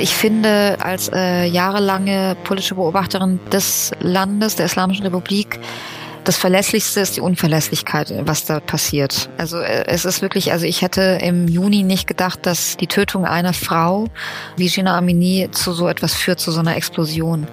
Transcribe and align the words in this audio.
Ich 0.00 0.14
finde, 0.14 0.78
als 0.80 1.10
äh, 1.12 1.44
jahrelange 1.44 2.36
politische 2.44 2.74
Beobachterin 2.74 3.38
des 3.52 3.92
Landes, 4.00 4.56
der 4.56 4.66
Islamischen 4.66 5.04
Republik, 5.04 5.60
das 6.24 6.36
Verlässlichste 6.36 7.00
ist 7.00 7.16
die 7.16 7.20
Unverlässlichkeit, 7.20 8.12
was 8.26 8.44
da 8.44 8.60
passiert. 8.60 9.30
Also 9.36 9.58
äh, 9.58 9.84
es 9.86 10.04
ist 10.04 10.22
wirklich, 10.22 10.52
also 10.52 10.66
ich 10.66 10.82
hätte 10.82 11.18
im 11.22 11.48
Juni 11.48 11.82
nicht 11.82 12.06
gedacht, 12.06 12.46
dass 12.46 12.76
die 12.76 12.86
Tötung 12.86 13.24
einer 13.24 13.52
Frau 13.52 14.06
wie 14.56 14.68
Gina 14.68 14.96
Amini 14.96 15.48
zu 15.50 15.72
so 15.72 15.88
etwas 15.88 16.14
führt, 16.14 16.40
zu 16.40 16.50
so 16.52 16.60
einer 16.60 16.76
Explosion. 16.76 17.46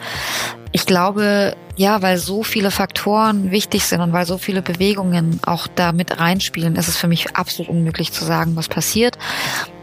Ich 0.72 0.86
glaube, 0.86 1.56
ja, 1.76 2.02
weil 2.02 2.18
so 2.18 2.44
viele 2.44 2.72
Faktoren 2.72 3.52
wichtig 3.52 3.86
sind 3.86 4.02
und 4.02 4.12
weil 4.14 4.26
so 4.26 4.38
viele 4.38 4.62
Bewegungen 4.62 5.40
auch 5.46 5.68
da 5.68 5.92
mit 5.92 6.20
reinspielen, 6.20 6.76
ist 6.76 6.88
es 6.88 6.98
für 6.98 7.08
mich 7.08 7.36
absolut 7.36 7.70
unmöglich 7.70 8.12
zu 8.12 8.26
sagen, 8.26 8.56
was 8.56 8.68
passiert. 8.68 9.18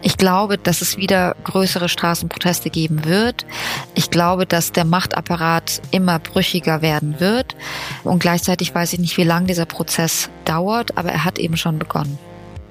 Ich 0.07 0.18
glaube, 0.18 0.59
dass 0.59 0.82
es 0.82 0.98
wieder 0.98 1.35
größere 1.44 1.89
Straßenproteste 1.89 2.68
geben 2.68 3.07
wird. 3.07 3.46
Ich 3.94 4.11
glaube, 4.11 4.44
dass 4.44 4.71
der 4.71 4.85
Machtapparat 4.85 5.80
immer 5.93 6.18
brüchiger 6.18 6.82
werden 6.82 7.21
wird. 7.21 7.57
Und 8.04 8.18
gleichzeitig 8.18 8.75
weiß 8.75 8.93
ich 8.93 8.99
nicht, 8.99 9.17
wie 9.17 9.25
lange 9.25 9.46
dieser 9.46 9.64
Prozess 9.64 10.29
dauert, 10.44 10.99
aber 10.99 11.08
er 11.08 11.25
hat 11.25 11.39
eben 11.39 11.57
schon 11.57 11.79
begonnen. 11.79 12.18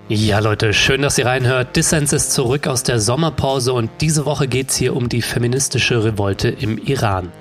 Ja, 0.09 0.37
Leute, 0.39 0.73
schön, 0.73 1.01
dass 1.01 1.17
ihr 1.17 1.25
reinhört. 1.25 1.75
Dissens 1.75 2.13
ist 2.13 2.33
zurück 2.33 2.67
aus 2.67 2.83
der 2.83 2.99
Sommerpause 2.99 3.73
und 3.73 3.89
diese 3.99 4.25
Woche 4.25 4.47
geht 4.47 4.69
es 4.69 4.75
hier 4.75 4.95
um 4.95 5.09
die 5.09 5.23
feministische 5.23 6.03
Revolte 6.03 6.49
im 6.49 6.77
Iran. 6.77 7.31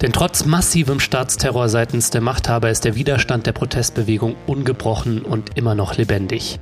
Denn 0.00 0.12
trotz 0.12 0.46
massivem 0.46 0.98
Staatsterror 0.98 1.68
seitens 1.68 2.08
der 2.08 2.22
Machthaber 2.22 2.70
ist 2.70 2.86
der 2.86 2.94
Widerstand 2.94 3.46
der 3.46 3.52
Protestbewegung 3.52 4.34
ungebrochen 4.46 5.20
und 5.20 5.58
immer 5.58 5.74
noch 5.74 5.98
lebendig. 5.98 6.58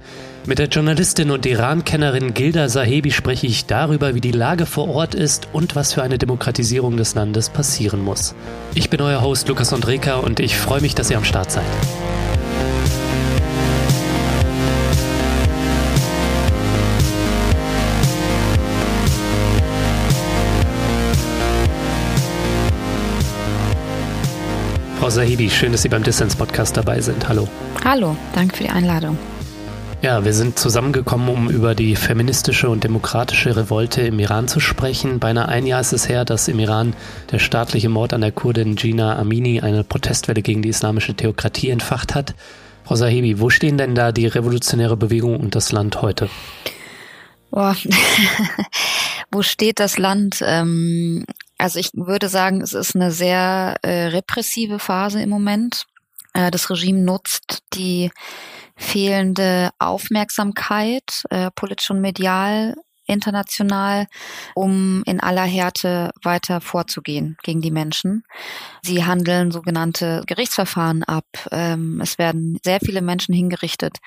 Mit 0.47 0.59
der 0.59 0.69
Journalistin 0.69 1.30
und 1.30 1.45
Iran-Kennerin 1.45 2.33
Gilda 2.33 2.71
Sahebi 2.71 3.11
spreche 3.11 3.47
ich 3.47 3.67
darüber, 3.67 4.15
wie 4.15 4.23
die 4.23 4.33
Lage 4.33 4.65
vor 4.65 4.89
Ort 4.89 5.15
ist 5.15 5.49
und 5.53 5.77
was 5.77 5.93
für 5.93 6.02
eine 6.02 6.16
Demokratisierung 6.16 6.96
des 6.96 7.15
Landes 7.15 7.51
passieren 7.51 8.02
muss. 8.02 8.35
Ich 8.74 8.88
bin 8.88 9.02
euer 9.02 9.21
Host 9.21 9.49
Lukas 9.49 9.73
Andreka 9.74 10.16
und 10.16 10.41
ich 10.41 10.57
freue 10.57 10.80
mich, 10.80 10.95
dass 10.95 11.11
ihr 11.11 11.18
am 11.18 11.24
Start 11.24 11.52
seid. 11.52 11.65
Frau 24.99 25.11
Sahibi, 25.11 25.51
schön, 25.51 25.73
dass 25.73 25.83
Sie 25.83 25.88
beim 25.88 26.02
Dissens 26.02 26.35
Podcast 26.35 26.77
dabei 26.79 27.01
sind. 27.02 27.29
Hallo. 27.29 27.46
Hallo, 27.85 28.16
danke 28.35 28.57
für 28.57 28.65
die 28.65 28.71
Einladung. 28.71 29.18
Ja, 30.02 30.24
wir 30.24 30.32
sind 30.32 30.59
zusammengekommen, 30.59 31.29
um 31.29 31.51
über 31.51 31.74
die 31.74 31.95
feministische 31.95 32.70
und 32.70 32.84
demokratische 32.84 33.54
Revolte 33.54 34.01
im 34.01 34.18
Iran 34.18 34.48
zu 34.48 34.59
sprechen. 34.59 35.18
Beinahe 35.18 35.48
ein 35.48 35.66
Jahr 35.66 35.82
ist 35.82 35.93
es 35.93 36.09
her, 36.09 36.24
dass 36.24 36.48
im 36.48 36.59
Iran 36.59 36.95
der 37.30 37.38
staatliche 37.38 37.90
Mord 37.90 38.15
an 38.15 38.23
der 38.23 38.32
Kurdin 38.32 38.76
Gina 38.76 39.18
Amini 39.18 39.60
eine 39.60 39.84
Protestwelle 39.84 40.40
gegen 40.40 40.62
die 40.62 40.71
islamische 40.71 41.15
Theokratie 41.15 41.68
entfacht 41.68 42.15
hat. 42.15 42.34
Frau 42.84 42.95
Sahibi, 42.95 43.40
wo 43.40 43.51
stehen 43.51 43.76
denn 43.76 43.95
da 43.95 44.10
die 44.10 44.26
revolutionäre 44.26 44.96
Bewegung 44.96 45.38
und 45.38 45.54
das 45.54 45.71
Land 45.71 46.01
heute? 46.01 46.30
Boah. 47.51 47.76
wo 49.30 49.43
steht 49.43 49.80
das 49.80 49.98
Land? 49.98 50.43
Ähm, 50.43 51.26
also 51.59 51.78
ich 51.78 51.90
würde 51.93 52.30
sagen, 52.30 52.62
es 52.62 52.73
ist 52.73 52.96
eine 52.96 53.12
sehr 53.12 53.76
äh, 53.82 54.06
repressive 54.06 54.78
Phase 54.78 55.21
im 55.21 55.28
Moment. 55.28 55.84
Äh, 56.32 56.51
das 56.51 56.71
Regime 56.71 57.01
nutzt 57.01 57.65
die 57.74 58.10
fehlende 58.81 59.71
Aufmerksamkeit, 59.79 61.25
äh, 61.31 61.51
politisch 61.55 61.91
und 61.91 62.01
medial, 62.01 62.75
international, 63.07 64.06
um 64.55 65.03
in 65.05 65.21
aller 65.21 65.45
Härte 65.45 66.12
weiter 66.23 66.61
vorzugehen 66.61 67.37
gegen 67.43 67.61
die 67.61 67.71
Menschen. 67.71 68.25
Sie 68.83 69.05
handeln 69.05 69.51
sogenannte 69.51 70.23
Gerichtsverfahren 70.27 71.03
ab. 71.03 71.27
Ähm, 71.51 72.01
es 72.03 72.19
werden 72.19 72.59
sehr 72.65 72.79
viele 72.81 73.03
Menschen 73.03 73.35
hingerichtet. 73.35 73.99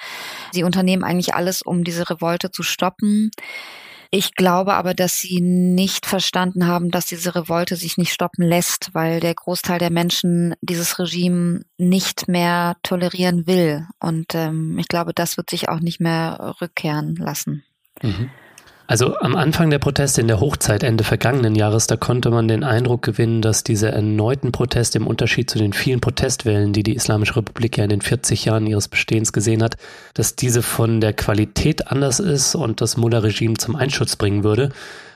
Sie 0.51 0.63
unternehmen 0.63 1.03
eigentlich 1.03 1.35
alles, 1.35 1.61
um 1.61 1.83
diese 1.83 2.09
Revolte 2.09 2.49
zu 2.51 2.63
stoppen. 2.63 3.29
Ich 4.15 4.35
glaube 4.35 4.75
aber, 4.75 4.93
dass 4.93 5.17
sie 5.17 5.41
nicht 5.41 6.05
verstanden 6.05 6.67
haben, 6.67 6.91
dass 6.91 7.07
diese 7.07 7.33
Revolte 7.33 7.75
sich 7.75 7.97
nicht 7.97 8.13
stoppen 8.13 8.47
lässt, 8.47 8.93
weil 8.93 9.19
der 9.19 9.33
Großteil 9.33 9.79
der 9.79 9.89
Menschen 9.89 10.53
dieses 10.61 10.99
Regime 10.99 11.65
nicht 11.79 12.27
mehr 12.27 12.75
tolerieren 12.83 13.47
will. 13.47 13.87
Und 13.99 14.35
ähm, 14.35 14.77
ich 14.77 14.87
glaube, 14.87 15.15
das 15.15 15.35
wird 15.35 15.49
sich 15.49 15.67
auch 15.67 15.79
nicht 15.79 15.99
mehr 15.99 16.55
rückkehren 16.61 17.15
lassen. 17.15 17.63
Mhm. 18.03 18.29
Also 18.85 19.17
am 19.17 19.35
Anfang 19.35 19.69
der 19.69 19.79
Proteste 19.79 20.19
in 20.19 20.27
der 20.27 20.41
Hochzeit 20.41 20.83
Ende 20.83 21.05
vergangenen 21.05 21.55
Jahres, 21.55 21.87
da 21.87 21.95
konnte 21.95 22.29
man 22.31 22.49
den 22.49 22.65
Eindruck 22.65 23.01
gewinnen, 23.01 23.41
dass 23.41 23.63
diese 23.63 23.89
erneuten 23.89 24.51
Proteste 24.51 24.97
im 24.97 25.07
Unterschied 25.07 25.49
zu 25.49 25.57
den 25.57 25.71
vielen 25.71 26.01
Protestwellen, 26.01 26.73
die 26.73 26.83
die 26.83 26.95
Islamische 26.95 27.37
Republik 27.37 27.77
ja 27.77 27.85
in 27.85 27.89
den 27.89 28.01
40 28.01 28.43
Jahren 28.43 28.67
ihres 28.67 28.89
Bestehens 28.89 29.31
gesehen 29.31 29.63
hat, 29.63 29.77
dass 30.15 30.35
diese 30.35 30.61
von 30.61 30.99
der 30.99 31.13
Qualität 31.13 31.87
anders 31.87 32.19
ist 32.19 32.55
und 32.55 32.81
das 32.81 32.97
Mullah-Regime 32.97 33.55
zum 33.55 33.77
Einschutz 33.77 34.17
bringen 34.17 34.43
würde. 34.43 34.69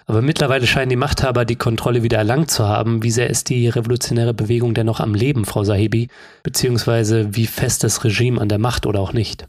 Aber 0.05 0.21
mittlerweile 0.21 0.65
scheinen 0.65 0.89
die 0.89 0.95
Machthaber 0.95 1.43
die 1.43 1.57
Kontrolle 1.57 2.01
wieder 2.01 2.17
erlangt 2.17 2.49
zu 2.49 2.65
haben. 2.65 3.03
Wie 3.03 3.11
sehr 3.11 3.29
ist 3.29 3.49
die 3.49 3.67
revolutionäre 3.67 4.33
Bewegung 4.33 4.73
dennoch 4.73 5.01
am 5.01 5.13
Leben, 5.13 5.43
Frau 5.43 5.65
Sahibi? 5.65 6.07
Beziehungsweise 6.43 7.35
wie 7.35 7.45
fest 7.45 7.83
das 7.83 8.05
Regime 8.05 8.39
an 8.39 8.47
der 8.47 8.59
Macht 8.59 8.85
oder 8.85 9.01
auch 9.01 9.11
nicht? 9.11 9.45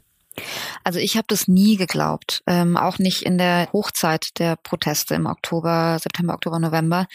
Also 0.83 0.99
ich 0.99 1.17
habe 1.17 1.25
das 1.27 1.47
nie 1.47 1.77
geglaubt, 1.77 2.41
ähm, 2.47 2.77
auch 2.77 2.99
nicht 2.99 3.23
in 3.23 3.37
der 3.37 3.69
Hochzeit 3.73 4.39
der 4.39 4.55
Proteste 4.55 5.15
im 5.15 5.25
Oktober, 5.25 5.97
September, 6.01 6.33
Oktober, 6.33 6.59
November. 6.59 7.07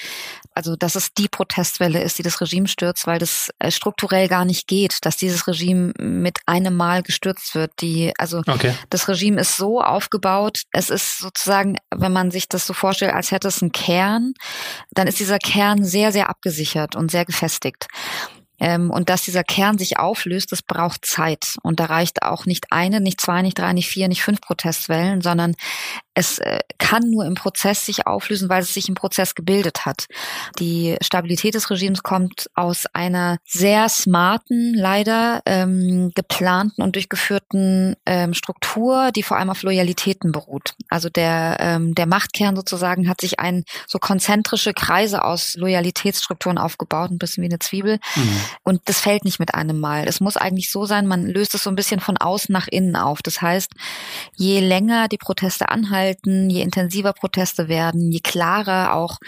Also 0.54 0.76
dass 0.76 0.94
es 0.94 1.14
die 1.14 1.28
Protestwelle 1.28 2.02
ist, 2.02 2.18
die 2.18 2.22
das 2.22 2.40
Regime 2.40 2.68
stürzt, 2.68 3.06
weil 3.06 3.18
das 3.18 3.50
äh, 3.58 3.70
strukturell 3.70 4.28
gar 4.28 4.44
nicht 4.44 4.66
geht, 4.66 4.98
dass 5.02 5.16
dieses 5.16 5.46
Regime 5.46 5.92
mit 5.98 6.38
einem 6.46 6.76
Mal 6.76 7.02
gestürzt 7.02 7.54
wird. 7.54 7.72
Die, 7.80 8.12
also 8.18 8.42
okay. 8.46 8.74
das 8.90 9.08
Regime 9.08 9.40
ist 9.40 9.56
so 9.56 9.80
aufgebaut, 9.80 10.62
es 10.72 10.90
ist 10.90 11.18
sozusagen, 11.18 11.76
wenn 11.94 12.12
man 12.12 12.30
sich 12.30 12.48
das 12.48 12.66
so 12.66 12.72
vorstellt, 12.72 13.14
als 13.14 13.30
hätte 13.30 13.48
es 13.48 13.62
einen 13.62 13.72
Kern, 13.72 14.34
dann 14.92 15.06
ist 15.06 15.20
dieser 15.20 15.38
Kern 15.38 15.84
sehr, 15.84 16.12
sehr 16.12 16.28
abgesichert 16.28 16.96
und 16.96 17.10
sehr 17.10 17.24
gefestigt. 17.24 17.86
Ähm, 18.60 18.90
und 18.90 19.08
dass 19.08 19.22
dieser 19.22 19.44
Kern 19.44 19.78
sich 19.78 19.98
auflöst, 19.98 20.52
das 20.52 20.62
braucht 20.62 21.04
Zeit. 21.04 21.56
Und 21.62 21.80
da 21.80 21.86
reicht 21.86 22.22
auch 22.22 22.46
nicht 22.46 22.66
eine, 22.70 23.00
nicht 23.00 23.20
zwei, 23.20 23.42
nicht 23.42 23.58
drei, 23.58 23.72
nicht 23.72 23.88
vier, 23.88 24.08
nicht 24.08 24.22
fünf 24.22 24.40
Protestwellen, 24.40 25.20
sondern 25.20 25.54
es 26.14 26.38
äh, 26.38 26.60
kann 26.78 27.10
nur 27.10 27.26
im 27.26 27.34
Prozess 27.34 27.84
sich 27.84 28.06
auflösen, 28.06 28.48
weil 28.48 28.62
es 28.62 28.72
sich 28.72 28.88
im 28.88 28.94
Prozess 28.94 29.34
gebildet 29.34 29.84
hat. 29.84 30.06
Die 30.60 30.96
Stabilität 31.02 31.54
des 31.54 31.70
Regimes 31.70 32.02
kommt 32.04 32.48
aus 32.54 32.86
einer 32.92 33.38
sehr 33.44 33.88
smarten, 33.88 34.74
leider 34.74 35.42
ähm, 35.44 36.12
geplanten 36.14 36.82
und 36.82 36.94
durchgeführten 36.94 37.96
ähm, 38.06 38.32
Struktur, 38.32 39.10
die 39.12 39.24
vor 39.24 39.38
allem 39.38 39.50
auf 39.50 39.62
Loyalitäten 39.62 40.30
beruht. 40.30 40.74
Also 40.88 41.08
der, 41.08 41.56
ähm, 41.58 41.94
der 41.94 42.06
Machtkern 42.06 42.54
sozusagen 42.54 43.08
hat 43.08 43.20
sich 43.20 43.40
ein 43.40 43.64
so 43.86 43.98
konzentrische 43.98 44.72
Kreise 44.72 45.24
aus 45.24 45.54
Loyalitätsstrukturen 45.56 46.58
aufgebaut, 46.58 47.10
ein 47.10 47.18
bisschen 47.18 47.42
wie 47.42 47.48
eine 47.48 47.58
Zwiebel. 47.58 47.98
Mhm. 48.14 48.40
Und 48.62 48.82
das 48.84 49.00
fällt 49.00 49.24
nicht 49.24 49.40
mit 49.40 49.54
einem 49.54 49.80
Mal. 49.80 50.06
Es 50.06 50.20
muss 50.20 50.36
eigentlich 50.36 50.70
so 50.70 50.86
sein, 50.86 51.06
man 51.06 51.26
löst 51.26 51.54
es 51.54 51.64
so 51.64 51.70
ein 51.70 51.76
bisschen 51.76 51.98
von 51.98 52.18
außen 52.18 52.52
nach 52.52 52.68
innen 52.68 52.94
auf. 52.94 53.20
Das 53.22 53.42
heißt, 53.42 53.72
je 54.36 54.60
länger 54.60 55.08
die 55.08 55.18
Proteste 55.18 55.70
anhalten, 55.70 56.03
anhalten, 56.04 56.50
je 56.50 56.62
intensiver 56.62 57.12
Proteste 57.12 57.68
werden, 57.68 58.10
je 58.12 58.20
klarer 58.20 58.94
auch 58.94 59.18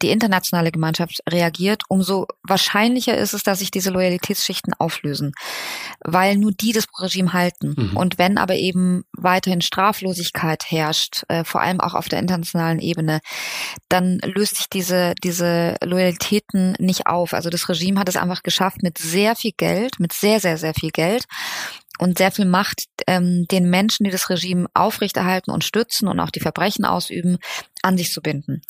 die 0.00 0.10
internationale 0.10 0.70
Gemeinschaft 0.70 1.22
reagiert, 1.28 1.82
umso 1.88 2.26
wahrscheinlicher 2.42 3.16
ist 3.16 3.34
es, 3.34 3.42
dass 3.42 3.58
sich 3.58 3.70
diese 3.70 3.90
Loyalitätsschichten 3.90 4.74
auflösen, 4.78 5.32
weil 6.00 6.36
nur 6.36 6.52
die 6.52 6.72
das 6.72 6.86
Regime 6.98 7.32
halten. 7.32 7.74
Mhm. 7.76 7.96
Und 7.96 8.18
wenn 8.18 8.38
aber 8.38 8.54
eben 8.54 9.04
weiterhin 9.12 9.60
Straflosigkeit 9.60 10.70
herrscht, 10.70 11.24
äh, 11.28 11.44
vor 11.44 11.60
allem 11.60 11.80
auch 11.80 11.94
auf 11.94 12.08
der 12.08 12.18
internationalen 12.18 12.80
Ebene, 12.80 13.20
dann 13.88 14.18
löst 14.24 14.56
sich 14.56 14.68
diese, 14.68 15.14
diese 15.22 15.76
Loyalitäten 15.84 16.74
nicht 16.78 17.06
auf. 17.06 17.34
Also 17.34 17.50
das 17.50 17.68
Regime 17.68 18.00
hat 18.00 18.08
es 18.08 18.16
einfach 18.16 18.42
geschafft, 18.42 18.82
mit 18.82 18.98
sehr 18.98 19.36
viel 19.36 19.52
Geld, 19.56 20.00
mit 20.00 20.12
sehr, 20.12 20.40
sehr, 20.40 20.56
sehr 20.56 20.74
viel 20.74 20.90
Geld 20.90 21.24
und 21.98 22.18
sehr 22.18 22.32
viel 22.32 22.46
Macht 22.46 22.84
ähm, 23.06 23.46
den 23.50 23.68
Menschen, 23.70 24.04
die 24.04 24.10
das 24.10 24.30
Regime 24.30 24.66
aufrechterhalten 24.74 25.50
und 25.50 25.64
stützen 25.64 26.08
und 26.08 26.20
auch 26.20 26.30
die 26.30 26.40
Verbrechen 26.40 26.84
ausüben, 26.84 27.38
an 27.82 27.96
sich 27.96 28.12
zu 28.12 28.20
binden. 28.20 28.62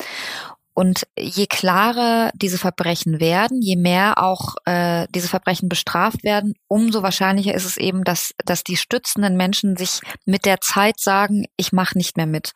Und 0.75 1.05
je 1.17 1.45
klarer 1.45 2.31
diese 2.33 2.57
Verbrechen 2.57 3.19
werden, 3.19 3.61
je 3.61 3.75
mehr 3.75 4.17
auch 4.17 4.55
äh, 4.65 5.05
diese 5.13 5.27
Verbrechen 5.27 5.69
bestraft 5.69 6.23
werden, 6.23 6.55
umso 6.67 7.03
wahrscheinlicher 7.03 7.53
ist 7.53 7.65
es 7.65 7.77
eben, 7.77 8.03
dass, 8.03 8.33
dass 8.43 8.63
die 8.63 8.77
stützenden 8.77 9.37
Menschen 9.37 9.77
sich 9.77 9.99
mit 10.25 10.45
der 10.45 10.61
Zeit 10.61 10.99
sagen, 10.99 11.45
ich 11.57 11.73
mache 11.73 11.95
nicht 11.95 12.17
mehr 12.17 12.25
mit. 12.25 12.53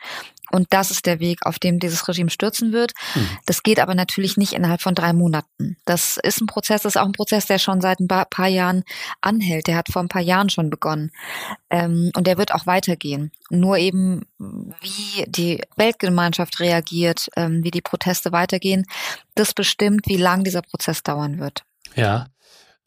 Und 0.52 0.68
das 0.72 0.92
ist 0.92 1.06
der 1.06 1.20
Weg, 1.20 1.46
auf 1.46 1.60
dem 1.60 1.80
dieses 1.80 2.08
Regime 2.08 2.30
stürzen 2.30 2.72
wird. 2.72 2.94
Mhm. 3.16 3.30
Das 3.46 3.64
geht 3.64 3.80
aber 3.80 3.96
natürlich 3.96 4.38
nicht 4.38 4.54
innerhalb 4.54 4.82
von 4.82 4.96
drei 4.96 5.14
Monaten. 5.14 5.78
Das 5.86 6.18
ist 6.18 6.42
ein 6.42 6.48
Prozess, 6.48 6.84
das 6.84 6.96
ist 6.96 7.02
auch 7.02 7.06
ein 7.06 7.12
Prozess, 7.12 7.46
der 7.46 7.60
schon 7.60 7.82
seit 7.82 8.00
ein 8.00 8.08
paar 8.08 8.48
Jahren 8.48 8.84
anhält. 9.22 9.68
Der 9.68 9.76
hat 9.76 9.90
vor 9.92 10.02
ein 10.02 10.10
paar 10.10 10.22
Jahren 10.22 10.50
schon 10.50 10.70
begonnen. 10.70 11.12
Ähm, 11.70 12.12
und 12.16 12.28
der 12.28 12.38
wird 12.38 12.54
auch 12.54 12.66
weitergehen. 12.66 13.32
Nur 13.50 13.78
eben, 13.78 14.26
wie 14.38 15.26
die 15.28 15.62
Weltgemeinschaft 15.76 16.60
reagiert, 16.60 17.30
ähm, 17.36 17.64
wie 17.64 17.72
die 17.72 17.82
Proteste 17.82 18.32
weitergehen, 18.32 18.86
das 19.36 19.54
bestimmt, 19.54 20.08
wie 20.08 20.18
lang 20.18 20.44
dieser 20.44 20.62
Prozess 20.62 21.04
dauern 21.04 21.40
wird. 21.40 21.64
Ja. 21.96 22.28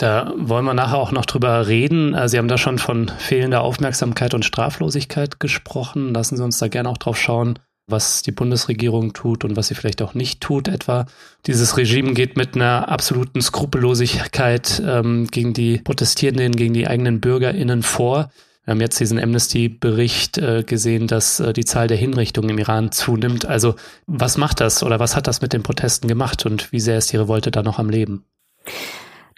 Da 0.01 0.33
wollen 0.35 0.65
wir 0.65 0.73
nachher 0.73 0.97
auch 0.97 1.13
noch 1.13 1.27
drüber 1.27 1.69
reden. 1.69 2.15
Äh, 2.15 2.27
Sie 2.27 2.39
haben 2.39 2.49
da 2.49 2.57
schon 2.57 2.79
von 2.79 3.09
fehlender 3.19 3.61
Aufmerksamkeit 3.61 4.33
und 4.33 4.47
Straflosigkeit 4.47 5.41
gesprochen. 5.41 6.15
Lassen 6.15 6.39
Sie 6.39 6.43
uns 6.43 6.59
da 6.59 6.69
gerne 6.69 6.89
auch 6.89 6.97
drauf 6.97 7.19
schauen, 7.19 7.59
was 7.87 8.23
die 8.23 8.33
Bundesregierung 8.33 9.13
tut 9.13 9.45
und 9.45 9.57
was 9.57 9.69
sie 9.69 9.75
vielleicht 9.75 10.01
auch 10.01 10.15
nicht 10.15 10.41
tut 10.41 10.69
etwa. 10.69 11.05
Dieses 11.45 11.77
Regime 11.77 12.15
geht 12.15 12.39
mit 12.39 12.55
einer 12.55 12.89
absoluten 12.89 13.43
Skrupellosigkeit 13.43 14.83
ähm, 14.87 15.27
gegen 15.27 15.53
die 15.53 15.79
Protestierenden, 15.79 16.57
gegen 16.57 16.73
die 16.73 16.89
eigenen 16.89 17.21
BürgerInnen 17.21 17.83
vor. 17.83 18.31
Wir 18.65 18.73
haben 18.73 18.81
jetzt 18.81 19.01
diesen 19.01 19.19
Amnesty-Bericht 19.19 20.39
äh, 20.39 20.63
gesehen, 20.65 21.09
dass 21.09 21.41
äh, 21.41 21.53
die 21.53 21.67
Zahl 21.67 21.89
der 21.89 21.99
Hinrichtungen 21.99 22.49
im 22.49 22.59
Iran 22.59 22.91
zunimmt. 22.91 23.45
Also 23.45 23.75
was 24.07 24.39
macht 24.39 24.61
das 24.61 24.83
oder 24.83 24.99
was 24.99 25.15
hat 25.15 25.27
das 25.27 25.43
mit 25.43 25.53
den 25.53 25.63
Protesten 25.63 26.09
gemacht 26.09 26.47
und 26.47 26.73
wie 26.73 26.81
sehr 26.81 26.97
ist 26.97 27.13
die 27.13 27.19
Revolte 27.19 27.51
da 27.51 27.63
noch 27.63 27.79
am 27.79 27.91
Leben? 27.91 28.25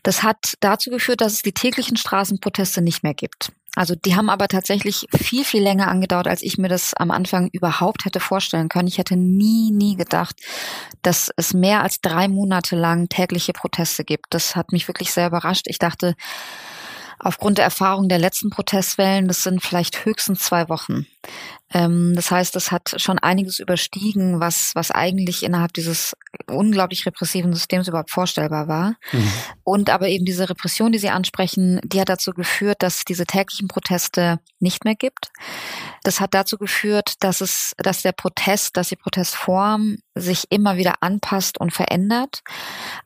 Das 0.03 0.23
hat 0.23 0.55
dazu 0.61 0.91
geführt, 0.91 1.21
dass 1.21 1.35
es 1.35 1.43
die 1.43 1.53
täglichen 1.53 1.97
Straßenproteste 1.97 2.83
nicht 2.83 3.03
mehr 3.03 3.15
gibt. 3.15 3.53
Also 3.75 3.95
die 3.95 4.17
haben 4.17 4.29
aber 4.29 4.49
tatsächlich 4.49 5.07
viel, 5.15 5.45
viel 5.45 5.63
länger 5.63 5.89
angedauert, 5.89 6.29
als 6.29 6.43
ich 6.43 6.59
mir 6.59 6.69
das 6.69 6.93
am 6.95 7.11
Anfang 7.11 7.49
überhaupt 7.53 8.05
hätte 8.05 8.21
vorstellen 8.21 8.69
können. 8.69 8.89
Ich 8.89 8.99
hätte 8.99 9.17
nie, 9.17 9.71
nie 9.71 9.97
gedacht, 9.97 10.37
dass 11.01 11.31
es 11.37 11.55
mehr 11.55 11.83
als 11.83 12.03
drei 12.03 12.29
Monate 12.29 12.77
lang 12.77 13.09
tägliche 13.09 13.55
Proteste 13.55 14.05
gibt. 14.05 14.27
Das 14.31 14.57
hat 14.57 14.73
mich 14.73 14.89
wirklich 14.89 15.11
sehr 15.13 15.29
überrascht. 15.29 15.69
Ich 15.69 15.79
dachte, 15.79 16.17
aufgrund 17.19 17.59
der 17.59 17.65
Erfahrung 17.65 18.11
der 18.11 18.19
letzten 18.19 18.51
Protestwellen, 18.51 19.27
das 19.27 19.43
sind 19.43 19.63
vielleicht 19.63 20.05
höchstens 20.05 20.41
zwei 20.41 20.69
Wochen. 20.69 21.07
Ähm, 21.73 22.15
das 22.15 22.31
heißt, 22.31 22.55
es 22.57 22.71
hat 22.71 22.95
schon 22.97 23.19
einiges 23.19 23.59
überstiegen, 23.59 24.41
was, 24.41 24.75
was 24.75 24.91
eigentlich 24.91 25.43
innerhalb 25.43 25.73
dieses 25.73 26.15
unglaublich 26.47 27.07
repressiven 27.07 27.53
Systems 27.55 27.89
überhaupt 27.89 28.11
vorstellbar 28.11 28.69
war. 28.69 28.95
Mhm. 29.13 29.33
Und 29.65 29.91
aber 29.91 30.09
eben 30.09 30.25
diese 30.25 30.49
Repression, 30.49 30.93
die 30.93 30.99
Sie 30.99 31.11
ansprechen, 31.11 31.81
die 31.85 32.01
hat 32.01 32.09
dazu 32.09 32.33
geführt, 32.33 32.83
dass 32.83 32.97
es 32.97 33.05
diese 33.05 33.27
täglichen 33.27 33.69
Proteste 33.69 34.41
nicht 34.59 34.85
mehr 34.85 34.95
gibt. 34.95 35.31
Das 36.03 36.21
hat 36.21 36.35
dazu 36.35 36.59
geführt, 36.59 37.15
dass 37.21 37.41
es, 37.41 37.75
dass 37.79 38.03
der 38.03 38.13
Protest, 38.13 38.77
dass 38.77 38.89
die 38.89 38.97
Protestform 38.97 39.99
sich 40.15 40.51
immer 40.51 40.77
wieder 40.77 40.97
anpasst 41.01 41.59
und 41.59 41.73
verändert. 41.73 42.43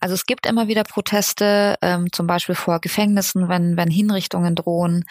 Also 0.01 0.15
es 0.15 0.27
gibt 0.27 0.47
immer 0.47 0.67
wieder 0.67 0.83
Proteste, 0.83 1.77
ähm, 1.83 2.09
zum 2.13 2.27
Beispiel 2.27 2.55
vor 2.55 2.81
Gefängnissen, 2.81 3.49
wenn, 3.49 3.77
wenn 3.77 3.91
Hinrichtungen 3.91 4.55
drohen 4.55 5.05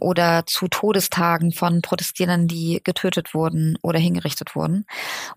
oder 0.00 0.44
zu 0.46 0.68
Todestagen 0.68 1.52
von 1.52 1.80
Protestierenden, 1.80 2.47
die 2.48 2.80
getötet 2.82 3.34
wurden 3.34 3.78
oder 3.82 3.98
hingerichtet 3.98 4.54
wurden 4.56 4.86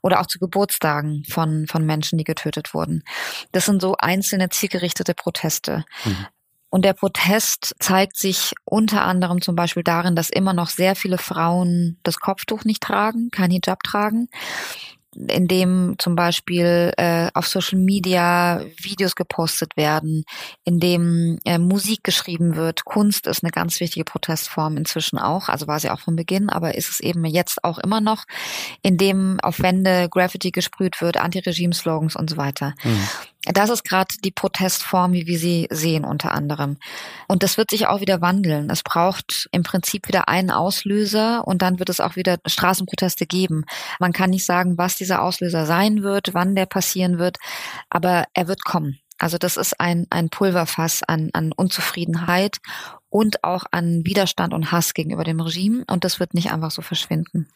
oder 0.02 0.20
auch 0.20 0.26
zu 0.26 0.40
Geburtstagen 0.40 1.24
von, 1.30 1.68
von 1.68 1.86
Menschen, 1.86 2.18
die 2.18 2.24
getötet 2.24 2.74
wurden. 2.74 3.04
Das 3.52 3.66
sind 3.66 3.82
so 3.82 3.96
einzelne 3.98 4.50
zielgerichtete 4.50 5.14
Proteste. 5.14 5.86
Mhm. 6.06 6.28
Und 6.70 6.86
der 6.86 6.94
Protest 6.94 7.76
zeigt 7.80 8.18
sich 8.18 8.54
unter 8.64 9.02
anderem 9.02 9.42
zum 9.42 9.58
Beispiel 9.58 9.84
darin, 9.84 10.16
dass 10.16 10.30
immer 10.30 10.54
noch 10.54 10.70
sehr 10.70 10.96
viele 10.96 11.18
Frauen 11.18 12.00
das 12.04 12.20
Kopftuch 12.20 12.64
nicht 12.64 12.82
tragen, 12.82 13.30
kein 13.30 13.52
Hijab 13.52 13.84
tragen 13.84 14.30
in 15.16 15.48
dem 15.48 15.96
zum 15.98 16.16
Beispiel 16.16 16.94
äh, 16.98 17.30
auf 17.34 17.48
Social 17.48 17.80
Media 17.80 18.64
Videos 18.78 19.16
gepostet 19.16 19.76
werden, 19.76 20.24
in 20.64 20.80
dem 20.80 21.40
äh, 21.46 21.58
Musik 21.58 22.04
geschrieben 22.04 22.56
wird. 22.56 22.86
Kunst 22.86 23.28
ist 23.28 23.44
eine 23.44 23.52
ganz 23.52 23.80
wichtige 23.80 24.06
Protestform 24.06 24.78
inzwischen 24.78 25.20
auch, 25.20 25.50
also 25.50 25.68
war 25.68 25.80
sie 25.80 25.90
auch 25.90 26.00
von 26.00 26.16
Beginn, 26.16 26.50
aber 26.50 26.76
ist 26.76 26.90
es 26.90 27.00
eben 27.00 27.26
jetzt 27.26 27.64
auch 27.64 27.78
immer 27.80 28.02
noch, 28.02 28.26
in 28.82 28.98
dem 28.98 29.40
auf 29.42 29.60
Wände 29.60 30.08
Graffiti 30.10 30.52
gesprüht 30.52 31.02
wird, 31.02 31.18
Anti-Regime-Slogans 31.18 32.16
und 32.16 32.30
so 32.30 32.38
weiter. 32.38 32.74
Mhm. 32.84 33.08
Das 33.46 33.72
ist 33.72 33.84
gerade 33.84 34.14
die 34.24 34.32
Protestform, 34.32 35.14
wie 35.14 35.26
wir 35.26 35.40
sie 35.40 35.68
sehen 35.72 36.06
unter 36.06 36.32
anderem. 36.32 36.78
Und 37.28 37.42
das 37.42 37.58
wird 37.58 37.72
sich 37.72 37.88
auch 37.88 38.00
wieder 38.00 38.22
wandeln. 38.22 38.70
Es 38.70 38.84
braucht 38.84 39.50
im 39.52 39.64
Prinzip 39.64 40.08
wieder 40.08 40.28
einen 40.28 40.52
Auslöser 40.52 41.48
und 41.48 41.64
dann 41.64 41.80
wird 41.80 41.90
es 41.90 42.00
auch 42.00 42.16
wieder 42.16 42.38
Straßenproteste 42.46 43.26
geben. 43.26 43.66
Man 44.00 44.14
kann 44.14 44.30
nicht 44.30 44.46
sagen, 44.46 44.78
was 44.78 44.96
dieser 44.96 45.24
Auslöser 45.24 45.66
sein 45.66 46.04
wird, 46.04 46.36
wann 46.36 46.56
der 46.56 46.68
passieren 46.68 47.18
wird, 47.18 47.38
aber 47.90 48.26
er 48.34 48.48
wird 48.48 48.64
kommen. 48.64 49.00
Also 49.18 49.38
das 49.38 49.58
ist 49.58 49.80
ein, 49.80 50.08
ein 50.10 50.30
Pulverfass 50.30 51.04
an, 51.04 51.30
an 51.34 51.52
Unzufriedenheit 51.52 52.58
und 53.12 53.44
auch 53.44 53.66
an 53.70 54.04
Widerstand 54.06 54.54
und 54.54 54.72
Hass 54.72 54.96
gegenüber 54.96 55.24
dem 55.24 55.40
Regime 55.40 55.84
und 55.88 56.04
das 56.04 56.20
wird 56.20 56.34
nicht 56.34 56.52
einfach 56.52 56.72
so 56.72 56.82
verschwinden. 56.82 57.48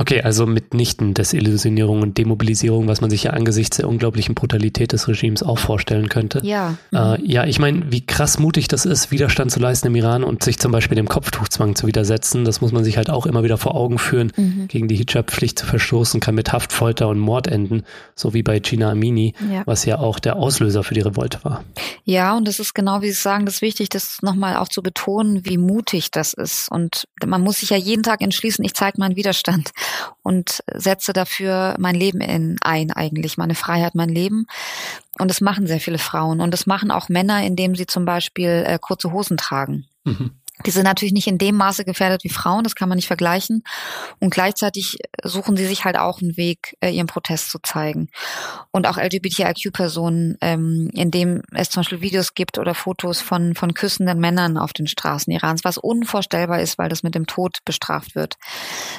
Okay, 0.00 0.22
also 0.22 0.46
mitnichten 0.46 1.12
Desillusionierung 1.12 2.00
und 2.00 2.16
Demobilisierung, 2.16 2.88
was 2.88 3.02
man 3.02 3.10
sich 3.10 3.24
ja 3.24 3.32
angesichts 3.32 3.76
der 3.76 3.86
unglaublichen 3.86 4.34
Brutalität 4.34 4.92
des 4.92 5.08
Regimes 5.08 5.42
auch 5.42 5.58
vorstellen 5.58 6.08
könnte. 6.08 6.40
Ja. 6.42 6.78
Äh, 6.90 7.18
mhm. 7.18 7.26
ja, 7.26 7.44
ich 7.44 7.58
meine, 7.58 7.92
wie 7.92 8.06
krass 8.06 8.38
mutig 8.38 8.66
das 8.68 8.86
ist, 8.86 9.10
Widerstand 9.10 9.50
zu 9.50 9.60
leisten 9.60 9.88
im 9.88 9.94
Iran 9.96 10.24
und 10.24 10.42
sich 10.42 10.58
zum 10.58 10.72
Beispiel 10.72 10.96
dem 10.96 11.06
Kopftuchzwang 11.06 11.76
zu 11.76 11.86
widersetzen, 11.86 12.46
das 12.46 12.62
muss 12.62 12.72
man 12.72 12.82
sich 12.82 12.96
halt 12.96 13.10
auch 13.10 13.26
immer 13.26 13.44
wieder 13.44 13.58
vor 13.58 13.74
Augen 13.74 13.98
führen. 13.98 14.32
Mhm. 14.38 14.68
Gegen 14.68 14.88
die 14.88 14.96
Hijab-Pflicht 14.96 15.58
zu 15.58 15.66
verstoßen, 15.66 16.18
kann 16.18 16.34
mit 16.34 16.50
Haft, 16.50 16.72
Folter 16.72 17.08
und 17.08 17.18
Mord 17.18 17.46
enden, 17.46 17.82
so 18.14 18.32
wie 18.32 18.42
bei 18.42 18.58
Gina 18.58 18.92
Amini, 18.92 19.34
ja. 19.52 19.64
was 19.66 19.84
ja 19.84 19.98
auch 19.98 20.18
der 20.18 20.36
Auslöser 20.36 20.82
für 20.82 20.94
die 20.94 21.02
Revolte 21.02 21.40
war. 21.42 21.62
Ja, 22.04 22.34
und 22.34 22.48
das 22.48 22.58
ist 22.58 22.74
genau, 22.74 23.02
wie 23.02 23.08
Sie 23.08 23.20
sagen, 23.20 23.44
das 23.44 23.56
ist 23.56 23.62
wichtig, 23.62 23.90
das 23.90 24.22
nochmal 24.22 24.56
auch 24.56 24.68
zu 24.68 24.82
betonen, 24.82 24.99
wie 25.06 25.58
mutig 25.58 26.10
das 26.10 26.32
ist. 26.32 26.70
Und 26.70 27.06
man 27.24 27.42
muss 27.42 27.60
sich 27.60 27.70
ja 27.70 27.76
jeden 27.76 28.02
Tag 28.02 28.20
entschließen, 28.20 28.64
ich 28.64 28.74
zeige 28.74 28.98
meinen 28.98 29.16
Widerstand 29.16 29.70
und 30.22 30.62
setze 30.72 31.12
dafür 31.12 31.76
mein 31.78 31.94
Leben 31.94 32.20
in, 32.20 32.56
ein 32.62 32.90
eigentlich, 32.90 33.36
meine 33.36 33.54
Freiheit, 33.54 33.94
mein 33.94 34.08
Leben. 34.08 34.46
Und 35.18 35.28
das 35.28 35.40
machen 35.40 35.66
sehr 35.66 35.80
viele 35.80 35.98
Frauen. 35.98 36.40
Und 36.40 36.52
das 36.52 36.66
machen 36.66 36.90
auch 36.90 37.08
Männer, 37.08 37.44
indem 37.44 37.74
sie 37.74 37.86
zum 37.86 38.04
Beispiel 38.04 38.64
äh, 38.66 38.78
kurze 38.80 39.12
Hosen 39.12 39.36
tragen. 39.36 39.86
Mhm. 40.04 40.30
Die 40.66 40.70
sind 40.70 40.84
natürlich 40.84 41.12
nicht 41.12 41.26
in 41.26 41.38
dem 41.38 41.56
Maße 41.56 41.84
gefährdet 41.84 42.24
wie 42.24 42.28
Frauen, 42.28 42.64
das 42.64 42.74
kann 42.74 42.88
man 42.88 42.96
nicht 42.96 43.06
vergleichen. 43.06 43.62
Und 44.18 44.30
gleichzeitig 44.30 44.98
suchen 45.22 45.56
sie 45.56 45.66
sich 45.66 45.84
halt 45.84 45.98
auch 45.98 46.20
einen 46.20 46.36
Weg, 46.36 46.76
äh, 46.80 46.90
ihren 46.90 47.06
Protest 47.06 47.50
zu 47.50 47.58
zeigen. 47.62 48.08
Und 48.70 48.86
auch 48.86 48.98
LGBTIQ-Personen, 48.98 50.36
ähm, 50.40 50.90
in 50.92 51.10
dem 51.10 51.42
es 51.52 51.70
zum 51.70 51.80
Beispiel 51.80 52.02
Videos 52.02 52.34
gibt 52.34 52.58
oder 52.58 52.74
Fotos 52.74 53.20
von, 53.20 53.54
von 53.54 53.74
küssenden 53.74 54.20
Männern 54.20 54.58
auf 54.58 54.72
den 54.72 54.86
Straßen 54.86 55.32
Irans, 55.32 55.64
was 55.64 55.78
unvorstellbar 55.78 56.60
ist, 56.60 56.78
weil 56.78 56.88
das 56.88 57.02
mit 57.02 57.14
dem 57.14 57.26
Tod 57.26 57.58
bestraft 57.64 58.14
wird. 58.14 58.36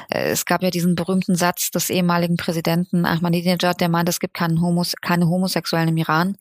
Äh, 0.10 0.30
es 0.30 0.46
gab 0.46 0.64
ja 0.64 0.70
diesen 0.70 0.96
berühmten 0.96 1.36
Satz 1.36 1.72
des 1.72 1.90
ehemaligen 1.90 2.38
Präsidenten 2.38 3.06
Ahmadinejad, 3.06 3.80
der 3.80 3.90
meint, 3.90 4.10
es 4.10 4.20
gibt 4.20 4.34
keinen 4.34 4.62
Homos 4.62 4.94
keine 5.02 5.28
Homosexuellen 5.28 5.90
im 5.90 5.98
Iran 5.98 6.38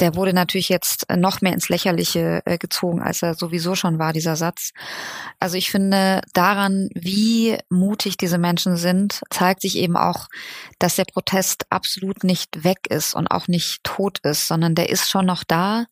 der 0.00 0.14
wurde 0.14 0.32
natürlich 0.32 0.68
jetzt 0.68 1.06
noch 1.14 1.40
mehr 1.40 1.52
ins 1.52 1.68
Lächerliche 1.68 2.42
äh, 2.44 2.58
gezogen, 2.58 3.02
als 3.02 3.22
er 3.22 3.34
sowieso 3.34 3.74
schon 3.74 3.98
war, 3.98 4.12
dieser 4.18 4.36
Satz. 4.36 4.72
Also 5.38 5.56
ich 5.56 5.70
finde 5.70 6.22
daran, 6.34 6.88
wie 6.94 7.56
mutig 7.70 8.16
diese 8.16 8.38
Menschen 8.38 8.76
sind, 8.76 9.22
zeigt 9.30 9.62
sich 9.62 9.76
eben 9.76 9.96
auch, 9.96 10.28
dass 10.78 10.96
der 10.96 11.04
Protest 11.04 11.64
absolut 11.70 12.24
nicht 12.24 12.64
weg 12.64 12.80
ist 12.88 13.14
und 13.14 13.28
auch 13.28 13.48
nicht 13.48 13.82
tot 13.84 14.18
ist, 14.24 14.48
sondern 14.48 14.74
der 14.74 14.90
ist 14.90 15.08
schon 15.08 15.26
noch 15.26 15.44
da 15.44 15.86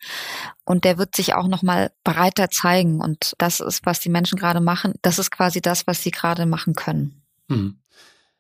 und 0.65 0.85
der 0.85 0.99
wird 0.99 1.15
sich 1.15 1.35
auch 1.35 1.47
noch 1.47 1.63
mal 1.63 1.93
breiter 2.05 2.51
zeigen. 2.51 3.01
Und 3.01 3.35
das 3.39 3.61
ist, 3.61 3.87
was 3.87 4.01
die 4.01 4.11
Menschen 4.11 4.39
gerade 4.39 4.61
machen. 4.61 4.95
Das 5.03 5.19
ist 5.19 5.31
quasi 5.31 5.61
das, 5.61 5.87
was 5.87 6.03
sie 6.03 6.11
gerade 6.11 6.45
machen 6.45 6.75
können. 6.75 7.23
Hm. 7.49 7.79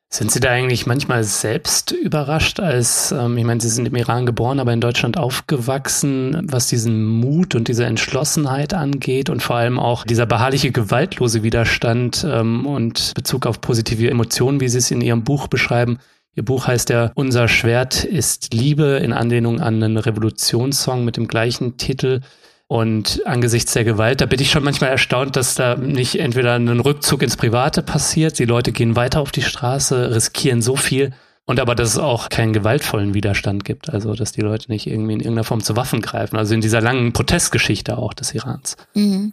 Sind 0.08 0.30
Sie 0.30 0.38
da 0.38 0.50
eigentlich 0.50 0.86
manchmal 0.86 1.24
selbst 1.24 1.90
überrascht, 1.90 2.60
als, 2.60 3.10
ähm, 3.10 3.36
ich 3.38 3.44
meine, 3.44 3.60
Sie 3.60 3.68
sind 3.68 3.88
im 3.88 3.96
Iran 3.96 4.24
geboren, 4.24 4.60
aber 4.60 4.72
in 4.72 4.80
Deutschland 4.80 5.18
aufgewachsen, 5.18 6.46
was 6.48 6.68
diesen 6.68 7.04
Mut 7.04 7.56
und 7.56 7.66
diese 7.66 7.84
Entschlossenheit 7.84 8.72
angeht 8.72 9.30
und 9.30 9.42
vor 9.42 9.56
allem 9.56 9.80
auch 9.80 10.04
dieser 10.04 10.24
beharrliche, 10.24 10.70
gewaltlose 10.70 11.42
Widerstand 11.42 12.24
ähm, 12.28 12.66
und 12.66 13.14
Bezug 13.14 13.46
auf 13.46 13.60
positive 13.60 14.08
Emotionen, 14.08 14.60
wie 14.60 14.68
Sie 14.68 14.78
es 14.78 14.92
in 14.92 15.00
Ihrem 15.00 15.24
Buch 15.24 15.48
beschreiben? 15.48 15.98
Ihr 16.36 16.44
Buch 16.44 16.68
heißt 16.68 16.90
ja 16.90 17.10
Unser 17.14 17.48
Schwert 17.48 18.04
ist 18.04 18.54
Liebe 18.54 19.00
in 19.02 19.12
Anlehnung 19.12 19.60
an 19.60 19.82
einen 19.82 19.96
Revolutionssong 19.96 21.04
mit 21.04 21.16
dem 21.16 21.26
gleichen 21.26 21.78
Titel. 21.78 22.20
Und 22.68 23.22
angesichts 23.26 23.72
der 23.74 23.84
Gewalt, 23.84 24.20
da 24.20 24.26
bin 24.26 24.40
ich 24.40 24.50
schon 24.50 24.64
manchmal 24.64 24.90
erstaunt, 24.90 25.36
dass 25.36 25.54
da 25.54 25.76
nicht 25.76 26.18
entweder 26.18 26.54
ein 26.54 26.80
Rückzug 26.80 27.22
ins 27.22 27.36
Private 27.36 27.82
passiert, 27.82 28.38
die 28.40 28.44
Leute 28.44 28.72
gehen 28.72 28.96
weiter 28.96 29.20
auf 29.20 29.30
die 29.30 29.42
Straße, 29.42 30.12
riskieren 30.12 30.62
so 30.62 30.74
viel, 30.74 31.12
und 31.46 31.60
aber, 31.60 31.76
dass 31.76 31.90
es 31.90 31.98
auch 31.98 32.28
keinen 32.28 32.52
gewaltvollen 32.52 33.14
Widerstand 33.14 33.64
gibt, 33.64 33.88
also 33.90 34.14
dass 34.14 34.32
die 34.32 34.40
Leute 34.40 34.68
nicht 34.68 34.88
irgendwie 34.88 35.12
in 35.12 35.20
irgendeiner 35.20 35.44
Form 35.44 35.62
zu 35.62 35.76
Waffen 35.76 36.02
greifen, 36.02 36.36
also 36.36 36.54
in 36.54 36.60
dieser 36.60 36.80
langen 36.80 37.12
Protestgeschichte 37.12 37.98
auch 37.98 38.14
des 38.14 38.34
Irans. 38.34 38.76
Mhm. 38.94 39.32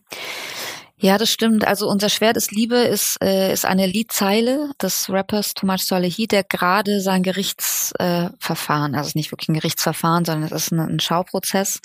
Ja, 0.98 1.18
das 1.18 1.32
stimmt. 1.32 1.68
Also 1.68 1.90
unser 1.90 2.08
Schwert 2.10 2.38
ist 2.38 2.52
Liebe 2.52 2.78
ist, 2.78 3.18
äh, 3.22 3.52
ist 3.52 3.66
eine 3.66 3.88
Liedzeile 3.88 4.70
des 4.82 5.10
Rappers 5.10 5.54
Too 5.54 5.66
Much 5.66 5.82
Salehi, 5.82 6.28
der 6.28 6.44
gerade 6.44 7.02
sein 7.02 7.24
Gerichtsverfahren, 7.24 8.94
äh, 8.94 8.98
also 8.98 9.12
nicht 9.16 9.32
wirklich 9.32 9.50
ein 9.50 9.56
Gerichtsverfahren, 9.56 10.24
sondern 10.24 10.46
es 10.46 10.52
ist 10.52 10.72
ein, 10.72 10.80
ein 10.80 11.00
Schauprozess, 11.02 11.82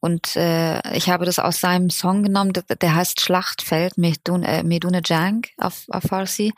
und 0.00 0.34
äh, 0.36 0.80
ich 0.96 1.10
habe 1.10 1.26
das 1.26 1.38
aus 1.38 1.60
seinem 1.60 1.90
Song 1.90 2.22
genommen, 2.22 2.54
der, 2.54 2.62
der 2.62 2.94
heißt 2.94 3.20
Schlachtfeld, 3.20 3.98
Medune, 3.98 4.48
äh, 4.48 4.62
Medune 4.62 5.02
Jang 5.04 5.46
auf, 5.58 5.84
auf 5.88 6.04
Farsi, 6.04 6.54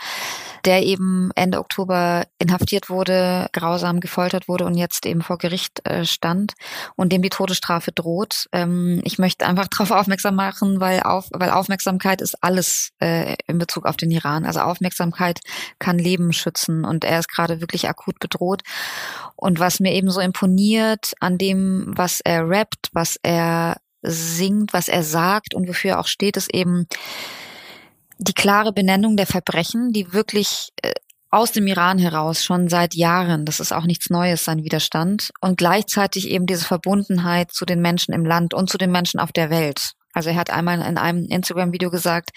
der 0.64 0.84
eben 0.84 1.30
Ende 1.34 1.58
Oktober 1.58 2.24
inhaftiert 2.38 2.88
wurde, 2.88 3.48
grausam 3.52 3.98
gefoltert 3.98 4.46
wurde 4.46 4.64
und 4.64 4.76
jetzt 4.76 5.06
eben 5.06 5.22
vor 5.22 5.38
Gericht 5.38 5.84
äh, 5.88 6.04
stand 6.04 6.54
und 6.94 7.12
dem 7.12 7.22
die 7.22 7.30
Todesstrafe 7.30 7.90
droht. 7.90 8.46
Ähm, 8.52 9.00
ich 9.04 9.18
möchte 9.18 9.44
einfach 9.44 9.66
darauf 9.70 9.90
aufmerksam 9.90 10.36
machen, 10.36 10.78
weil, 10.78 11.00
auf, 11.00 11.28
weil 11.32 11.50
Aufmerksamkeit 11.50 12.20
ist 12.20 12.36
alles 12.44 12.90
äh, 13.00 13.34
in 13.48 13.58
Bezug 13.58 13.86
auf 13.86 13.96
den 13.96 14.12
Iran. 14.12 14.44
Also 14.44 14.60
Aufmerksamkeit 14.60 15.40
kann 15.80 15.98
Leben 15.98 16.32
schützen 16.32 16.84
und 16.84 17.04
er 17.04 17.18
ist 17.18 17.28
gerade 17.28 17.60
wirklich 17.60 17.88
akut 17.88 18.20
bedroht. 18.20 18.62
Und 19.34 19.58
was 19.58 19.80
mir 19.80 19.92
eben 19.92 20.10
so 20.10 20.20
imponiert 20.20 21.14
an 21.18 21.38
dem, 21.38 21.92
was 21.96 22.20
er 22.20 22.48
rappt, 22.48 22.90
was 22.92 23.18
er 23.24 23.31
singt, 24.02 24.72
was 24.72 24.88
er 24.88 25.02
sagt 25.02 25.54
und 25.54 25.68
wofür 25.68 25.92
er 25.92 26.00
auch 26.00 26.06
steht, 26.06 26.36
ist 26.36 26.52
eben 26.52 26.86
die 28.18 28.34
klare 28.34 28.72
Benennung 28.72 29.16
der 29.16 29.26
Verbrechen, 29.26 29.92
die 29.92 30.12
wirklich 30.12 30.70
äh, 30.82 30.92
aus 31.30 31.50
dem 31.50 31.66
Iran 31.66 31.98
heraus 31.98 32.44
schon 32.44 32.68
seit 32.68 32.94
Jahren, 32.94 33.46
das 33.46 33.58
ist 33.58 33.72
auch 33.72 33.84
nichts 33.84 34.10
Neues, 34.10 34.44
sein 34.44 34.64
Widerstand, 34.64 35.30
und 35.40 35.56
gleichzeitig 35.56 36.28
eben 36.28 36.46
diese 36.46 36.66
Verbundenheit 36.66 37.52
zu 37.52 37.64
den 37.64 37.80
Menschen 37.80 38.12
im 38.12 38.26
Land 38.26 38.52
und 38.52 38.68
zu 38.68 38.76
den 38.76 38.92
Menschen 38.92 39.18
auf 39.18 39.32
der 39.32 39.48
Welt. 39.48 39.92
Also 40.12 40.28
er 40.28 40.36
hat 40.36 40.50
einmal 40.50 40.82
in 40.82 40.98
einem 40.98 41.24
Instagram-Video 41.24 41.90
gesagt, 41.90 42.30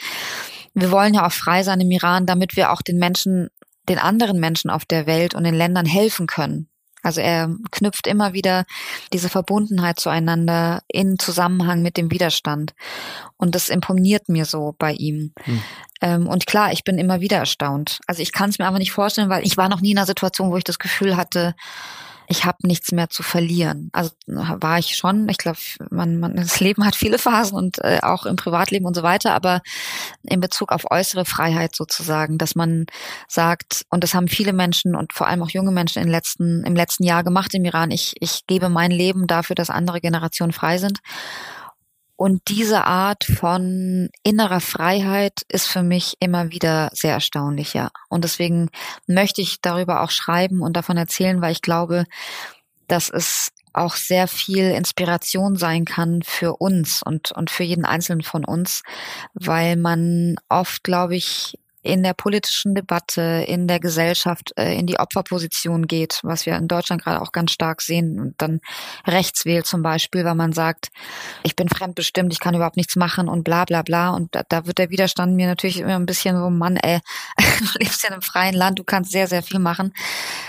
wir 0.74 0.92
wollen 0.92 1.14
ja 1.14 1.28
auch 1.28 1.32
frei 1.32 1.64
sein 1.64 1.82
im 1.82 1.92
Iran, 1.92 2.25
damit 2.25 2.56
wir 2.56 2.72
auch 2.72 2.82
den 2.82 2.98
Menschen, 2.98 3.50
den 3.90 4.00
anderen 4.00 4.40
Menschen 4.40 4.70
auf 4.70 4.86
der 4.86 5.08
Welt 5.08 5.36
und 5.36 5.44
den 5.44 5.56
Ländern 5.56 5.86
helfen 5.86 6.25
können. 6.25 6.70
Also 7.06 7.22
er 7.22 7.56
knüpft 7.70 8.08
immer 8.08 8.34
wieder 8.34 8.66
diese 9.14 9.30
Verbundenheit 9.30 10.00
zueinander 10.00 10.82
in 10.88 11.20
Zusammenhang 11.20 11.84
mit 11.84 11.98
dem 11.98 12.10
Widerstand. 12.10 12.74
Und 13.38 13.54
das 13.54 13.70
imponiert 13.70 14.28
mir 14.28 14.46
so 14.46 14.74
bei 14.80 14.94
ihm. 14.94 15.32
Hm. 15.44 15.62
Ähm, 16.02 16.28
und 16.28 16.48
klar, 16.48 16.72
ich 16.72 16.84
bin 16.84 16.98
immer 16.98 17.22
wieder 17.22 17.38
erstaunt. 17.38 18.00
Also 18.08 18.24
ich 18.24 18.32
kann 18.32 18.50
es 18.50 18.58
mir 18.58 18.66
aber 18.66 18.80
nicht 18.80 18.92
vorstellen, 18.92 19.30
weil 19.30 19.46
ich 19.46 19.56
war 19.56 19.70
noch 19.70 19.82
nie 19.82 19.92
in 19.92 20.00
einer 20.00 20.08
Situation, 20.08 20.50
wo 20.50 20.58
ich 20.58 20.64
das 20.64 20.80
Gefühl 20.80 21.16
hatte, 21.16 21.54
ich 22.27 22.46
habe 22.46 22.58
nichts 22.63 22.91
mehr 22.91 23.10
zu 23.10 23.24
verlieren. 23.24 23.89
Also 23.94 24.12
war 24.27 24.79
ich 24.79 24.96
schon. 24.96 25.27
Ich 25.29 25.38
glaube, 25.38 25.60
man, 25.89 26.20
man, 26.20 26.36
das 26.36 26.60
Leben 26.60 26.86
hat 26.86 26.96
viele 26.96 27.17
Phasen 27.17 27.58
und 27.58 27.79
äh, 27.79 28.00
auch 28.01 28.25
im 28.25 28.36
Privatleben 28.36 28.86
und 28.86 28.96
so 28.96 29.03
weiter. 29.03 29.34
Aber 29.34 29.62
in 30.24 30.39
Bezug 30.39 30.72
auf 30.72 30.89
äußere 30.89 31.25
Freiheit 31.25 31.75
sozusagen, 31.75 32.38
dass 32.38 32.55
man 32.55 32.86
sagt, 33.27 33.86
und 33.89 34.03
das 34.03 34.13
haben 34.13 34.27
viele 34.27 34.53
Menschen 34.53 34.96
und 34.96 35.13
vor 35.13 35.27
allem 35.27 35.44
auch 35.44 35.50
junge 35.50 35.72
Menschen 35.72 36.01
im 36.01 36.10
letzten, 36.10 36.63
im 36.63 36.75
letzten 36.75 37.03
Jahr 37.03 37.24
gemacht 37.24 37.53
im 37.53 37.65
Iran. 37.65 37.91
Ich, 37.91 38.15
ich 38.20 38.46
gebe 38.48 38.70
mein 38.70 38.91
Leben 38.91 39.27
dafür, 39.27 39.55
dass 39.55 39.70
andere 39.70 40.01
Generationen 40.01 40.53
frei 40.53 40.77
sind. 40.77 41.00
Und 42.17 42.43
diese 42.48 42.86
Art 42.86 43.25
von 43.25 44.10
innerer 44.24 44.62
Freiheit 44.62 45.41
ist 45.50 45.67
für 45.67 45.84
mich 45.84 46.15
immer 46.19 46.51
wieder 46.51 46.89
sehr 46.93 47.13
erstaunlich, 47.13 47.74
ja. 47.74 47.89
Und 48.10 48.24
deswegen 48.24 48.69
möchte 49.05 49.41
ich 49.41 49.62
darüber 49.62 50.01
auch 50.01 50.12
schreiben 50.12 50.62
und 50.62 50.77
davon 50.77 50.98
erzählen, 50.98 51.41
weil 51.41 51.51
ich 51.51 51.62
glaube, 51.62 52.05
dass 52.88 53.10
es 53.10 53.51
auch 53.74 53.95
sehr 53.95 54.27
viel 54.27 54.72
Inspiration 54.72 55.57
sein 55.57 55.84
kann 55.84 56.22
für 56.24 56.55
uns 56.55 57.01
und, 57.03 57.31
und 57.34 57.51
für 57.51 57.63
jeden 57.63 57.84
Einzelnen 57.84 58.22
von 58.22 58.45
uns, 58.45 58.84
weil 59.34 59.75
man 59.75 60.36
oft, 60.48 60.84
glaube 60.84 61.15
ich, 61.15 61.60
in 61.86 62.01
der 62.01 62.13
politischen 62.13 62.74
Debatte, 62.74 63.46
in 63.48 63.68
der 63.68 63.80
Gesellschaft 63.80 64.54
äh, 64.58 64.74
in 64.75 64.88
die 64.88 65.00
Opferposition 65.00 65.86
geht, 65.86 66.20
was 66.24 66.48
wir 66.48 66.56
in 66.56 66.68
Deutschland 66.68 67.04
gerade 67.04 67.22
auch 67.22 67.32
ganz 67.32 67.51
stark 67.51 67.82
sehen 67.82 68.20
und 68.20 68.34
dann 68.39 68.60
rechts 69.06 69.46
wählt 69.46 69.68
zum 69.68 69.84
Beispiel, 69.84 70.25
weil 70.25 70.34
man 70.34 70.51
sagt, 70.51 70.89
ich 71.44 71.56
bin 71.56 71.70
fremdbestimmt, 71.70 72.34
ich 72.34 72.39
kann 72.39 72.56
überhaupt 72.56 72.75
nichts 72.75 72.96
machen 72.96 73.30
und 73.30 73.44
bla 73.44 73.65
bla 73.65 73.84
bla. 73.84 74.10
Und 74.10 74.34
da, 74.34 74.42
da 74.50 74.65
wird 74.65 74.80
der 74.80 74.89
Widerstand 74.89 75.36
mir 75.36 75.46
natürlich 75.46 75.80
immer 75.80 75.96
ein 75.96 76.08
bisschen 76.08 76.36
so, 76.36 76.50
Mann, 76.50 76.77
ey, 76.77 77.01
du 77.38 77.80
lebst 77.80 78.01
ja 78.01 78.10
in 78.10 78.13
einem 78.13 78.24
freien 78.24 78.56
Land, 78.56 78.80
du 78.80 78.84
kannst 78.84 79.12
sehr, 79.12 79.27
sehr 79.27 79.44
viel 79.44 79.60
machen. 79.60 79.94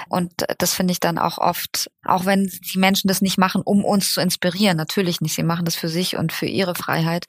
Und 0.08 0.32
das 0.56 0.72
finde 0.72 0.92
ich 0.92 1.00
dann 1.00 1.18
auch 1.18 1.36
oft, 1.36 1.90
auch 2.02 2.24
wenn 2.24 2.46
die 2.46 2.78
Menschen 2.78 3.08
das 3.08 3.20
nicht 3.20 3.36
machen, 3.36 3.60
um 3.62 3.84
uns 3.84 4.14
zu 4.14 4.22
inspirieren, 4.22 4.78
natürlich 4.78 5.20
nicht. 5.20 5.34
Sie 5.34 5.42
machen 5.42 5.66
das 5.66 5.74
für 5.74 5.90
sich 5.90 6.16
und 6.16 6.32
für 6.32 6.46
ihre 6.46 6.74
Freiheit. 6.74 7.26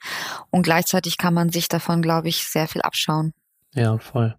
Und 0.48 0.62
gleichzeitig 0.62 1.18
kann 1.18 1.34
man 1.34 1.50
sich 1.50 1.68
davon, 1.68 2.00
glaube 2.00 2.28
ich, 2.28 2.46
sehr 2.46 2.68
viel 2.68 2.80
abschauen. 2.80 3.34
Ja, 3.74 3.98
voll. 3.98 4.36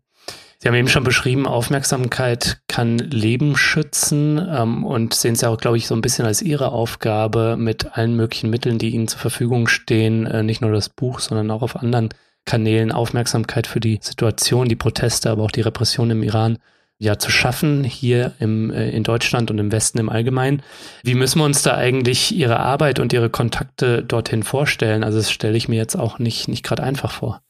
Sie 0.62 0.68
haben 0.68 0.76
eben 0.76 0.90
schon 0.90 1.06
beschrieben, 1.06 1.48
Aufmerksamkeit 1.48 2.60
kann 2.68 2.98
Leben 2.98 3.56
schützen 3.56 4.46
ähm, 4.52 4.84
und 4.84 5.14
sehen 5.14 5.36
es 5.36 5.42
ja 5.42 5.50
auch, 5.50 5.58
glaube 5.58 5.78
ich, 5.78 5.88
so 5.88 5.96
ein 5.96 6.02
bisschen 6.02 6.26
als 6.26 6.42
Ihre 6.42 6.74
Aufgabe, 6.74 7.56
mit 7.58 7.98
allen 7.98 8.18
möglichen 8.18 8.50
Mitteln, 8.50 8.78
die 8.78 8.90
Ihnen 8.90 9.08
zur 9.08 9.22
Verfügung 9.22 9.70
stehen, 9.70 10.26
äh, 10.26 10.44
nicht 10.44 10.60
nur 10.60 10.74
das 10.74 10.90
Buch, 10.90 11.22
sondern 11.22 11.50
auch 11.50 11.62
auf 11.62 11.78
anderen 11.78 12.10
Kanälen 12.44 12.92
Aufmerksamkeit 12.92 13.68
für 13.68 13.80
die 13.80 14.00
Situation, 14.02 14.68
die 14.68 14.76
Proteste, 14.76 15.30
aber 15.30 15.44
auch 15.44 15.52
die 15.52 15.62
Repression 15.62 16.12
im 16.12 16.24
Iran 16.24 16.58
ja 16.98 17.18
zu 17.18 17.32
schaffen, 17.32 17.86
hier 17.86 18.34
im, 18.40 18.70
äh, 18.72 18.90
in 18.90 19.04
Deutschland 19.04 19.52
und 19.52 19.60
im 19.60 19.72
Westen 19.72 19.98
im 19.98 20.10
Allgemeinen. 20.10 20.62
Wie 21.04 21.16
müssen 21.16 21.40
wir 21.40 21.46
uns 21.46 21.62
da 21.62 21.76
eigentlich 21.76 22.36
Ihre 22.36 22.60
Arbeit 22.60 23.00
und 23.00 23.14
Ihre 23.14 23.30
Kontakte 23.30 24.04
dorthin 24.04 24.44
vorstellen? 24.44 25.06
Also 25.06 25.20
das 25.20 25.32
stelle 25.32 25.56
ich 25.56 25.70
mir 25.70 25.78
jetzt 25.78 25.96
auch 25.96 26.20
nicht, 26.20 26.50
nicht 26.50 26.64
gerade 26.64 26.84
einfach 26.84 27.12
vor. 27.12 27.42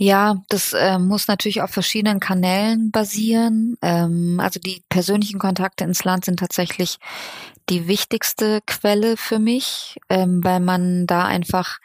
Ja, 0.00 0.36
das 0.48 0.74
äh, 0.74 0.96
muss 1.00 1.26
natürlich 1.26 1.60
auf 1.60 1.70
verschiedenen 1.70 2.20
Kanälen 2.20 2.92
basieren. 2.92 3.76
Ähm, 3.82 4.38
also 4.40 4.60
die 4.60 4.84
persönlichen 4.88 5.40
Kontakte 5.40 5.82
ins 5.82 6.04
Land 6.04 6.24
sind 6.24 6.38
tatsächlich 6.38 6.98
die 7.68 7.88
wichtigste 7.88 8.60
Quelle 8.64 9.16
für 9.16 9.40
mich, 9.40 9.96
ähm, 10.08 10.40
weil 10.44 10.60
man 10.60 11.08
da 11.08 11.24
einfach 11.24 11.78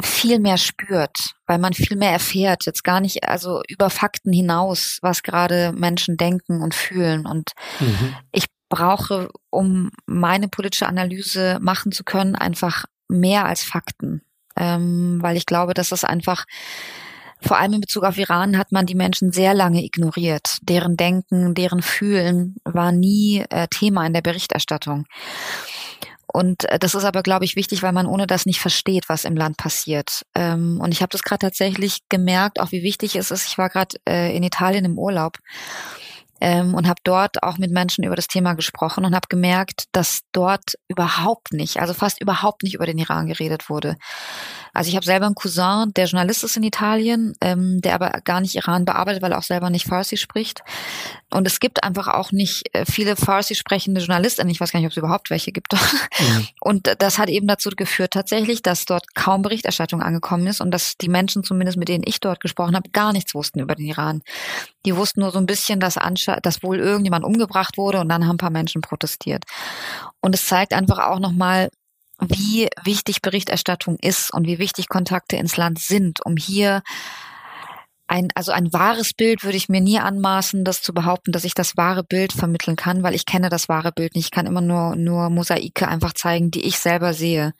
viel 0.00 0.38
mehr 0.38 0.56
spürt, 0.56 1.34
weil 1.46 1.58
man 1.58 1.74
viel 1.74 1.98
mehr 1.98 2.10
erfährt, 2.10 2.64
jetzt 2.64 2.84
gar 2.84 3.02
nicht 3.02 3.28
also 3.28 3.60
über 3.68 3.90
Fakten 3.90 4.32
hinaus, 4.32 4.96
was 5.02 5.22
gerade 5.22 5.72
Menschen 5.72 6.16
denken 6.16 6.62
und 6.62 6.74
fühlen. 6.74 7.26
Und 7.26 7.52
mhm. 7.80 8.14
ich 8.32 8.46
brauche, 8.70 9.28
um 9.50 9.90
meine 10.06 10.48
politische 10.48 10.86
Analyse 10.86 11.58
machen 11.60 11.92
zu 11.92 12.02
können, 12.02 12.34
einfach 12.34 12.86
mehr 13.08 13.44
als 13.44 13.62
Fakten, 13.62 14.22
ähm, 14.56 15.18
weil 15.20 15.36
ich 15.36 15.44
glaube, 15.44 15.74
dass 15.74 15.90
das 15.90 16.04
einfach 16.04 16.46
vor 17.42 17.58
allem 17.58 17.74
in 17.74 17.80
Bezug 17.80 18.04
auf 18.04 18.18
Iran 18.18 18.58
hat 18.58 18.72
man 18.72 18.86
die 18.86 18.94
Menschen 18.94 19.32
sehr 19.32 19.54
lange 19.54 19.84
ignoriert. 19.84 20.58
Deren 20.62 20.96
Denken, 20.96 21.54
deren 21.54 21.82
Fühlen 21.82 22.56
war 22.64 22.92
nie 22.92 23.44
äh, 23.50 23.66
Thema 23.68 24.06
in 24.06 24.12
der 24.12 24.22
Berichterstattung. 24.22 25.06
Und 26.32 26.64
äh, 26.66 26.78
das 26.78 26.94
ist 26.94 27.04
aber, 27.04 27.22
glaube 27.22 27.44
ich, 27.44 27.56
wichtig, 27.56 27.82
weil 27.82 27.92
man 27.92 28.06
ohne 28.06 28.26
das 28.26 28.46
nicht 28.46 28.60
versteht, 28.60 29.08
was 29.08 29.24
im 29.24 29.36
Land 29.36 29.56
passiert. 29.56 30.24
Ähm, 30.34 30.78
und 30.80 30.92
ich 30.92 31.02
habe 31.02 31.10
das 31.10 31.22
gerade 31.22 31.46
tatsächlich 31.46 32.00
gemerkt, 32.08 32.60
auch 32.60 32.72
wie 32.72 32.82
wichtig 32.82 33.16
es 33.16 33.30
ist. 33.30 33.46
Ich 33.46 33.58
war 33.58 33.68
gerade 33.68 33.96
äh, 34.08 34.36
in 34.36 34.42
Italien 34.42 34.84
im 34.84 34.98
Urlaub 34.98 35.38
ähm, 36.40 36.74
und 36.74 36.88
habe 36.88 37.00
dort 37.04 37.42
auch 37.42 37.58
mit 37.58 37.70
Menschen 37.70 38.04
über 38.04 38.16
das 38.16 38.28
Thema 38.28 38.54
gesprochen 38.54 39.04
und 39.04 39.14
habe 39.14 39.28
gemerkt, 39.28 39.84
dass 39.92 40.20
dort 40.32 40.74
überhaupt 40.88 41.52
nicht, 41.52 41.80
also 41.80 41.94
fast 41.94 42.20
überhaupt 42.20 42.62
nicht 42.62 42.74
über 42.74 42.86
den 42.86 42.98
Iran 42.98 43.26
geredet 43.26 43.68
wurde. 43.68 43.96
Also 44.72 44.88
ich 44.88 44.96
habe 44.96 45.06
selber 45.06 45.26
einen 45.26 45.34
Cousin, 45.34 45.92
der 45.96 46.06
Journalist 46.06 46.44
ist 46.44 46.56
in 46.56 46.62
Italien, 46.62 47.34
ähm, 47.40 47.80
der 47.80 47.94
aber 47.94 48.20
gar 48.24 48.40
nicht 48.40 48.54
Iran 48.54 48.84
bearbeitet, 48.84 49.22
weil 49.22 49.32
er 49.32 49.38
auch 49.38 49.42
selber 49.44 49.70
nicht 49.70 49.86
Farsi 49.86 50.16
spricht. 50.16 50.62
Und 51.32 51.46
es 51.46 51.60
gibt 51.60 51.84
einfach 51.84 52.08
auch 52.08 52.32
nicht 52.32 52.64
äh, 52.72 52.84
viele 52.84 53.16
Farsi 53.16 53.54
sprechende 53.54 54.00
Journalisten. 54.00 54.48
Ich 54.48 54.60
weiß 54.60 54.72
gar 54.72 54.80
nicht, 54.80 54.86
ob 54.86 54.92
es 54.92 54.96
überhaupt 54.96 55.30
welche 55.30 55.52
gibt. 55.52 55.72
Mhm. 55.72 56.48
Und 56.60 56.96
das 56.98 57.18
hat 57.18 57.28
eben 57.28 57.46
dazu 57.46 57.70
geführt 57.70 58.12
tatsächlich, 58.12 58.62
dass 58.62 58.84
dort 58.84 59.14
kaum 59.14 59.42
Berichterstattung 59.42 60.02
angekommen 60.02 60.46
ist 60.46 60.60
und 60.60 60.70
dass 60.70 60.96
die 60.96 61.08
Menschen, 61.08 61.44
zumindest 61.44 61.78
mit 61.78 61.88
denen 61.88 62.04
ich 62.06 62.20
dort 62.20 62.40
gesprochen 62.40 62.74
habe, 62.74 62.90
gar 62.90 63.12
nichts 63.12 63.34
wussten 63.34 63.60
über 63.60 63.74
den 63.74 63.86
Iran. 63.86 64.22
Die 64.86 64.96
wussten 64.96 65.20
nur 65.20 65.30
so 65.30 65.38
ein 65.38 65.46
bisschen, 65.46 65.78
dass, 65.78 65.98
dass 66.42 66.62
wohl 66.62 66.78
irgendjemand 66.78 67.24
umgebracht 67.24 67.76
wurde 67.76 68.00
und 68.00 68.08
dann 68.08 68.26
haben 68.26 68.34
ein 68.34 68.38
paar 68.38 68.50
Menschen 68.50 68.80
protestiert. 68.80 69.44
Und 70.20 70.34
es 70.34 70.46
zeigt 70.46 70.72
einfach 70.72 70.98
auch 70.98 71.18
nochmal, 71.18 71.70
wie 72.20 72.68
wichtig 72.84 73.22
Berichterstattung 73.22 73.96
ist 74.00 74.32
und 74.32 74.46
wie 74.46 74.58
wichtig 74.58 74.88
Kontakte 74.88 75.36
ins 75.36 75.56
Land 75.56 75.78
sind, 75.78 76.24
um 76.24 76.36
hier 76.36 76.82
ein, 78.10 78.28
also 78.34 78.50
ein 78.50 78.72
wahres 78.72 79.12
Bild 79.14 79.44
würde 79.44 79.56
ich 79.56 79.68
mir 79.68 79.80
nie 79.80 80.00
anmaßen, 80.00 80.64
das 80.64 80.82
zu 80.82 80.92
behaupten, 80.92 81.30
dass 81.30 81.44
ich 81.44 81.54
das 81.54 81.76
wahre 81.76 82.02
Bild 82.02 82.32
vermitteln 82.32 82.74
kann, 82.74 83.04
weil 83.04 83.14
ich 83.14 83.24
kenne 83.24 83.50
das 83.50 83.68
wahre 83.68 83.92
Bild 83.92 84.16
nicht. 84.16 84.24
Ich 84.26 84.30
kann 84.32 84.46
immer 84.46 84.60
nur, 84.60 84.96
nur 84.96 85.30
Mosaike 85.30 85.86
einfach 85.86 86.12
zeigen, 86.12 86.50
die 86.50 86.66
ich 86.66 86.80
selber 86.80 87.14
sehe. 87.14 87.54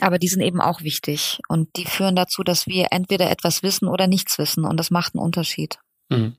Aber 0.00 0.18
die 0.18 0.26
sind 0.26 0.40
eben 0.40 0.60
auch 0.60 0.82
wichtig 0.82 1.38
und 1.46 1.68
die 1.76 1.84
führen 1.84 2.16
dazu, 2.16 2.42
dass 2.42 2.66
wir 2.66 2.88
entweder 2.90 3.30
etwas 3.30 3.62
wissen 3.62 3.86
oder 3.86 4.08
nichts 4.08 4.38
wissen 4.38 4.64
und 4.64 4.76
das 4.76 4.90
macht 4.90 5.14
einen 5.14 5.22
Unterschied. 5.22 5.78
Mhm. 6.08 6.36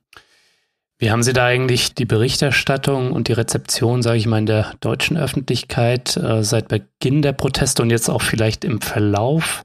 Wie 1.02 1.10
haben 1.10 1.24
Sie 1.24 1.34
da 1.34 1.46
eigentlich 1.46 1.96
die 1.96 2.06
Berichterstattung 2.06 3.12
und 3.12 3.28
die 3.28 3.34
Rezeption, 3.34 4.04
sage 4.04 4.20
ich 4.20 4.28
mal, 4.28 4.38
in 4.38 4.46
der 4.46 4.76
deutschen 4.82 5.18
Öffentlichkeit 5.18 6.16
äh, 6.16 6.44
seit 6.44 6.68
Beginn 6.68 7.24
der 7.24 7.32
Proteste 7.32 7.82
und 7.82 7.90
jetzt 7.90 8.08
auch 8.08 8.22
vielleicht 8.22 8.64
im 8.64 8.82
Verlauf 8.82 9.64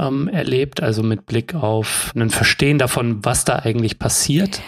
ähm, 0.00 0.26
erlebt, 0.26 0.82
also 0.82 1.04
mit 1.04 1.26
Blick 1.26 1.54
auf 1.54 2.12
ein 2.16 2.28
Verstehen 2.28 2.80
davon, 2.80 3.24
was 3.24 3.44
da 3.44 3.60
eigentlich 3.60 4.00
passiert? 4.00 4.62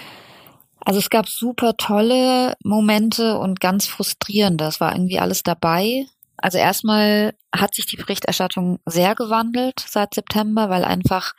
Also 0.85 1.01
es 1.01 1.11
gab 1.11 1.29
super 1.29 1.77
tolle 1.77 2.55
Momente 2.63 3.37
und 3.39 3.59
ganz 3.59 3.89
frustrierende. 3.89 4.67
Es 4.67 4.81
war 4.81 4.93
irgendwie 4.93 5.19
alles 5.19 5.43
dabei. 5.43 6.07
Also 6.37 6.59
erstmal 6.59 7.35
hat 7.53 7.75
sich 7.75 7.87
die 7.87 7.97
Berichterstattung 7.97 8.79
sehr 8.87 9.17
gewandelt 9.17 9.85
seit 9.85 10.15
September, 10.15 10.71
weil 10.71 10.85
einfach 10.85 11.33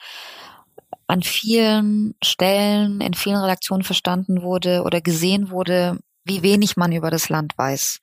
an 1.07 1.23
vielen 1.23 2.15
Stellen, 2.21 3.01
in 3.01 3.13
vielen 3.13 3.37
Redaktionen 3.37 3.83
verstanden 3.83 4.41
wurde 4.41 4.83
oder 4.83 5.01
gesehen 5.01 5.49
wurde, 5.49 5.99
wie 6.27 6.43
wenig 6.43 6.77
man 6.77 6.91
über 6.91 7.09
das 7.09 7.29
Land 7.29 7.53
weiß 7.57 8.01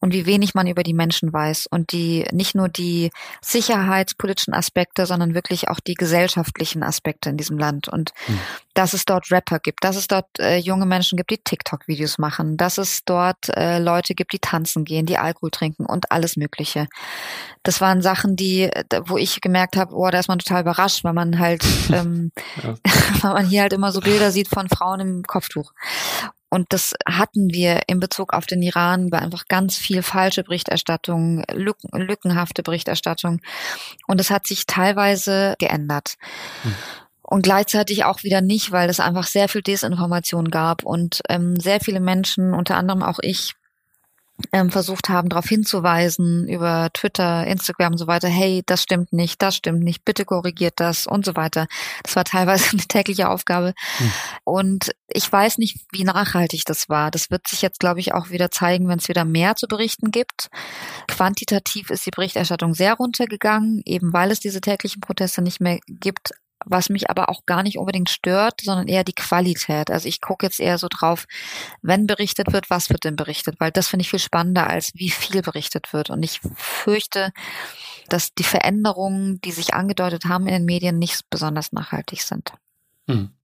und 0.00 0.12
wie 0.12 0.26
wenig 0.26 0.54
man 0.54 0.66
über 0.66 0.82
die 0.82 0.94
Menschen 0.94 1.32
weiß 1.32 1.66
und 1.66 1.92
die 1.92 2.26
nicht 2.32 2.54
nur 2.54 2.68
die 2.68 3.10
sicherheitspolitischen 3.40 4.54
Aspekte, 4.54 5.06
sondern 5.06 5.34
wirklich 5.34 5.68
auch 5.68 5.80
die 5.80 5.94
gesellschaftlichen 5.94 6.82
Aspekte 6.82 7.30
in 7.30 7.36
diesem 7.36 7.58
Land 7.58 7.88
und 7.88 8.12
hm. 8.26 8.38
dass 8.74 8.92
es 8.92 9.04
dort 9.04 9.30
Rapper 9.30 9.58
gibt, 9.58 9.84
dass 9.84 9.96
es 9.96 10.06
dort 10.06 10.26
äh, 10.38 10.58
junge 10.58 10.86
Menschen 10.86 11.16
gibt, 11.16 11.30
die 11.30 11.38
TikTok-Videos 11.38 12.18
machen, 12.18 12.56
dass 12.56 12.78
es 12.78 13.04
dort 13.04 13.48
äh, 13.56 13.78
Leute 13.78 14.14
gibt, 14.14 14.32
die 14.32 14.38
tanzen 14.38 14.84
gehen, 14.84 15.06
die 15.06 15.18
Alkohol 15.18 15.50
trinken 15.50 15.86
und 15.86 16.12
alles 16.12 16.36
Mögliche. 16.36 16.88
Das 17.62 17.80
waren 17.80 18.00
Sachen, 18.00 18.36
die, 18.36 18.70
wo 19.06 19.16
ich 19.16 19.40
gemerkt 19.40 19.76
habe, 19.76 19.94
oh, 19.94 20.08
da 20.10 20.20
ist 20.20 20.28
man 20.28 20.38
total 20.38 20.62
überrascht, 20.62 21.02
weil 21.04 21.14
man 21.14 21.38
halt, 21.38 21.64
ähm, 21.92 22.30
ja. 22.62 22.74
weil 23.22 23.32
man 23.32 23.46
hier 23.46 23.62
halt 23.62 23.72
immer 23.72 23.92
so 23.92 24.00
Bilder 24.00 24.30
sieht 24.30 24.48
von 24.48 24.68
Frauen 24.68 25.00
im 25.00 25.22
Kopftuch. 25.24 25.72
Und 26.48 26.72
das 26.72 26.94
hatten 27.08 27.52
wir 27.52 27.82
in 27.88 28.00
Bezug 28.00 28.32
auf 28.32 28.46
den 28.46 28.62
Iran 28.62 29.10
bei 29.10 29.18
einfach 29.18 29.48
ganz 29.48 29.76
viel 29.76 30.02
falsche 30.02 30.44
Berichterstattung, 30.44 31.44
lücken, 31.52 31.88
lückenhafte 31.92 32.62
Berichterstattung. 32.62 33.40
Und 34.06 34.20
es 34.20 34.30
hat 34.30 34.46
sich 34.46 34.66
teilweise 34.66 35.54
geändert. 35.58 36.14
Hm. 36.62 36.74
Und 37.22 37.42
gleichzeitig 37.42 38.04
auch 38.04 38.22
wieder 38.22 38.40
nicht, 38.40 38.70
weil 38.70 38.88
es 38.88 39.00
einfach 39.00 39.26
sehr 39.26 39.48
viel 39.48 39.62
Desinformation 39.62 40.50
gab 40.50 40.84
und 40.84 41.22
ähm, 41.28 41.56
sehr 41.56 41.80
viele 41.80 41.98
Menschen, 41.98 42.54
unter 42.54 42.76
anderem 42.76 43.02
auch 43.02 43.18
ich, 43.20 43.54
ähm, 44.52 44.70
versucht 44.70 45.08
haben, 45.08 45.28
darauf 45.28 45.46
hinzuweisen 45.46 46.48
über 46.48 46.90
Twitter, 46.92 47.46
Instagram 47.46 47.92
und 47.92 47.98
so 47.98 48.06
weiter, 48.06 48.28
hey, 48.28 48.62
das 48.66 48.82
stimmt 48.82 49.12
nicht, 49.12 49.40
das 49.42 49.56
stimmt 49.56 49.82
nicht, 49.82 50.04
bitte 50.04 50.24
korrigiert 50.24 50.74
das 50.76 51.06
und 51.06 51.24
so 51.24 51.36
weiter. 51.36 51.66
Das 52.02 52.16
war 52.16 52.24
teilweise 52.24 52.70
eine 52.72 52.82
tägliche 52.82 53.28
Aufgabe. 53.28 53.74
Hm. 53.98 54.12
Und 54.44 54.90
ich 55.08 55.30
weiß 55.30 55.58
nicht, 55.58 55.78
wie 55.92 56.04
nachhaltig 56.04 56.64
das 56.66 56.88
war. 56.88 57.10
Das 57.10 57.30
wird 57.30 57.48
sich 57.48 57.62
jetzt, 57.62 57.80
glaube 57.80 58.00
ich, 58.00 58.12
auch 58.12 58.30
wieder 58.30 58.50
zeigen, 58.50 58.88
wenn 58.88 58.98
es 58.98 59.08
wieder 59.08 59.24
mehr 59.24 59.56
zu 59.56 59.66
berichten 59.66 60.10
gibt. 60.10 60.48
Quantitativ 61.08 61.90
ist 61.90 62.04
die 62.04 62.10
Berichterstattung 62.10 62.74
sehr 62.74 62.94
runtergegangen, 62.94 63.82
eben 63.84 64.12
weil 64.12 64.30
es 64.30 64.40
diese 64.40 64.60
täglichen 64.60 65.00
Proteste 65.00 65.42
nicht 65.42 65.60
mehr 65.60 65.78
gibt 65.88 66.32
was 66.68 66.88
mich 66.88 67.08
aber 67.08 67.28
auch 67.28 67.46
gar 67.46 67.62
nicht 67.62 67.78
unbedingt 67.78 68.10
stört, 68.10 68.60
sondern 68.62 68.88
eher 68.88 69.04
die 69.04 69.14
Qualität. 69.14 69.90
Also 69.90 70.08
ich 70.08 70.20
gucke 70.20 70.44
jetzt 70.44 70.60
eher 70.60 70.78
so 70.78 70.88
drauf, 70.90 71.26
wenn 71.80 72.06
berichtet 72.06 72.52
wird, 72.52 72.68
was 72.70 72.90
wird 72.90 73.04
denn 73.04 73.16
berichtet, 73.16 73.56
weil 73.58 73.70
das 73.70 73.88
finde 73.88 74.02
ich 74.02 74.10
viel 74.10 74.18
spannender, 74.18 74.66
als 74.66 74.92
wie 74.94 75.10
viel 75.10 75.42
berichtet 75.42 75.92
wird. 75.92 76.10
Und 76.10 76.22
ich 76.22 76.40
fürchte, 76.56 77.32
dass 78.08 78.34
die 78.34 78.44
Veränderungen, 78.44 79.40
die 79.42 79.52
sich 79.52 79.74
angedeutet 79.74 80.24
haben 80.26 80.46
in 80.46 80.54
den 80.54 80.64
Medien, 80.64 80.98
nicht 80.98 81.22
besonders 81.30 81.72
nachhaltig 81.72 82.22
sind. 82.22 82.52
Hm. 83.08 83.35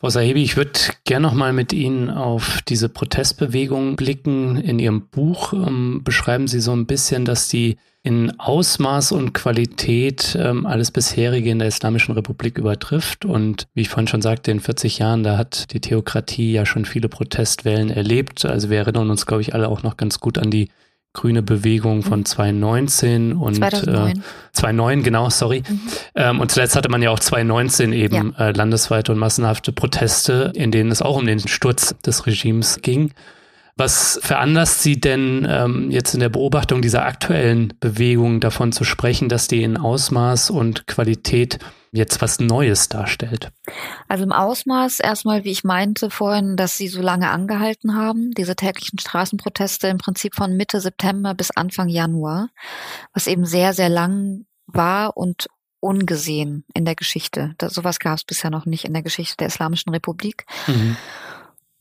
Frau 0.00 0.10
Sahibi, 0.10 0.44
ich 0.44 0.56
würde 0.56 0.78
gerne 1.02 1.26
noch 1.26 1.34
mal 1.34 1.52
mit 1.52 1.72
Ihnen 1.72 2.08
auf 2.08 2.62
diese 2.68 2.88
Protestbewegung 2.88 3.96
blicken. 3.96 4.56
In 4.56 4.78
Ihrem 4.78 5.08
Buch 5.08 5.52
ähm, 5.52 6.02
beschreiben 6.04 6.46
Sie 6.46 6.60
so 6.60 6.70
ein 6.70 6.86
bisschen, 6.86 7.24
dass 7.24 7.48
die 7.48 7.78
in 8.04 8.38
Ausmaß 8.38 9.10
und 9.10 9.32
Qualität 9.34 10.38
ähm, 10.40 10.66
alles 10.66 10.92
bisherige 10.92 11.50
in 11.50 11.58
der 11.58 11.66
Islamischen 11.66 12.14
Republik 12.14 12.58
übertrifft. 12.58 13.24
Und 13.24 13.66
wie 13.74 13.80
ich 13.80 13.88
vorhin 13.88 14.06
schon 14.06 14.22
sagte, 14.22 14.52
in 14.52 14.60
40 14.60 14.98
Jahren, 14.98 15.24
da 15.24 15.36
hat 15.36 15.72
die 15.72 15.80
Theokratie 15.80 16.52
ja 16.52 16.64
schon 16.64 16.84
viele 16.84 17.08
Protestwellen 17.08 17.90
erlebt. 17.90 18.44
Also 18.44 18.70
wir 18.70 18.78
erinnern 18.78 19.10
uns, 19.10 19.26
glaube 19.26 19.42
ich, 19.42 19.52
alle 19.52 19.68
auch 19.68 19.82
noch 19.82 19.96
ganz 19.96 20.20
gut 20.20 20.38
an 20.38 20.52
die 20.52 20.68
grüne 21.18 21.42
Bewegung 21.42 22.04
von 22.04 22.24
2019 22.24 23.30
mhm. 23.30 23.42
und 23.42 23.56
2009, 23.56 24.10
äh, 24.10 24.20
2009 24.52 25.02
genau, 25.02 25.30
sorry. 25.30 25.64
Mhm. 25.68 25.80
Ähm, 26.14 26.40
und 26.40 26.52
zuletzt 26.52 26.76
hatte 26.76 26.88
man 26.88 27.02
ja 27.02 27.10
auch 27.10 27.18
2019 27.18 27.92
eben 27.92 28.34
ja. 28.38 28.48
äh, 28.48 28.52
landesweite 28.52 29.10
und 29.10 29.18
massenhafte 29.18 29.72
Proteste, 29.72 30.52
in 30.54 30.70
denen 30.70 30.92
es 30.92 31.02
auch 31.02 31.16
um 31.16 31.26
den 31.26 31.40
Sturz 31.40 31.96
des 32.06 32.26
Regimes 32.26 32.82
ging. 32.82 33.10
Was 33.78 34.18
veranlasst 34.20 34.82
Sie 34.82 34.98
denn 34.98 35.46
ähm, 35.48 35.92
jetzt 35.92 36.12
in 36.12 36.18
der 36.18 36.30
Beobachtung 36.30 36.82
dieser 36.82 37.06
aktuellen 37.06 37.74
Bewegung 37.78 38.40
davon 38.40 38.72
zu 38.72 38.82
sprechen, 38.82 39.28
dass 39.28 39.46
die 39.46 39.62
in 39.62 39.76
Ausmaß 39.76 40.50
und 40.50 40.88
Qualität 40.88 41.60
jetzt 41.92 42.20
was 42.20 42.40
Neues 42.40 42.88
darstellt? 42.88 43.52
Also 44.08 44.24
im 44.24 44.32
Ausmaß 44.32 44.98
erstmal, 44.98 45.44
wie 45.44 45.52
ich 45.52 45.62
meinte 45.62 46.10
vorhin, 46.10 46.56
dass 46.56 46.76
sie 46.76 46.88
so 46.88 47.00
lange 47.00 47.30
angehalten 47.30 47.94
haben, 47.94 48.32
diese 48.32 48.56
täglichen 48.56 48.98
Straßenproteste 48.98 49.86
im 49.86 49.98
Prinzip 49.98 50.34
von 50.34 50.56
Mitte 50.56 50.80
September 50.80 51.34
bis 51.34 51.52
Anfang 51.52 51.88
Januar, 51.88 52.48
was 53.14 53.28
eben 53.28 53.46
sehr, 53.46 53.74
sehr 53.74 53.88
lang 53.88 54.46
war 54.66 55.16
und 55.16 55.46
ungesehen 55.78 56.64
in 56.74 56.84
der 56.84 56.96
Geschichte. 56.96 57.54
Das, 57.58 57.74
sowas 57.74 58.00
gab 58.00 58.16
es 58.16 58.24
bisher 58.24 58.50
noch 58.50 58.66
nicht 58.66 58.84
in 58.84 58.92
der 58.92 59.04
Geschichte 59.04 59.36
der 59.36 59.46
Islamischen 59.46 59.92
Republik. 59.92 60.46
Mhm 60.66 60.96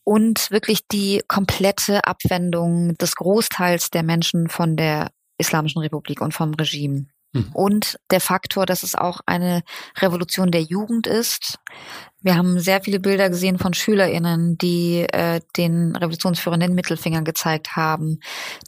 und 0.07 0.51
wirklich 0.51 0.87
die 0.87 1.21
komplette 1.27 2.05
Abwendung 2.05 2.95
des 2.95 3.17
Großteils 3.17 3.89
der 3.89 4.03
Menschen 4.03 4.47
von 4.47 4.77
der 4.77 5.11
Islamischen 5.37 5.81
Republik 5.81 6.21
und 6.21 6.33
vom 6.33 6.53
Regime. 6.53 7.07
Hm. 7.35 7.49
Und 7.51 7.99
der 8.09 8.21
Faktor, 8.21 8.65
dass 8.65 8.83
es 8.83 8.95
auch 8.95 9.19
eine 9.25 9.63
Revolution 9.97 10.49
der 10.49 10.61
Jugend 10.61 11.07
ist. 11.07 11.59
Wir 12.21 12.37
haben 12.37 12.57
sehr 12.57 12.81
viele 12.81 13.01
Bilder 13.01 13.29
gesehen 13.29 13.59
von 13.59 13.73
SchülerInnen, 13.73 14.57
die 14.57 15.05
äh, 15.11 15.41
den 15.57 15.93
revolutionsführenden 15.93 16.73
Mittelfinger 16.73 17.23
gezeigt 17.23 17.75
haben, 17.75 18.21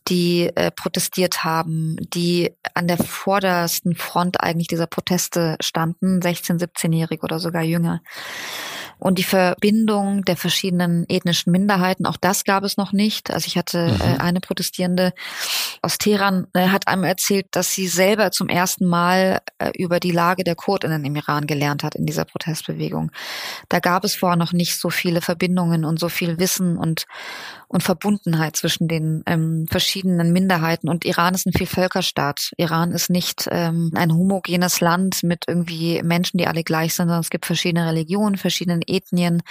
die 0.10 0.52
äh, 0.56 0.72
protestiert 0.72 1.46
haben, 1.46 1.96
die 2.14 2.52
an 2.74 2.90
der 2.90 2.98
vordersten 2.98 3.96
Front 3.96 4.42
eigentlich 4.42 4.68
dieser 4.68 4.88
Proteste 4.88 5.56
standen, 5.62 6.20
16-, 6.20 6.60
17-jährig 6.60 7.24
oder 7.24 7.40
sogar 7.40 7.64
jünger. 7.64 8.02
Und 9.00 9.18
die 9.18 9.24
Verbindung 9.24 10.26
der 10.26 10.38
verschiedenen 10.38 11.06
ethnischen 11.10 11.52
Minderheiten, 11.52 12.06
auch 12.06 12.18
das 12.18 12.44
gab 12.44 12.64
es 12.64 12.78
noch 12.78 12.92
nicht. 12.92 13.32
Also 13.32 13.48
ich 13.48 13.58
hatte 13.58 13.88
mhm. 13.88 14.02
äh, 14.02 14.18
eine 14.20 14.42
Protestierende 14.42 15.14
aus 15.82 15.98
Teheran, 15.98 16.48
äh, 16.54 16.68
hat 16.68 16.88
einem 16.88 17.06
erzählt, 17.06 17.48
dass 17.52 17.74
sie 17.74 17.88
selber 17.88 18.32
zum 18.32 18.50
ersten 18.50 18.86
Mal 18.86 19.40
äh, 19.58 19.72
über 19.78 20.00
die 20.00 20.12
Lage 20.12 20.44
der 20.44 20.56
Kurdinnen 20.56 21.06
im 21.06 21.16
Iran 21.16 21.48
gelernt 21.48 21.84
hat 21.84 21.96
in 21.96 22.06
dieser 22.06 22.26
Protestbewegung. 22.26 23.12
Da 23.70 23.80
gab 23.80 24.04
es 24.04 24.16
vorher 24.16 24.38
noch 24.38 24.54
nicht 24.54 24.80
so 24.80 24.90
viele 24.90 25.22
Verbindungen 25.22 25.86
und 25.86 26.00
so 26.00 26.10
viel 26.10 26.38
Wissen 26.38 26.78
und 26.78 27.06
und 27.72 27.84
Verbundenheit 27.84 28.56
zwischen 28.56 28.88
den 28.88 29.22
ähm, 29.28 29.68
verschiedenen 29.70 30.34
Minderheiten. 30.34 30.90
Und 30.90 31.06
Iran 31.06 31.36
ist 31.36 31.46
ein 31.46 31.54
Vielvölkerstaat. 31.54 32.52
Iran 32.58 32.92
ist 32.92 33.12
nicht 33.12 33.48
ähm, 33.52 33.92
ein 33.94 34.12
homogenes 34.12 34.82
Land 34.82 35.22
mit 35.22 35.44
irgendwie 35.48 36.02
Menschen, 36.02 36.40
die 36.40 36.48
alle 36.48 36.64
gleich 36.64 36.96
sind, 36.96 37.06
sondern 37.06 37.22
es 37.22 37.30
gibt 37.30 37.46
verschiedene 37.46 37.88
Religionen, 37.88 38.38
verschiedene 38.38 38.82
Ethnien. 38.90 39.42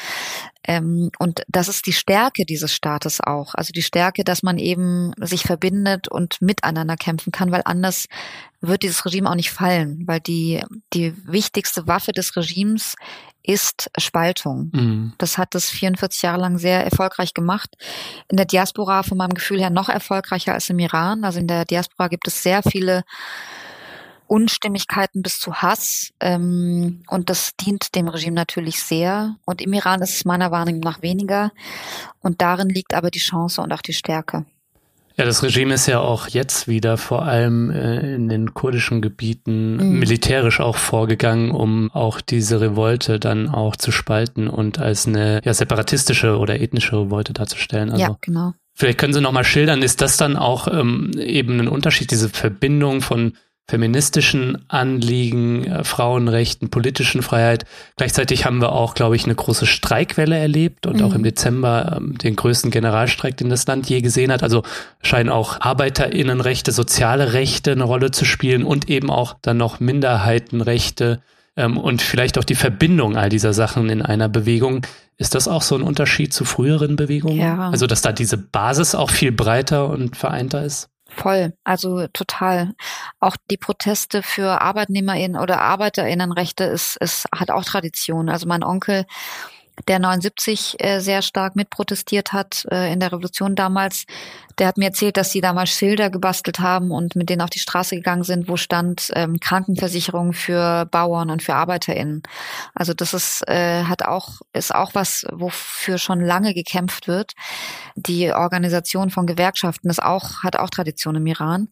Ähm, 0.65 1.11
und 1.19 1.43
das 1.49 1.69
ist 1.69 1.87
die 1.87 1.93
Stärke 1.93 2.45
dieses 2.45 2.73
Staates 2.75 3.21
auch. 3.21 3.55
Also 3.55 3.73
die 3.73 3.83
Stärke, 3.83 4.25
dass 4.25 4.43
man 4.43 4.59
eben 4.59 5.13
sich 5.19 5.43
verbindet 5.43 6.09
und 6.09 6.41
miteinander 6.43 6.97
kämpfen 6.97 7.33
kann, 7.33 7.51
weil 7.51 7.63
anders 7.65 8.07
wird 8.61 8.83
dieses 8.83 9.05
Regime 9.07 9.31
auch 9.31 9.35
nicht 9.35 9.51
fallen, 9.51 10.03
weil 10.07 10.21
die, 10.21 10.63
die 10.93 11.15
wichtigste 11.27 11.87
Waffe 11.87 12.13
des 12.13 12.37
Regimes 12.37 12.97
ist 13.43 13.91
Spaltung. 13.97 14.71
Mhm. 14.75 15.13
Das 15.17 15.39
hat 15.39 15.55
es 15.55 15.71
44 15.71 16.21
Jahre 16.21 16.41
lang 16.41 16.59
sehr 16.59 16.85
erfolgreich 16.85 17.33
gemacht. 17.33 17.77
In 18.29 18.37
der 18.37 18.45
Diaspora 18.45 19.03
von 19.03 19.17
meinem 19.17 19.33
Gefühl 19.33 19.59
her 19.61 19.71
noch 19.71 19.89
erfolgreicher 19.89 20.53
als 20.53 20.69
im 20.69 20.79
Iran. 20.79 21.25
Also 21.25 21.39
in 21.39 21.47
der 21.47 21.65
Diaspora 21.65 22.09
gibt 22.09 22.29
es 22.29 22.43
sehr 22.43 22.63
viele 22.63 23.05
Unstimmigkeiten 24.29 25.23
bis 25.23 25.41
zu 25.41 25.55
Hass. 25.55 26.13
Ähm, 26.21 27.03
und 27.09 27.31
das 27.31 27.57
dient 27.57 27.95
dem 27.95 28.09
Regime 28.09 28.35
natürlich 28.35 28.81
sehr. 28.81 29.37
Und 29.45 29.61
im 29.61 29.73
Iran 29.73 30.03
ist 30.03 30.15
es 30.17 30.25
meiner 30.25 30.51
Wahrnehmung 30.51 30.81
nach 30.81 31.03
weniger. 31.03 31.51
Und 32.21 32.41
darin 32.41 32.69
liegt 32.69 32.95
aber 32.95 33.11
die 33.11 33.19
Chance 33.19 33.61
und 33.61 33.73
auch 33.73 33.83
die 33.83 33.93
Stärke. 33.93 34.45
Ja, 35.19 35.25
das 35.25 35.43
Regime 35.43 35.75
ist 35.75 35.89
ja 35.89 35.99
auch 35.99 36.29
jetzt 36.29 36.69
wieder 36.69 36.97
vor 36.97 37.25
allem 37.25 37.71
äh, 37.71 38.15
in 38.15 38.29
den 38.29 38.55
kurdischen 38.55 39.03
Gebieten 39.03 39.77
mhm. 39.77 39.99
militärisch 39.99 40.61
auch 40.61 40.77
vorgegangen, 40.77 41.51
um 41.51 41.91
auch 41.91 42.21
diese 42.21 42.61
Revolte 42.61 43.19
dann 43.19 43.49
auch 43.49 43.75
zu 43.75 43.91
spalten 43.91 44.47
und 44.47 44.79
als 44.79 45.09
eine 45.09 45.41
ja, 45.45 45.55
separatistische 45.55 46.39
oder 46.39 46.61
ethnische 46.61 46.97
Revolte 46.97 47.33
darzustellen. 47.33 47.91
Also, 47.91 48.01
ja, 48.01 48.17
genau. 48.21 48.53
Vielleicht 48.75 48.99
können 48.99 49.13
Sie 49.13 49.21
noch 49.21 49.33
mal 49.33 49.43
schildern, 49.43 49.83
ist 49.83 50.01
das 50.03 50.19
dann 50.19 50.37
auch 50.37 50.69
ähm, 50.69 51.11
eben 51.19 51.59
ein 51.59 51.67
Unterschied, 51.67 52.13
diese 52.13 52.29
Verbindung 52.29 53.01
von 53.01 53.33
feministischen 53.69 54.65
Anliegen, 54.69 55.65
äh, 55.65 55.85
Frauenrechten, 55.85 56.71
politischen 56.71 57.23
Freiheit. 57.23 57.67
Gleichzeitig 57.97 58.47
haben 58.47 58.63
wir 58.63 58.73
auch, 58.73 58.95
glaube 58.95 59.15
ich, 59.15 59.25
eine 59.25 59.35
große 59.35 59.67
Streikwelle 59.67 60.39
erlebt 60.39 60.87
und 60.87 60.97
mhm. 60.97 61.05
auch 61.05 61.13
im 61.13 61.21
mhm. 61.21 61.25
Dezember 61.25 61.97
ähm, 61.99 62.17
den 62.17 62.35
größten 62.35 62.71
Generalstreik, 62.71 63.37
den 63.37 63.51
das 63.51 63.67
Land 63.67 63.89
je 63.89 64.01
gesehen 64.01 64.33
hat. 64.33 64.43
Also 64.43 64.63
scheinen 65.03 65.29
auch 65.29 65.61
Arbeiterinnenrechte, 65.61 66.73
soziale 66.73 67.35
Rechte 67.35 67.73
eine 67.73 67.85
Rolle 67.85 68.11
zu 68.11 68.25
spielen 68.25 68.65
und 68.65 68.89
eben 68.89 69.11
auch 69.11 69.37
dann 69.43 69.59
noch 69.59 69.81
Minderheitenrechte 69.81 71.21
ähm, 71.57 71.77
und 71.77 72.01
vielleicht 72.01 72.39
auch 72.39 72.45
die 72.45 72.55
Verbindung 72.55 73.17
all 73.17 73.29
dieser 73.29 73.53
Sachen 73.53 73.91
in 73.91 74.01
einer 74.01 74.31
Bewegung. 74.31 74.87
Ist 75.19 75.35
das 75.35 75.47
auch 75.47 75.63
so 75.63 75.75
ein 75.75 75.83
Unterschied 75.83 76.33
zu 76.33 76.45
früheren 76.45 76.97
Bewegungen? 76.97 77.37
Ja. 77.37 77.71
Also, 77.71 77.87
dass 77.87 78.01
da 78.01 78.13
diese 78.13 78.39
Basis 78.39 78.95
auch 78.95 79.11
viel 79.11 79.33
breiter 79.33 79.91
und 79.91 80.17
vereinter 80.17 80.65
ist? 80.65 80.89
Voll, 81.19 81.53
also 81.65 82.07
total. 82.13 82.75
Auch 83.19 83.37
die 83.51 83.57
Proteste 83.57 84.23
für 84.23 84.61
ArbeitnehmerInnen 84.63 85.41
oder 85.41 85.61
ArbeiterInnenrechte 85.63 86.63
ist, 86.63 86.97
ist, 86.99 87.27
hat 87.35 87.51
auch 87.51 87.65
Tradition. 87.65 88.29
Also 88.29 88.47
mein 88.47 88.63
Onkel 88.63 89.05
der 89.87 89.99
79 89.99 90.77
äh, 90.79 91.01
sehr 91.01 91.23
stark 91.23 91.57
mitprotestiert 91.57 92.33
hat 92.33 92.67
äh, 92.71 92.93
in 92.93 93.01
der 93.01 93.13
Revolution 93.13 93.55
damals, 93.55 94.05
der 94.59 94.67
hat 94.67 94.77
mir 94.77 94.87
erzählt, 94.87 95.17
dass 95.17 95.31
sie 95.31 95.41
damals 95.41 95.71
Schilder 95.71 96.11
gebastelt 96.11 96.59
haben 96.59 96.91
und 96.91 97.15
mit 97.15 97.31
denen 97.31 97.43
auf 97.43 97.51
die 97.51 97.61
Straße 97.61 97.95
gegangen 97.95 98.25
sind, 98.25 98.49
wo 98.49 98.57
stand 98.57 99.11
ähm, 99.15 99.39
Krankenversicherung 99.41 100.33
für 100.33 100.87
Bauern 100.87 101.31
und 101.31 101.43
für 101.43 101.55
ArbeiterInnen. 101.55 102.23
Also 102.75 102.93
das 102.93 103.15
ist, 103.15 103.47
äh, 103.49 103.85
hat 103.85 104.03
auch, 104.03 104.41
ist 104.53 104.75
auch 104.75 104.95
was, 104.95 105.25
wofür 105.31 105.99
schon 105.99 106.21
lange 106.21 106.55
gekämpft 106.55 107.07
wird. 107.07 107.35
Die 107.95 108.33
Organisation 108.33 109.11
von 109.11 109.27
Gewerkschaften 109.27 109.91
ist 109.91 110.03
auch, 110.03 110.43
hat 110.43 110.57
auch 110.57 110.71
Tradition 110.71 111.15
im 111.15 111.27
Iran. 111.27 111.69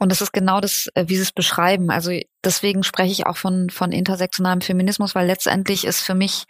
Und 0.00 0.10
das 0.10 0.22
ist 0.22 0.32
genau 0.32 0.60
das, 0.60 0.88
äh, 0.94 1.04
wie 1.08 1.16
sie 1.16 1.22
es 1.22 1.30
beschreiben. 1.30 1.90
Also 1.90 2.10
deswegen 2.42 2.82
spreche 2.82 3.12
ich 3.12 3.26
auch 3.26 3.36
von, 3.36 3.68
von 3.68 3.92
intersektionalem 3.92 4.62
Feminismus, 4.62 5.14
weil 5.14 5.26
letztendlich 5.26 5.84
ist 5.84 6.00
für 6.00 6.14
mich 6.14 6.46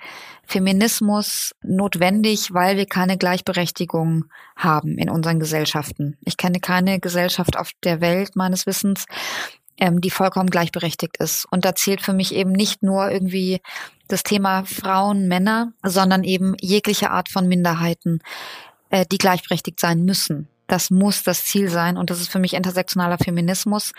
Feminismus 0.46 1.52
notwendig, 1.60 2.54
weil 2.54 2.76
wir 2.76 2.86
keine 2.86 3.18
Gleichberechtigung 3.18 4.26
haben 4.54 4.98
in 4.98 5.10
unseren 5.10 5.40
Gesellschaften. 5.40 6.16
Ich 6.24 6.36
kenne 6.36 6.60
keine 6.60 7.00
Gesellschaft 7.00 7.58
auf 7.58 7.72
der 7.82 8.00
Welt 8.00 8.36
meines 8.36 8.66
Wissens, 8.66 9.06
ähm, 9.78 10.00
die 10.00 10.10
vollkommen 10.10 10.50
gleichberechtigt 10.50 11.16
ist. 11.16 11.44
Und 11.50 11.64
da 11.64 11.74
zählt 11.74 12.02
für 12.02 12.12
mich 12.12 12.32
eben 12.32 12.52
nicht 12.52 12.84
nur 12.84 13.10
irgendwie 13.10 13.60
das 14.06 14.22
Thema 14.22 14.64
Frauen, 14.64 15.26
Männer, 15.26 15.72
sondern 15.82 16.22
eben 16.22 16.54
jegliche 16.60 17.10
Art 17.10 17.28
von 17.28 17.48
Minderheiten, 17.48 18.20
äh, 18.90 19.04
die 19.10 19.18
gleichberechtigt 19.18 19.80
sein 19.80 20.04
müssen. 20.04 20.46
Das 20.70 20.90
muss 20.90 21.24
das 21.24 21.44
Ziel 21.46 21.68
sein 21.68 21.96
und 21.96 22.10
das 22.10 22.20
ist 22.20 22.30
für 22.30 22.38
mich 22.38 22.54
intersektionaler 22.54 23.18
Feminismus. 23.18 23.92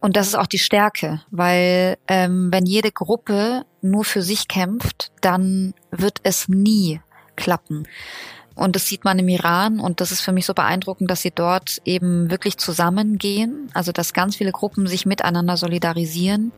Und 0.00 0.16
das 0.16 0.26
ist 0.26 0.34
auch 0.34 0.48
die 0.48 0.58
Stärke, 0.58 1.22
weil 1.30 1.98
ähm, 2.08 2.48
wenn 2.50 2.66
jede 2.66 2.90
Gruppe 2.90 3.64
nur 3.80 4.04
für 4.04 4.20
sich 4.20 4.48
kämpft, 4.48 5.12
dann 5.20 5.72
wird 5.92 6.18
es 6.24 6.48
nie 6.48 7.00
klappen. 7.36 7.86
Und 8.56 8.74
das 8.74 8.88
sieht 8.88 9.04
man 9.04 9.20
im 9.20 9.28
Iran 9.28 9.78
und 9.78 10.00
das 10.00 10.10
ist 10.10 10.20
für 10.20 10.32
mich 10.32 10.46
so 10.46 10.52
beeindruckend, 10.52 11.08
dass 11.08 11.22
sie 11.22 11.30
dort 11.30 11.80
eben 11.84 12.28
wirklich 12.28 12.58
zusammengehen, 12.58 13.70
also 13.72 13.92
dass 13.92 14.12
ganz 14.12 14.34
viele 14.34 14.50
Gruppen 14.50 14.88
sich 14.88 15.06
miteinander 15.06 15.56
solidarisieren 15.56 16.50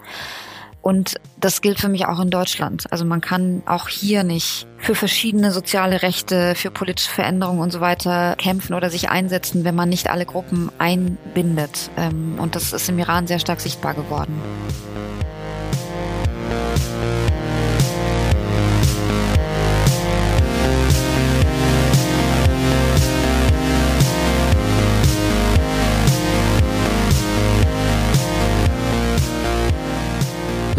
und 0.82 1.14
das 1.38 1.60
gilt 1.60 1.78
für 1.80 1.88
mich 1.88 2.06
auch 2.06 2.20
in 2.20 2.30
Deutschland. 2.30 2.84
Also 2.90 3.04
man 3.04 3.20
kann 3.20 3.62
auch 3.66 3.88
hier 3.88 4.24
nicht 4.24 4.66
für 4.78 4.96
verschiedene 4.96 5.52
soziale 5.52 6.02
Rechte, 6.02 6.54
für 6.56 6.72
politische 6.72 7.10
Veränderungen 7.10 7.60
und 7.60 7.72
so 7.72 7.80
weiter 7.80 8.34
kämpfen 8.36 8.74
oder 8.74 8.90
sich 8.90 9.08
einsetzen, 9.08 9.64
wenn 9.64 9.76
man 9.76 9.88
nicht 9.88 10.10
alle 10.10 10.26
Gruppen 10.26 10.70
einbindet. 10.78 11.90
Ähm, 11.96 12.34
und 12.38 12.56
das 12.56 12.72
ist 12.72 12.88
im 12.88 12.98
Iran 12.98 13.28
sehr 13.28 13.38
stark 13.38 13.60
sichtbar 13.60 13.94
geworden. 13.94 14.34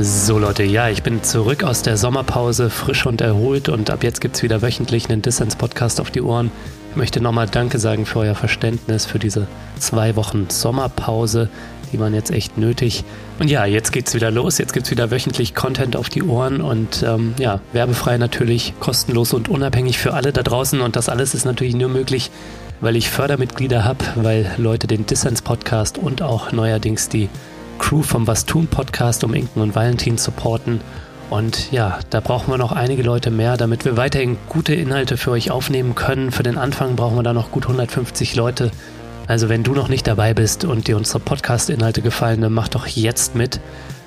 So 0.06 0.38
Leute, 0.38 0.63
ja, 0.63 0.89
ich 0.89 1.02
bin 1.02 1.24
zurück 1.24 1.63
aus 1.63 1.82
der 1.82 1.96
Sommerpause, 1.96 2.70
frisch 2.70 3.06
und 3.06 3.22
erholt 3.22 3.70
und 3.70 3.89
ab 3.89 4.04
jetzt 4.04 4.20
gibt 4.20 4.36
es 4.36 4.44
wieder 4.44 4.62
wöchentlich 4.62 5.10
einen 5.10 5.22
Dissens-Podcast 5.22 6.02
auf 6.02 6.12
die 6.12 6.22
Ohren. 6.22 6.52
Ich 6.92 6.98
möchte 6.98 7.22
nochmal 7.22 7.48
Danke 7.48 7.80
sagen 7.80 8.06
für 8.06 8.20
euer 8.20 8.36
Verständnis 8.36 9.06
für 9.06 9.18
diese 9.18 9.48
zwei 9.80 10.18
Wochen 10.18 10.50
Sommerpause. 10.50 11.48
Die 11.94 12.02
waren 12.02 12.13
jetzt 12.13 12.32
echt 12.32 12.58
nötig. 12.58 13.06
Und 13.39 13.50
ja, 13.50 13.63
jetzt 13.63 13.94
geht's 13.94 14.13
wieder 14.13 14.30
los. 14.30 14.58
Jetzt 14.58 14.74
gibt's 14.74 14.92
wieder 14.92 15.10
wöchentlich 15.10 15.56
Content 15.56 15.96
auf 15.96 16.10
die 16.10 16.24
Ohren 16.24 16.60
und 16.60 17.02
ähm, 17.08 17.34
ja, 17.39 17.62
werbefrei 17.72 18.18
natürlich, 18.18 18.74
kostenlos 18.82 19.32
und 19.32 19.48
unabhängig 19.48 20.00
für 20.00 20.13
alle 20.13 20.34
da 20.34 20.44
draußen. 20.44 20.82
Und 20.82 20.98
das 20.98 21.08
alles 21.08 21.34
ist 21.34 21.46
natürlich 21.46 21.76
nur 21.76 21.88
möglich, 21.88 22.30
weil 22.82 22.98
ich 22.98 23.10
Fördermitglieder 23.10 23.86
habe, 23.86 24.04
weil 24.16 24.52
Leute 24.58 24.86
den 24.86 25.06
Dissens-Podcast 25.06 25.98
und 25.98 26.22
auch 26.22 26.52
neuerdings 26.52 27.08
die 27.08 27.30
Crew 27.84 28.02
vom 28.02 28.28
Was 28.28 28.46
tun 28.46 28.67
Podcast 28.67 29.26
um 29.26 29.34
Inken 29.34 29.62
und 29.62 29.76
Valentin 29.76 30.17
supporten. 30.17 30.80
Und 31.30 31.69
ja, 31.74 32.00
da 32.12 32.22
brauchen 32.22 32.50
wir 32.50 32.58
noch 32.58 32.72
einige 32.72 33.04
Leute 33.04 33.30
mehr, 33.30 33.58
damit 33.58 33.84
wir 33.84 33.98
weiterhin 33.98 34.38
gute 34.48 34.74
Inhalte 34.74 35.17
für 35.17 35.32
euch 35.32 35.52
aufnehmen 35.52 35.93
können. 35.93 36.32
Für 36.32 36.43
den 36.43 36.58
Anfang 36.58 36.96
brauchen 36.96 37.17
wir 37.17 37.24
da 37.24 37.34
noch 37.34 37.52
gut 37.52 37.63
150 37.63 38.38
Leute. 38.38 38.72
Also 39.28 39.50
wenn 39.50 39.63
du 39.63 39.74
noch 39.74 39.89
nicht 39.89 40.08
dabei 40.08 40.34
bist 40.34 40.63
und 40.63 40.88
dir 40.88 40.96
unsere 40.96 41.19
Podcast-Inhalte 41.19 42.02
gefallen, 42.02 42.39
dann 42.39 42.54
mach 42.54 42.69
doch 42.69 42.88
jetzt 42.88 43.36
mit. 43.36 43.60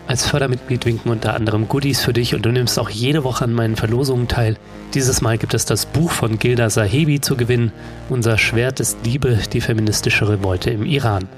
Als 0.06 0.26
Fördermitglied 0.26 0.86
winken 0.86 1.10
unter 1.10 1.34
anderem 1.34 1.68
Goodies 1.68 2.02
für 2.02 2.14
dich 2.14 2.34
und 2.34 2.46
du 2.46 2.52
nimmst 2.52 2.78
auch 2.78 2.88
jede 2.88 3.24
Woche 3.24 3.44
an 3.44 3.52
meinen 3.52 3.76
Verlosungen 3.76 4.26
teil. 4.26 4.56
Dieses 4.94 5.20
Mal 5.20 5.36
gibt 5.36 5.52
es 5.52 5.66
das 5.66 5.84
Buch 5.84 6.12
von 6.12 6.38
Gilda 6.38 6.70
Sahebi 6.70 7.20
zu 7.20 7.36
gewinnen. 7.36 7.72
Unser 8.08 8.38
Schwert 8.38 8.80
ist 8.80 9.04
Liebe, 9.04 9.38
die 9.52 9.60
feministische 9.60 10.30
Revolte 10.30 10.70
im 10.70 10.86
Iran. 10.86 11.28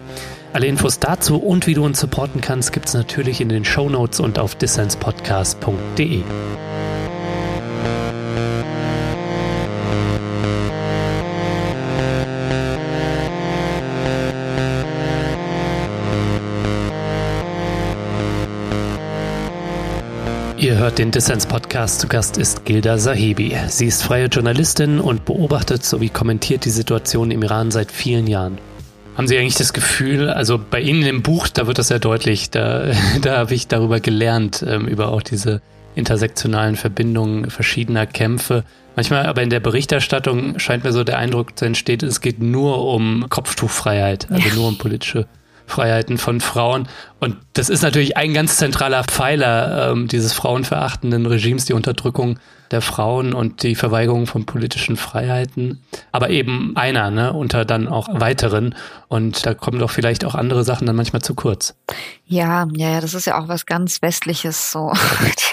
Alle 0.52 0.66
Infos 0.66 0.98
dazu 0.98 1.36
und 1.36 1.66
wie 1.66 1.74
du 1.74 1.84
uns 1.84 2.00
supporten 2.00 2.40
kannst, 2.40 2.72
gibt 2.72 2.88
es 2.88 2.94
natürlich 2.94 3.40
in 3.40 3.48
den 3.48 3.64
Show 3.64 3.88
Notes 3.88 4.18
und 4.18 4.38
auf 4.38 4.54
dissenspodcast.de. 4.54 6.22
Ihr 20.56 20.76
hört 20.76 20.98
den 20.98 21.12
Dissens-Podcast. 21.12 22.00
Zu 22.00 22.08
Gast 22.08 22.36
ist 22.36 22.64
Gilda 22.64 22.98
Sahibi. 22.98 23.56
Sie 23.68 23.86
ist 23.86 24.02
freie 24.02 24.26
Journalistin 24.26 24.98
und 24.98 25.24
beobachtet 25.24 25.84
sowie 25.84 26.08
kommentiert 26.08 26.64
die 26.64 26.70
Situation 26.70 27.30
im 27.30 27.42
Iran 27.42 27.70
seit 27.70 27.92
vielen 27.92 28.26
Jahren. 28.26 28.58
Haben 29.18 29.26
Sie 29.26 29.36
eigentlich 29.36 29.56
das 29.56 29.72
Gefühl, 29.72 30.30
also 30.30 30.58
bei 30.58 30.80
Ihnen 30.80 31.02
im 31.02 31.22
Buch, 31.22 31.48
da 31.48 31.66
wird 31.66 31.78
das 31.78 31.88
sehr 31.88 31.98
deutlich, 31.98 32.50
da, 32.50 32.92
da 33.20 33.38
habe 33.38 33.52
ich 33.52 33.66
darüber 33.66 33.98
gelernt, 33.98 34.64
ähm, 34.66 34.86
über 34.86 35.08
auch 35.08 35.22
diese 35.22 35.60
intersektionalen 35.96 36.76
Verbindungen 36.76 37.50
verschiedener 37.50 38.06
Kämpfe. 38.06 38.62
Manchmal 38.94 39.26
aber 39.26 39.42
in 39.42 39.50
der 39.50 39.58
Berichterstattung 39.58 40.60
scheint 40.60 40.84
mir 40.84 40.92
so 40.92 41.02
der 41.02 41.18
Eindruck 41.18 41.58
zu 41.58 41.64
entstehen, 41.64 41.98
es 42.06 42.20
geht 42.20 42.40
nur 42.40 42.84
um 42.86 43.26
Kopftuchfreiheit, 43.28 44.30
also 44.30 44.48
ja. 44.50 44.54
nur 44.54 44.68
um 44.68 44.78
politische 44.78 45.26
Freiheiten 45.66 46.16
von 46.16 46.40
Frauen. 46.40 46.86
Und 47.18 47.38
das 47.54 47.70
ist 47.70 47.82
natürlich 47.82 48.16
ein 48.16 48.34
ganz 48.34 48.56
zentraler 48.56 49.02
Pfeiler 49.02 49.90
ähm, 49.90 50.06
dieses 50.06 50.32
frauenverachtenden 50.32 51.26
Regimes, 51.26 51.64
die 51.64 51.72
Unterdrückung 51.72 52.38
der 52.70 52.80
Frauen 52.80 53.32
und 53.32 53.62
die 53.62 53.74
Verweigerung 53.74 54.26
von 54.26 54.46
politischen 54.46 54.96
Freiheiten. 54.96 55.82
Aber 56.12 56.30
eben 56.30 56.76
einer, 56.76 57.10
ne, 57.10 57.32
unter 57.32 57.64
dann 57.64 57.88
auch 57.88 58.08
weiteren. 58.20 58.74
Und 59.08 59.46
da 59.46 59.54
kommen 59.54 59.78
doch 59.78 59.90
vielleicht 59.90 60.24
auch 60.24 60.34
andere 60.34 60.64
Sachen 60.64 60.86
dann 60.86 60.96
manchmal 60.96 61.22
zu 61.22 61.34
kurz. 61.34 61.74
Ja, 62.26 62.68
ja, 62.74 62.90
ja, 62.90 63.00
das 63.00 63.14
ist 63.14 63.26
ja 63.26 63.42
auch 63.42 63.48
was 63.48 63.66
ganz 63.66 64.02
Westliches 64.02 64.70
so. 64.70 64.92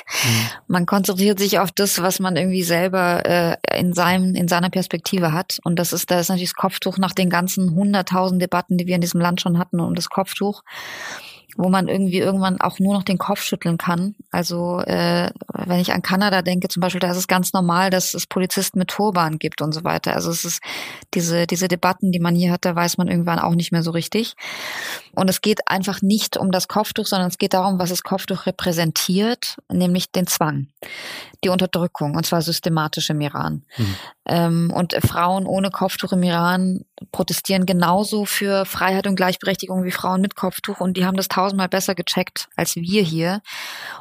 Man 0.68 0.86
konzentriert 0.86 1.40
sich 1.40 1.60
auf 1.60 1.72
das, 1.72 2.02
was 2.02 2.20
man 2.20 2.36
irgendwie 2.36 2.64
selber 2.64 3.26
äh, 3.26 3.58
in 3.78 3.94
seinem, 3.94 4.36
in 4.36 4.48
seiner 4.48 4.70
Perspektive 4.70 5.34
hat. 5.34 5.60
Und 5.64 5.78
das 5.78 5.94
ist, 5.94 6.12
da 6.12 6.20
ist 6.20 6.30
natürlich 6.30 6.52
das 6.52 6.56
Kopftuch 6.56 6.98
nach 6.98 7.14
den 7.14 7.30
ganzen 7.30 7.76
hunderttausend 7.76 8.42
Debatten, 8.42 8.78
die 8.78 8.88
wir 8.88 8.96
in 8.96 9.02
diesem 9.02 9.20
Land 9.20 9.42
schon 9.42 9.58
hatten 9.58 9.80
um 9.80 9.96
das 9.96 10.10
Kopftuch 10.10 10.64
wo 11.58 11.70
man 11.70 11.88
irgendwie 11.88 12.20
irgendwann 12.20 12.60
auch 12.60 12.80
nur 12.80 12.94
noch 12.94 13.04
den 13.04 13.18
Kopf 13.18 13.42
schütteln 13.42 13.78
kann. 13.78 14.16
Also 14.32 14.82
äh, 14.82 15.30
wenn 15.54 15.80
ich 15.80 15.94
an 15.94 16.02
Kanada 16.02 16.42
denke 16.42 16.68
zum 16.68 16.82
Beispiel, 16.82 17.00
da 17.00 17.12
ist 17.12 17.18
es 17.18 17.28
ganz 17.28 17.54
normal, 17.54 17.90
dass 17.90 18.14
es 18.14 18.28
Polizisten 18.28 18.80
mit 18.80 18.90
Turban 18.90 19.40
gibt 19.40 19.62
und 19.62 19.74
so 19.74 19.84
weiter. 19.84 20.14
Also 20.14 20.32
es 20.32 20.44
ist 20.44 20.62
diese, 21.14 21.48
diese 21.48 21.68
Debatten, 21.68 22.12
die 22.12 22.20
man 22.20 22.36
hier 22.36 22.52
hat, 22.52 22.66
da 22.66 22.76
weiß 22.76 22.98
man 22.98 23.08
irgendwann 23.08 23.40
auch 23.40 23.56
nicht 23.56 23.72
mehr 23.72 23.84
so 23.84 23.92
richtig. 23.92 24.36
Und 25.16 25.30
es 25.30 25.42
geht 25.42 25.68
einfach 25.68 26.02
nicht 26.02 26.38
um 26.38 26.52
das 26.52 26.68
Kopftuch, 26.68 27.06
sondern 27.06 27.30
es 27.30 27.38
geht 27.38 27.54
darum, 27.54 27.80
was 27.80 27.90
das 27.90 28.04
Kopftuch 28.04 28.46
repräsentiert, 28.46 29.58
nämlich 29.72 30.12
den 30.12 30.28
Zwang, 30.28 30.68
die 31.44 31.50
Unterdrückung, 31.50 32.16
und 32.16 32.26
zwar 32.26 32.42
systematisch 32.42 33.10
im 33.10 33.22
Iran. 33.22 33.64
Mhm. 33.78 33.96
Ähm, 34.28 34.74
und 34.74 34.94
Frauen 35.06 35.46
ohne 35.46 35.72
Kopftuch 35.72 36.14
im 36.14 36.24
Iran 36.24 36.86
protestieren 37.12 37.66
genauso 37.66 38.26
für 38.26 38.66
Freiheit 38.66 39.08
und 39.08 39.16
Gleichberechtigung 39.16 39.84
wie 39.84 39.92
Frauen 39.92 40.22
mit 40.22 40.36
Kopftuch 40.36 40.80
und 40.80 40.98
die 40.98 41.06
haben 41.06 41.18
das 41.18 41.28
tausendmal 41.28 41.70
besser 41.70 41.96
gecheckt 41.96 42.50
als 42.56 42.76
wir 42.76 43.04
hier. 43.04 43.42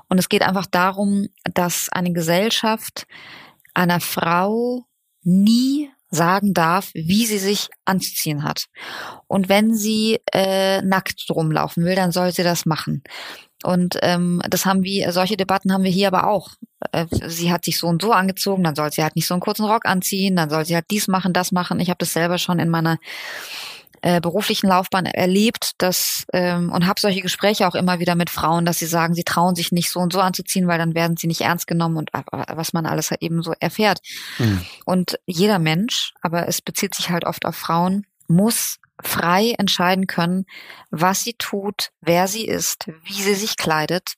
Und 0.09 0.19
es 0.19 0.29
geht 0.29 0.43
einfach 0.43 0.67
darum, 0.67 1.29
dass 1.55 1.89
eine 1.91 2.13
Gesellschaft 2.13 3.07
einer 3.75 4.01
Frau 4.01 4.87
nie 5.23 5.91
sagen 6.15 6.55
darf, 6.55 6.91
wie 6.95 7.27
sie 7.27 7.39
sich 7.39 7.69
anzuziehen 7.85 8.43
hat. 8.43 8.67
Und 9.27 9.49
wenn 9.49 9.75
sie 9.75 10.21
äh, 10.33 10.83
nackt 10.83 11.25
rumlaufen 11.31 11.85
will, 11.85 11.95
dann 11.95 12.13
soll 12.13 12.33
sie 12.33 12.43
das 12.43 12.67
machen. 12.67 13.03
Und 13.65 13.97
ähm, 14.03 14.43
das 14.49 14.67
haben 14.67 14.83
wir, 14.85 15.11
solche 15.13 15.37
Debatten 15.37 15.73
haben 15.73 15.85
wir 15.85 15.91
hier 15.91 16.09
aber 16.09 16.27
auch. 16.27 16.51
Äh, 16.93 17.07
sie 17.11 17.51
hat 17.51 17.65
sich 17.65 17.79
so 17.79 17.87
und 17.87 18.03
so 18.03 18.13
angezogen, 18.13 18.63
dann 18.63 18.75
soll 18.75 18.93
sie 18.93 19.03
halt 19.03 19.17
nicht 19.17 19.27
so 19.27 19.35
einen 19.35 19.41
kurzen 19.41 19.65
Rock 19.65 19.87
anziehen, 19.87 20.37
dann 20.37 20.51
soll 20.51 20.67
sie 20.67 20.75
halt 20.75 20.87
dies 20.91 21.09
machen, 21.09 21.33
das 21.33 21.51
machen. 21.51 21.81
Ich 21.81 21.89
habe 21.89 21.99
das 21.99 22.13
selber 22.13 22.37
schon 22.37 22.59
in 22.59 22.69
meiner 22.69 22.99
äh, 24.05 24.21
beruflichen 24.21 24.69
Laufbahn 24.69 25.07
erlebt, 25.07 25.73
dass 25.79 26.27
ähm, 26.35 26.71
und 26.71 26.87
habe 26.87 27.01
solche 27.01 27.23
Gespräche 27.23 27.67
auch 27.67 27.75
immer 27.75 28.01
wieder 28.01 28.17
mit 28.17 28.29
Frauen, 28.29 28.67
dass 28.67 28.79
sie 28.79 28.85
sagen, 28.85 29.15
sie 29.15 29.25
trauen 29.25 29.55
sich 29.55 29.73
nicht 29.73 29.91
so 29.91 29.99
und 29.99 30.13
so 30.13 30.21
anzuziehen, 30.21 30.69
weil 30.69 30.77
dann 30.77 30.95
werden 30.95 31.17
sie 31.17 31.27
nicht 31.27 31.41
ernst 31.41 31.67
genommen 31.67 31.97
und 31.97 32.11
äh, 32.13 32.23
was 32.49 32.75
man 32.75 32.85
alles 32.85 33.11
halt 33.11 33.23
eben 33.23 33.43
so 33.43 33.55
erfährt. 33.61 34.01
Mhm. 34.39 34.61
Und 34.85 35.19
jeder 35.25 35.59
Mensch, 35.59 36.13
aber 36.21 36.47
es 36.49 36.61
bezieht 36.61 36.95
sich 36.95 37.09
halt 37.09 37.25
oft 37.25 37.47
auf 37.47 37.57
Frauen, 37.57 38.05
muss 38.29 38.77
frei 39.03 39.55
entscheiden 39.57 40.07
können, 40.07 40.45
was 40.91 41.23
sie 41.23 41.33
tut, 41.39 41.89
wer 42.03 42.29
sie 42.29 42.47
ist, 42.47 42.91
wie 43.05 43.23
sie 43.23 43.35
sich 43.35 43.57
kleidet. 43.57 44.17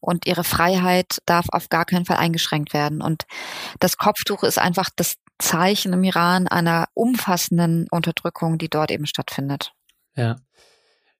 Und 0.00 0.26
ihre 0.26 0.42
Freiheit 0.42 1.18
darf 1.26 1.46
auf 1.52 1.68
gar 1.68 1.84
keinen 1.84 2.06
Fall 2.06 2.16
eingeschränkt 2.16 2.72
werden. 2.72 3.02
Und 3.02 3.22
das 3.78 3.98
Kopftuch 3.98 4.42
ist 4.42 4.58
einfach 4.58 4.90
das 4.96 5.14
Zeichen 5.38 5.92
im 5.92 6.04
Iran 6.04 6.48
einer 6.48 6.86
umfassenden 6.94 7.86
Unterdrückung, 7.90 8.58
die 8.58 8.68
dort 8.68 8.90
eben 8.90 9.06
stattfindet. 9.06 9.72
Ja. 10.16 10.36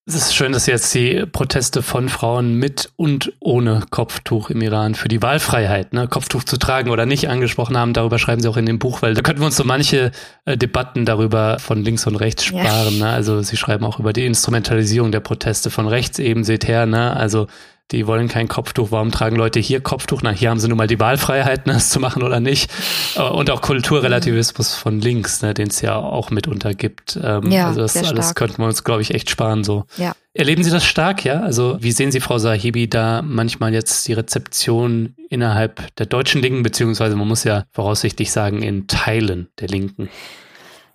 Es 0.09 0.15
ist 0.15 0.35
schön, 0.35 0.53
dass 0.53 0.65
Sie 0.65 0.71
jetzt 0.71 0.95
die 0.95 1.27
Proteste 1.27 1.83
von 1.83 2.09
Frauen 2.09 2.55
mit 2.55 2.91
und 2.97 3.35
ohne 3.41 3.83
Kopftuch 3.91 4.49
im 4.49 4.63
Iran 4.63 4.95
für 4.95 5.09
die 5.09 5.21
Wahlfreiheit, 5.21 5.93
ne, 5.93 6.09
Kopftuch 6.09 6.45
zu 6.45 6.57
tragen 6.57 6.89
oder 6.89 7.05
nicht 7.05 7.29
angesprochen 7.29 7.77
haben. 7.77 7.93
Darüber 7.93 8.19
schreiben 8.19 8.41
Sie 8.41 8.49
auch 8.49 8.57
in 8.57 8.65
dem 8.65 8.79
Buch, 8.79 9.03
weil 9.03 9.13
da 9.13 9.21
könnten 9.21 9.43
wir 9.43 9.47
uns 9.47 9.59
so 9.59 9.65
manche 9.65 10.13
äh, 10.47 10.57
Debatten 10.57 11.05
darüber 11.05 11.59
von 11.59 11.85
links 11.85 12.07
und 12.07 12.17
rechts 12.17 12.47
sparen. 12.47 12.97
Ja. 12.97 13.05
Ne? 13.05 13.13
Also 13.13 13.43
Sie 13.43 13.59
schreiben 13.59 13.85
auch 13.85 13.99
über 13.99 14.15
die 14.15 14.25
Instrumentalisierung 14.25 15.13
der 15.13 15.21
Proteste 15.21 15.69
von 15.69 15.87
rechts 15.87 16.19
eben, 16.19 16.43
seht 16.43 16.67
her, 16.67 16.87
ne? 16.87 17.15
Also 17.15 17.47
die 17.91 18.07
wollen 18.07 18.29
kein 18.29 18.49
Kopftuch. 18.49 18.91
Warum 18.91 19.11
tragen 19.11 19.37
Leute 19.37 19.61
hier 19.61 19.81
Kopftuch? 19.81 20.21
Na, 20.23 20.31
hier 20.31 20.51
haben 20.51 20.61
sie 20.61 20.69
nun 20.69 20.77
mal 20.77 20.87
die 20.87 21.01
Wahlfreiheit, 21.01 21.67
ne, 21.67 21.75
es 21.75 21.91
zu 21.91 22.01
machen 22.01 22.23
oder 22.23 22.41
nicht. 22.41 22.71
Äh, 23.17 23.23
und 23.23 23.51
auch 23.51 23.63
Kulturrelativismus 23.63 24.75
von 24.75 25.01
links, 25.01 25.43
ne, 25.43 25.55
den 25.55 25.69
es 25.69 25.81
ja 25.81 25.97
auch 25.97 26.31
mitunter 26.31 26.75
gibt. 26.75 27.19
Ähm, 27.23 27.51
ja, 27.51 27.69
also 27.69 27.81
das 27.81 27.97
alles 27.97 28.11
stark. 28.11 28.37
könnten 28.37 28.59
wir 28.59 28.67
uns, 28.67 28.85
glaube 28.85 29.03
ich, 29.03 29.15
echt 29.15 29.31
sparen 29.31 29.65
so. 29.65 29.85
Ja. 29.97 30.13
Erleben 30.35 30.63
Sie 30.63 30.71
das 30.71 30.85
stark, 30.85 31.25
ja? 31.25 31.41
Also 31.41 31.79
wie 31.81 31.91
sehen 31.91 32.13
Sie, 32.13 32.21
Frau 32.21 32.39
Sahibi, 32.39 32.89
da 32.89 33.23
manchmal 33.23 33.73
jetzt 33.75 34.07
die 34.07 34.13
Rezeption 34.13 35.15
innerhalb 35.31 35.95
der 35.97 36.07
deutschen 36.07 36.43
Linken, 36.43 36.63
beziehungsweise 36.63 37.17
man 37.17 37.27
muss 37.27 37.43
ja 37.43 37.65
voraussichtlich 37.73 38.31
sagen, 38.31 38.63
in 38.63 38.87
Teilen 38.87 39.49
der 39.59 39.69
Linken? 39.69 40.09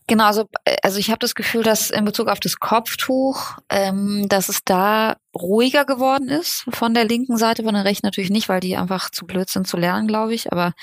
Genau, 0.08 0.26
also, 0.26 0.50
äh, 0.66 0.76
also 0.84 0.98
ich 0.98 1.10
habe 1.10 1.20
das 1.20 1.36
Gefühl, 1.36 1.63
dass 1.63 1.89
in 1.89 2.06
Bezug 2.06 2.28
auf 2.28 2.39
das 2.39 2.60
Kopftuch, 2.60 3.58
ähm, 3.70 4.28
dass 4.28 4.50
es 4.50 4.63
da 4.66 5.16
ruhiger 5.36 5.86
geworden 5.86 6.30
ist 6.30 6.66
von 6.70 6.94
der 6.94 7.06
linken 7.06 7.38
Seite, 7.38 7.63
von 7.63 7.74
der 7.74 7.86
rechten 7.86 8.06
natürlich 8.06 8.30
nicht, 8.30 8.50
weil 8.50 8.60
die 8.60 8.76
einfach 8.76 9.10
zu 9.10 9.26
blöd 9.26 9.50
sind 9.50 9.68
zu 9.68 9.78
lernen, 9.78 10.08
glaube 10.08 10.34
ich. 10.34 10.52
Aber 10.52 10.74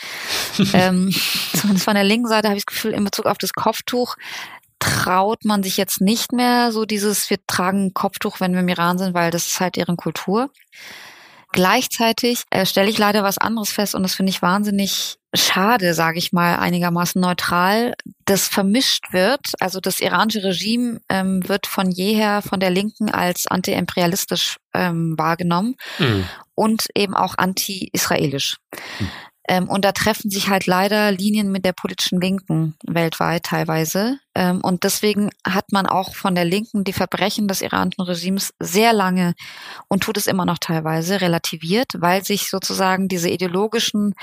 ähm, 0.72 1.12
zumindest 1.54 1.85
von 1.85 1.94
der 1.94 2.04
linken 2.04 2.28
Seite 2.28 2.48
habe 2.48 2.59
ich 2.59 2.64
das 2.64 2.74
Gefühl, 2.74 2.92
in 2.92 3.04
Bezug 3.04 3.26
auf 3.26 3.38
das 3.38 3.52
Kopftuch 3.52 4.16
traut 4.78 5.44
man 5.44 5.62
sich 5.62 5.76
jetzt 5.76 6.00
nicht 6.00 6.33
mehr 6.33 6.72
so 6.72 6.87
dieses, 6.87 7.28
wir 7.28 7.38
tragen 7.46 7.92
Kopftuch, 7.92 8.40
wenn 8.40 8.52
wir 8.54 8.61
im 8.61 8.68
Iran 8.68 8.96
sind, 8.96 9.12
weil 9.12 9.30
das 9.30 9.46
ist 9.46 9.61
halt 9.61 9.76
deren 9.76 9.98
Kultur. 9.98 10.50
Gleichzeitig 11.52 12.44
äh, 12.50 12.64
stelle 12.64 12.90
ich 12.90 12.98
leider 12.98 13.22
was 13.22 13.38
anderes 13.38 13.72
fest 13.72 13.94
und 13.94 14.02
das 14.02 14.14
finde 14.14 14.30
ich 14.30 14.42
wahnsinnig 14.42 15.16
schade, 15.34 15.94
sage 15.94 16.18
ich 16.18 16.32
mal, 16.32 16.56
einigermaßen 16.56 17.20
neutral, 17.20 17.94
das 18.24 18.48
vermischt 18.48 19.12
wird. 19.12 19.40
Also 19.60 19.80
das 19.80 20.00
iranische 20.00 20.42
Regime 20.42 21.00
ähm, 21.08 21.48
wird 21.48 21.66
von 21.66 21.90
jeher 21.90 22.42
von 22.42 22.60
der 22.60 22.70
Linken 22.70 23.10
als 23.10 23.46
anti-imperialistisch 23.46 24.56
ähm, 24.74 25.14
wahrgenommen 25.16 25.76
mhm. 25.98 26.24
und 26.54 26.86
eben 26.94 27.14
auch 27.14 27.34
anti-israelisch. 27.36 28.56
Mhm. 28.98 29.10
Ähm, 29.50 29.68
und 29.68 29.84
da 29.84 29.90
treffen 29.90 30.30
sich 30.30 30.48
halt 30.48 30.66
leider 30.66 31.10
Linien 31.10 31.50
mit 31.50 31.64
der 31.64 31.72
politischen 31.72 32.20
Linken 32.20 32.76
weltweit 32.86 33.42
teilweise. 33.42 34.20
Ähm, 34.36 34.60
und 34.62 34.84
deswegen 34.84 35.30
hat 35.44 35.72
man 35.72 35.86
auch 35.86 36.14
von 36.14 36.36
der 36.36 36.44
Linken 36.44 36.84
die 36.84 36.92
Verbrechen 36.92 37.48
des 37.48 37.60
iranischen 37.60 38.02
Regimes 38.02 38.54
sehr 38.60 38.92
lange 38.92 39.34
und 39.88 40.04
tut 40.04 40.18
es 40.18 40.28
immer 40.28 40.44
noch 40.44 40.58
teilweise 40.58 41.20
relativiert, 41.20 41.88
weil 41.96 42.24
sich 42.24 42.48
sozusagen 42.48 43.08
diese 43.08 43.28
ideologischen 43.28 44.14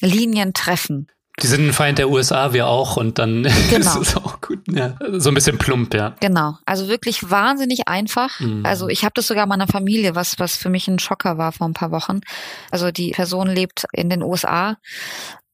Linien 0.00 0.54
treffen. 0.54 1.08
Die 1.42 1.46
sind 1.46 1.68
ein 1.68 1.72
Feind 1.72 1.98
der 1.98 2.10
USA, 2.10 2.52
wir 2.52 2.66
auch, 2.66 2.96
und 2.96 3.18
dann 3.18 3.42
genau. 3.70 3.78
ist 3.78 3.96
es 3.96 4.16
auch 4.16 4.40
gut. 4.40 4.60
Ja, 4.70 4.96
so 5.12 5.30
ein 5.30 5.34
bisschen 5.34 5.58
plump, 5.58 5.94
ja. 5.94 6.14
Genau. 6.20 6.58
Also 6.66 6.88
wirklich 6.88 7.30
wahnsinnig 7.30 7.88
einfach. 7.88 8.40
Mhm. 8.40 8.64
Also 8.64 8.88
ich 8.88 9.04
habe 9.04 9.12
das 9.14 9.26
sogar 9.26 9.46
meiner 9.46 9.66
Familie, 9.66 10.14
was, 10.14 10.38
was 10.38 10.56
für 10.56 10.70
mich 10.70 10.88
ein 10.88 10.98
Schocker 10.98 11.38
war 11.38 11.52
vor 11.52 11.68
ein 11.68 11.74
paar 11.74 11.90
Wochen. 11.90 12.20
Also 12.70 12.90
die 12.90 13.12
Person 13.12 13.48
lebt 13.48 13.86
in 13.92 14.10
den 14.10 14.22
USA 14.22 14.76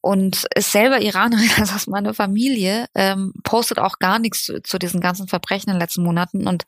und 0.04 0.44
ist 0.54 0.70
selber 0.70 1.00
Iranerin, 1.00 1.48
also 1.58 1.74
aus 1.74 1.86
meiner 1.86 2.12
Familie, 2.12 2.88
ähm, 2.94 3.32
postet 3.42 3.78
auch 3.78 3.98
gar 3.98 4.18
nichts 4.18 4.44
zu, 4.44 4.62
zu, 4.62 4.78
diesen 4.78 5.00
ganzen 5.00 5.28
Verbrechen 5.28 5.70
in 5.70 5.76
den 5.76 5.80
letzten 5.80 6.04
Monaten. 6.04 6.46
Und 6.46 6.64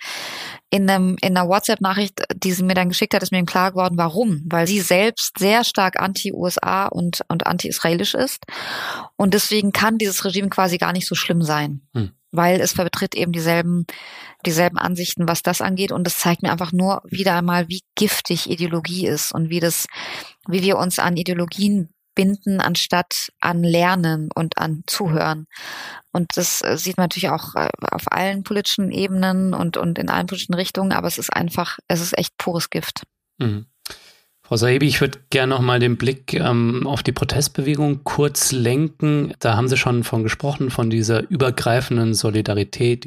in, 0.70 0.88
einem, 0.88 1.18
in 1.20 1.36
einer 1.36 1.46
WhatsApp-Nachricht, 1.46 2.22
die 2.34 2.52
sie 2.52 2.62
mir 2.62 2.72
dann 2.72 2.88
geschickt 2.88 3.12
hat, 3.12 3.22
ist 3.22 3.32
mir 3.32 3.44
klar 3.44 3.72
geworden, 3.72 3.98
warum. 3.98 4.42
Weil 4.46 4.66
sie 4.66 4.80
selbst 4.80 5.38
sehr 5.38 5.64
stark 5.64 6.00
anti-USA 6.00 6.86
und, 6.86 7.20
und 7.28 7.46
anti-israelisch 7.46 8.14
ist. 8.14 8.42
Und 9.16 9.34
deswegen 9.34 9.70
kann 9.70 9.98
dieses 9.98 10.24
Regime 10.24 10.48
quasi 10.48 10.78
gar 10.78 10.94
nicht 10.94 11.06
so 11.06 11.14
schlimm 11.14 11.42
sein. 11.42 11.82
Hm. 11.92 12.12
Weil 12.32 12.58
es 12.62 12.72
vertritt 12.72 13.14
eben 13.14 13.32
dieselben, 13.32 13.84
dieselben 14.46 14.78
Ansichten, 14.78 15.28
was 15.28 15.42
das 15.42 15.60
angeht. 15.60 15.92
Und 15.92 16.04
das 16.04 16.16
zeigt 16.16 16.42
mir 16.42 16.52
einfach 16.52 16.72
nur 16.72 17.02
wieder 17.04 17.36
einmal, 17.36 17.68
wie 17.68 17.82
giftig 17.96 18.48
Ideologie 18.48 19.06
ist 19.06 19.32
und 19.32 19.50
wie 19.50 19.60
das, 19.60 19.88
wie 20.48 20.62
wir 20.62 20.78
uns 20.78 20.98
an 20.98 21.18
Ideologien 21.18 21.90
binden, 22.16 22.60
anstatt 22.60 23.30
an 23.40 23.62
Lernen 23.62 24.30
und 24.34 24.58
an 24.58 24.82
Zuhören. 24.88 25.46
Und 26.10 26.36
das 26.36 26.62
äh, 26.62 26.76
sieht 26.76 26.96
man 26.96 27.04
natürlich 27.04 27.30
auch 27.30 27.54
äh, 27.54 27.68
auf 27.92 28.10
allen 28.10 28.42
politischen 28.42 28.90
Ebenen 28.90 29.54
und, 29.54 29.76
und 29.76 30.00
in 30.00 30.10
allen 30.10 30.26
politischen 30.26 30.54
Richtungen, 30.54 30.92
aber 30.92 31.06
es 31.06 31.18
ist 31.18 31.32
einfach, 31.32 31.78
es 31.86 32.00
ist 32.00 32.18
echt 32.18 32.36
pures 32.38 32.70
Gift. 32.70 33.02
Mhm. 33.38 33.66
Frau 34.42 34.56
Saebi, 34.56 34.86
ich 34.86 35.00
würde 35.00 35.18
gerne 35.30 35.54
noch 35.54 35.60
mal 35.60 35.80
den 35.80 35.96
Blick 35.96 36.32
ähm, 36.34 36.86
auf 36.86 37.02
die 37.02 37.12
Protestbewegung 37.12 38.04
kurz 38.04 38.52
lenken. 38.52 39.34
Da 39.40 39.56
haben 39.56 39.66
Sie 39.66 39.76
schon 39.76 40.04
von 40.04 40.22
gesprochen, 40.22 40.70
von 40.70 40.88
dieser 40.88 41.28
übergreifenden 41.28 42.14
Solidarität. 42.14 43.06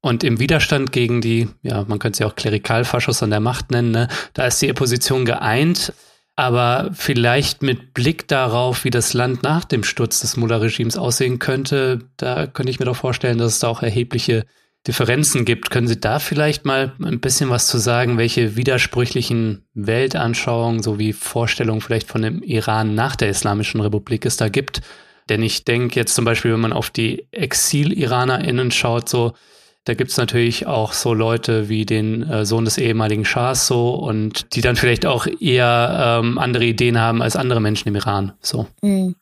Und 0.00 0.24
im 0.24 0.40
Widerstand 0.40 0.92
gegen 0.92 1.20
die, 1.20 1.48
ja, 1.62 1.84
man 1.84 1.98
könnte 1.98 2.18
sie 2.18 2.24
auch 2.24 2.34
Klerikalfaschos 2.34 3.22
an 3.22 3.30
der 3.30 3.40
Macht 3.40 3.70
nennen, 3.70 3.90
ne, 3.90 4.08
da 4.34 4.46
ist 4.46 4.60
die 4.62 4.70
Opposition 4.70 5.24
geeint 5.24 5.92
aber 6.40 6.88
vielleicht 6.94 7.62
mit 7.62 7.92
Blick 7.92 8.26
darauf, 8.26 8.84
wie 8.84 8.90
das 8.90 9.12
Land 9.12 9.42
nach 9.42 9.66
dem 9.66 9.84
Sturz 9.84 10.20
des 10.20 10.38
Mullah-Regimes 10.38 10.96
aussehen 10.96 11.38
könnte, 11.38 11.98
da 12.16 12.46
könnte 12.46 12.70
ich 12.70 12.78
mir 12.78 12.86
doch 12.86 12.96
vorstellen, 12.96 13.36
dass 13.36 13.52
es 13.52 13.58
da 13.58 13.68
auch 13.68 13.82
erhebliche 13.82 14.46
Differenzen 14.86 15.44
gibt. 15.44 15.68
Können 15.68 15.86
Sie 15.86 16.00
da 16.00 16.18
vielleicht 16.18 16.64
mal 16.64 16.94
ein 17.04 17.20
bisschen 17.20 17.50
was 17.50 17.66
zu 17.66 17.76
sagen, 17.76 18.16
welche 18.16 18.56
widersprüchlichen 18.56 19.66
Weltanschauungen 19.74 20.82
sowie 20.82 21.12
Vorstellungen 21.12 21.82
vielleicht 21.82 22.08
von 22.08 22.22
dem 22.22 22.42
Iran 22.42 22.94
nach 22.94 23.16
der 23.16 23.28
Islamischen 23.28 23.82
Republik 23.82 24.24
es 24.24 24.38
da 24.38 24.48
gibt? 24.48 24.80
Denn 25.28 25.42
ich 25.42 25.66
denke 25.66 26.00
jetzt 26.00 26.14
zum 26.14 26.24
Beispiel, 26.24 26.54
wenn 26.54 26.60
man 26.60 26.72
auf 26.72 26.88
die 26.88 27.26
Exil-IranerInnen 27.32 28.70
schaut, 28.70 29.10
so, 29.10 29.34
da 29.84 29.94
gibt's 29.94 30.16
natürlich 30.16 30.66
auch 30.66 30.92
so 30.92 31.14
Leute 31.14 31.68
wie 31.68 31.86
den 31.86 32.28
äh, 32.28 32.44
Sohn 32.44 32.64
des 32.64 32.76
ehemaligen 32.76 33.24
Schahs 33.24 33.66
so 33.66 33.94
und 33.94 34.54
die 34.54 34.60
dann 34.60 34.76
vielleicht 34.76 35.06
auch 35.06 35.26
eher 35.26 36.20
ähm, 36.22 36.38
andere 36.38 36.64
Ideen 36.64 36.98
haben 36.98 37.22
als 37.22 37.36
andere 37.36 37.60
Menschen 37.60 37.88
im 37.88 37.96
Iran. 37.96 38.32
So. 38.40 38.66
Mhm. 38.82 39.16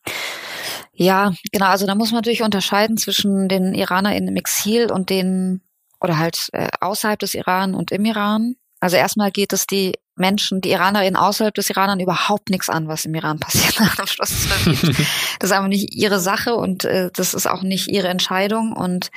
Ja, 0.94 1.33
genau. 1.53 1.66
Also 1.66 1.87
da 1.87 1.94
muss 1.94 2.11
man 2.11 2.18
natürlich 2.18 2.42
unterscheiden 2.42 2.97
zwischen 2.97 3.49
den 3.49 3.73
IranerInnen 3.73 4.29
im 4.29 4.37
Exil 4.37 4.90
und 4.90 5.11
den 5.11 5.61
oder 6.01 6.18
halt 6.18 6.49
äh, 6.53 6.68
außerhalb 6.81 7.18
des 7.18 7.35
Iran 7.35 7.75
und 7.75 7.92
im 7.92 8.05
Iran. 8.05 8.57
Also 8.81 8.97
erstmal 8.97 9.31
geht 9.31 9.53
es 9.53 9.66
die 9.66 9.94
Menschen, 10.19 10.61
die 10.61 10.71
Iranerinnen 10.71 11.17
außerhalb 11.17 11.55
des 11.55 11.71
Iranern 11.71 12.01
überhaupt 12.01 12.51
nichts 12.51 12.69
an, 12.69 12.89
was 12.89 13.05
im 13.05 13.15
Iran 13.15 13.39
passiert 13.39 13.81
nach 13.81 13.97
dem 13.97 14.07
Schluss. 14.07 14.49
Das 15.41 15.51
ist 15.51 15.57
aber 15.57 15.69
nicht 15.69 15.95
ihre 15.95 16.19
Sache 16.19 16.55
und 16.55 16.85
äh, 16.85 17.11
das 17.15 17.35
ist 17.35 17.47
auch 17.47 17.63
nicht 17.63 17.89
ihre 17.89 18.09
Entscheidung 18.09 18.73
und 18.73 19.11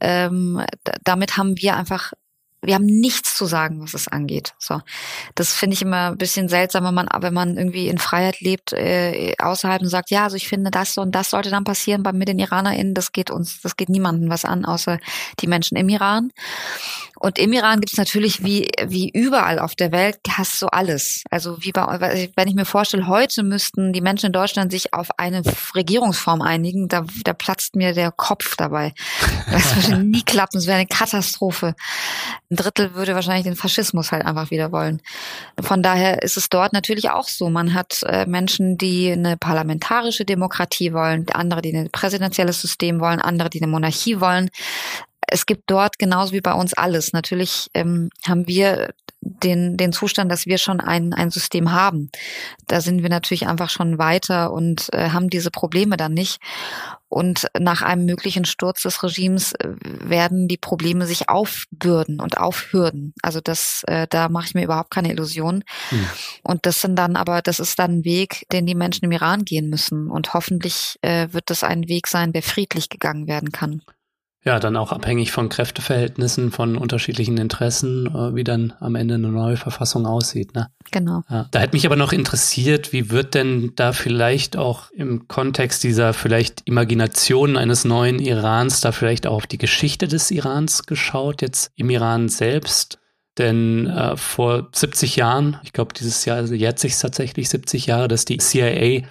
ähm, 0.00 0.62
damit 1.04 1.36
haben 1.36 1.56
wir 1.58 1.76
einfach 1.76 2.12
wir 2.66 2.74
haben 2.74 2.86
nichts 2.86 3.36
zu 3.36 3.46
sagen, 3.46 3.80
was 3.80 3.94
es 3.94 4.08
angeht. 4.08 4.54
So, 4.58 4.80
das 5.34 5.52
finde 5.52 5.74
ich 5.74 5.82
immer 5.82 6.10
ein 6.10 6.18
bisschen 6.18 6.48
seltsam, 6.48 6.84
wenn 6.84 6.94
man, 6.94 7.08
wenn 7.20 7.34
man 7.34 7.56
irgendwie 7.56 7.88
in 7.88 7.98
Freiheit 7.98 8.40
lebt, 8.40 8.72
äh, 8.72 9.34
außerhalb 9.38 9.82
und 9.82 9.88
sagt, 9.88 10.10
ja, 10.10 10.24
also 10.24 10.36
ich 10.36 10.48
finde, 10.48 10.70
das 10.70 10.98
und 10.98 11.14
das 11.14 11.30
sollte 11.30 11.50
dann 11.50 11.64
passieren 11.64 12.02
bei 12.02 12.12
mit 12.12 12.28
den 12.28 12.38
IranerInnen. 12.38 12.94
Das 12.94 13.12
geht 13.12 13.30
uns, 13.30 13.60
das 13.60 13.76
geht 13.76 13.88
niemandem 13.88 14.30
was 14.30 14.44
an, 14.44 14.64
außer 14.64 14.98
die 15.40 15.46
Menschen 15.46 15.76
im 15.76 15.88
Iran. 15.88 16.32
Und 17.18 17.38
im 17.38 17.52
Iran 17.52 17.80
gibt 17.80 17.92
es 17.92 17.98
natürlich 17.98 18.44
wie, 18.44 18.70
wie 18.84 19.08
überall 19.10 19.58
auf 19.58 19.74
der 19.74 19.92
Welt, 19.92 20.18
hast 20.30 20.60
du 20.60 20.66
alles. 20.66 21.22
Also 21.30 21.62
wie 21.62 21.72
bei, 21.72 22.30
wenn 22.34 22.48
ich 22.48 22.54
mir 22.54 22.64
vorstelle, 22.64 23.06
heute 23.06 23.42
müssten 23.42 23.92
die 23.92 24.00
Menschen 24.00 24.26
in 24.26 24.32
Deutschland 24.32 24.70
sich 24.70 24.92
auf 24.92 25.08
eine 25.18 25.42
Regierungsform 25.74 26.42
einigen, 26.42 26.88
da, 26.88 27.04
da 27.24 27.32
platzt 27.32 27.74
mir 27.74 27.94
der 27.94 28.12
Kopf 28.12 28.56
dabei. 28.56 28.92
Das 29.50 29.90
würde 29.90 30.02
nie 30.04 30.22
klappen, 30.22 30.58
es 30.58 30.66
wäre 30.66 30.76
eine 30.76 30.86
Katastrophe. 30.86 31.74
Ein 32.50 32.56
Drittel 32.56 32.94
würde 32.94 33.14
wahrscheinlich 33.14 33.44
den 33.44 33.56
Faschismus 33.56 34.12
halt 34.12 34.24
einfach 34.24 34.50
wieder 34.50 34.70
wollen. 34.72 35.00
Von 35.60 35.82
daher 35.82 36.22
ist 36.22 36.36
es 36.36 36.48
dort 36.48 36.72
natürlich 36.72 37.10
auch 37.10 37.28
so. 37.28 37.48
Man 37.48 37.74
hat 37.74 38.02
äh, 38.04 38.26
Menschen, 38.26 38.76
die 38.76 39.10
eine 39.10 39.36
parlamentarische 39.36 40.24
Demokratie 40.24 40.92
wollen, 40.92 41.26
andere, 41.32 41.62
die 41.62 41.74
ein 41.74 41.90
präsidentielles 41.90 42.60
System 42.60 43.00
wollen, 43.00 43.20
andere, 43.20 43.50
die 43.50 43.62
eine 43.62 43.70
Monarchie 43.70 44.20
wollen 44.20 44.50
es 45.26 45.46
gibt 45.46 45.64
dort 45.70 45.98
genauso 45.98 46.32
wie 46.32 46.40
bei 46.40 46.52
uns 46.52 46.74
alles. 46.74 47.12
Natürlich 47.12 47.68
ähm, 47.74 48.10
haben 48.26 48.46
wir 48.46 48.90
den, 49.20 49.76
den 49.76 49.92
Zustand, 49.92 50.30
dass 50.30 50.46
wir 50.46 50.58
schon 50.58 50.80
ein, 50.80 51.12
ein 51.12 51.30
System 51.30 51.72
haben. 51.72 52.10
Da 52.66 52.80
sind 52.80 53.02
wir 53.02 53.08
natürlich 53.08 53.46
einfach 53.46 53.70
schon 53.70 53.98
weiter 53.98 54.52
und 54.52 54.92
äh, 54.92 55.10
haben 55.10 55.30
diese 55.30 55.50
Probleme 55.50 55.96
dann 55.96 56.14
nicht. 56.14 56.38
Und 57.08 57.46
nach 57.58 57.82
einem 57.82 58.04
möglichen 58.04 58.44
Sturz 58.44 58.82
des 58.82 59.02
Regimes 59.02 59.52
äh, 59.52 59.68
werden 59.80 60.48
die 60.48 60.56
Probleme 60.56 61.06
sich 61.06 61.28
aufbürden 61.28 62.20
und 62.20 62.38
aufhürden. 62.38 63.14
Also 63.22 63.40
das, 63.40 63.82
äh, 63.86 64.06
da 64.08 64.28
mache 64.28 64.46
ich 64.46 64.54
mir 64.54 64.64
überhaupt 64.64 64.90
keine 64.90 65.10
Illusionen. 65.10 65.64
Hm. 65.90 66.06
Und 66.42 66.66
das 66.66 66.80
sind 66.80 66.96
dann 66.96 67.16
aber, 67.16 67.42
das 67.42 67.58
ist 67.58 67.78
dann 67.78 67.98
ein 67.98 68.04
Weg, 68.04 68.46
den 68.52 68.66
die 68.66 68.74
Menschen 68.74 69.04
im 69.04 69.12
Iran 69.12 69.44
gehen 69.44 69.70
müssen. 69.70 70.10
Und 70.10 70.34
hoffentlich 70.34 70.98
äh, 71.02 71.28
wird 71.32 71.50
das 71.50 71.64
ein 71.64 71.88
Weg 71.88 72.06
sein, 72.06 72.32
der 72.32 72.42
friedlich 72.42 72.88
gegangen 72.88 73.26
werden 73.26 73.50
kann. 73.50 73.82
Ja, 74.46 74.60
dann 74.60 74.76
auch 74.76 74.92
abhängig 74.92 75.32
von 75.32 75.48
Kräfteverhältnissen, 75.48 76.52
von 76.52 76.76
unterschiedlichen 76.76 77.36
Interessen, 77.36 78.06
äh, 78.06 78.32
wie 78.36 78.44
dann 78.44 78.74
am 78.78 78.94
Ende 78.94 79.16
eine 79.16 79.26
neue 79.26 79.56
Verfassung 79.56 80.06
aussieht. 80.06 80.54
Ne? 80.54 80.68
Genau. 80.92 81.24
Ja. 81.28 81.48
Da 81.50 81.58
hätte 81.58 81.74
mich 81.74 81.84
aber 81.84 81.96
noch 81.96 82.12
interessiert, 82.12 82.92
wie 82.92 83.10
wird 83.10 83.34
denn 83.34 83.72
da 83.74 83.92
vielleicht 83.92 84.56
auch 84.56 84.92
im 84.92 85.26
Kontext 85.26 85.82
dieser 85.82 86.12
vielleicht 86.12 86.62
Imagination 86.64 87.56
eines 87.56 87.84
neuen 87.84 88.20
Irans 88.20 88.80
da 88.80 88.92
vielleicht 88.92 89.26
auch 89.26 89.34
auf 89.34 89.46
die 89.48 89.58
Geschichte 89.58 90.06
des 90.06 90.30
Irans 90.30 90.86
geschaut, 90.86 91.42
jetzt 91.42 91.72
im 91.74 91.90
Iran 91.90 92.28
selbst? 92.28 93.00
Denn 93.38 93.88
äh, 93.88 94.16
vor 94.16 94.68
70 94.72 95.16
Jahren, 95.16 95.58
ich 95.64 95.72
glaube 95.72 95.92
dieses 95.92 96.24
Jahr 96.24 96.36
also 96.36 96.54
jährt 96.54 96.78
sich 96.78 96.96
tatsächlich 96.96 97.48
70 97.48 97.86
Jahre, 97.86 98.06
dass 98.06 98.24
die 98.24 98.38
CIA 98.38 99.02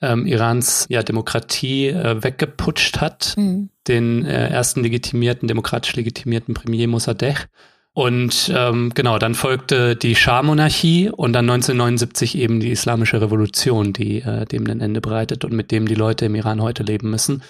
ähm, 0.00 0.26
Irans 0.26 0.86
ja, 0.88 1.02
Demokratie 1.02 1.88
äh, 1.88 2.22
weggeputscht 2.22 3.00
hat, 3.00 3.34
mhm. 3.36 3.70
den 3.88 4.24
äh, 4.24 4.48
ersten 4.48 4.82
legitimierten, 4.82 5.48
demokratisch 5.48 5.96
legitimierten 5.96 6.54
Premier 6.54 6.88
Mossadegh. 6.88 7.46
Und 7.92 8.52
ähm, 8.54 8.92
genau, 8.94 9.18
dann 9.18 9.34
folgte 9.34 9.96
die 9.96 10.14
Schah-Monarchie 10.14 11.10
und 11.10 11.32
dann 11.32 11.50
1979 11.50 12.38
eben 12.38 12.60
die 12.60 12.70
Islamische 12.70 13.20
Revolution, 13.20 13.92
die 13.92 14.22
äh, 14.22 14.44
dem 14.46 14.66
ein 14.68 14.80
Ende 14.80 15.00
bereitet 15.00 15.44
und 15.44 15.52
mit 15.52 15.72
dem 15.72 15.86
die 15.86 15.96
Leute 15.96 16.26
im 16.26 16.36
Iran 16.36 16.62
heute 16.62 16.84
leben 16.84 17.10
müssen. 17.10 17.42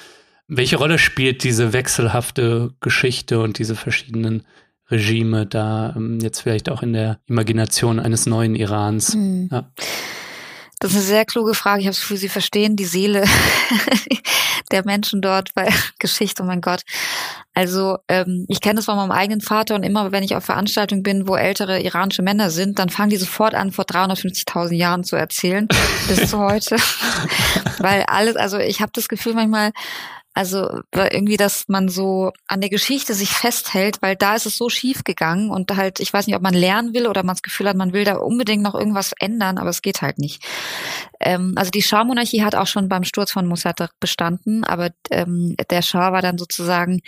Welche 0.49 0.79
Rolle 0.79 0.99
spielt 0.99 1.45
diese 1.45 1.73
wechselhafte 1.73 2.71
Geschichte 2.81 3.41
und 3.41 3.59
diese 3.59 3.77
verschiedenen 3.77 4.43
Regime 4.91 5.47
da 5.47 5.95
ähm, 5.95 6.19
jetzt 6.21 6.41
vielleicht 6.41 6.71
auch 6.71 6.83
in 6.83 6.95
der 6.95 7.21
Imagination 7.27 8.01
eines 8.01 8.27
neuen 8.27 8.57
Irans? 8.57 9.15
Mhm. 9.15 9.49
Ja. 9.53 9.71
Das 10.81 10.93
ist 10.93 10.97
eine 10.97 11.07
sehr 11.07 11.25
kluge 11.27 11.53
Frage. 11.53 11.81
Ich 11.83 11.87
habe 11.87 11.95
das 11.95 12.01
Gefühl, 12.01 12.17
Sie 12.17 12.31
verstehen 12.31 12.75
die 12.75 12.87
Seele 12.87 13.25
der 14.71 14.83
Menschen 14.87 15.21
dort 15.21 15.53
bei 15.55 15.69
Geschichte, 15.99 16.43
oh 16.43 16.47
mein 16.47 16.63
Gott. 16.63 16.83
Also 17.53 17.99
ähm, 18.09 18.47
ich 18.49 18.63
kenne 18.63 18.77
das 18.77 18.87
von 18.87 18.97
meinem 18.97 19.11
eigenen 19.11 19.43
Vater 19.43 19.75
und 19.75 19.83
immer, 19.83 20.11
wenn 20.11 20.23
ich 20.23 20.35
auf 20.35 20.45
Veranstaltungen 20.45 21.03
bin, 21.03 21.29
wo 21.29 21.37
ältere 21.37 21.83
iranische 21.83 22.23
Männer 22.23 22.51
sind, 22.51 22.79
dann 22.79 22.89
fangen 22.89 23.11
die 23.11 23.19
sofort 23.19 23.55
an, 23.55 23.73
vor 23.73 23.85
350.000 23.85 24.73
Jahren 24.73 25.05
zu 25.05 25.17
erzählen, 25.17 25.69
bis 26.09 26.31
zu 26.31 26.39
heute. 26.39 26.77
Weil 27.79 28.05
alles, 28.05 28.37
also 28.37 28.59
ich 28.59 28.81
habe 28.81 28.93
das 28.95 29.09
Gefühl 29.09 29.35
manchmal, 29.35 29.73
also 30.41 30.81
irgendwie, 30.95 31.37
dass 31.37 31.69
man 31.69 31.91
so 31.91 32.33
an 32.49 32.63
der 32.63 32.71
Geschichte 32.71 33.13
sich 33.13 33.29
festhält, 33.29 34.01
weil 34.01 34.17
da 34.17 34.37
ist 34.37 34.47
es 34.47 34.57
so 34.57 34.71
schief 34.71 35.05
gegangen 35.05 35.51
und 35.51 35.77
halt, 35.77 36.01
ich 36.01 36.11
weiß 36.11 36.27
nicht, 36.27 36.35
ob 36.35 36.41
man 36.41 36.55
lernen 36.55 36.95
will 36.95 37.07
oder 37.07 37.23
man 37.23 37.35
das 37.35 37.43
Gefühl 37.43 37.69
hat, 37.69 37.77
man 37.77 37.93
will 37.93 38.05
da 38.05 38.17
unbedingt 38.17 38.63
noch 38.63 38.75
irgendwas 38.75 39.13
ändern, 39.19 39.59
aber 39.59 39.69
es 39.69 39.83
geht 39.83 40.01
halt 40.01 40.17
nicht. 40.17 40.43
Ähm, 41.21 41.53
also 41.57 41.71
die 41.71 41.83
Schah-Monarchie 41.83 42.43
hat 42.43 42.55
auch 42.55 42.67
schon 42.67 42.89
beim 42.89 43.05
Sturz 43.05 43.33
von 43.33 43.47
Mossadegh 43.47 43.93
bestanden, 44.01 44.65
aber 44.65 44.89
ähm, 45.11 45.57
der 45.69 45.83
Schah 45.83 46.11
war 46.11 46.23
dann 46.23 46.39
sozusagen 46.39 47.03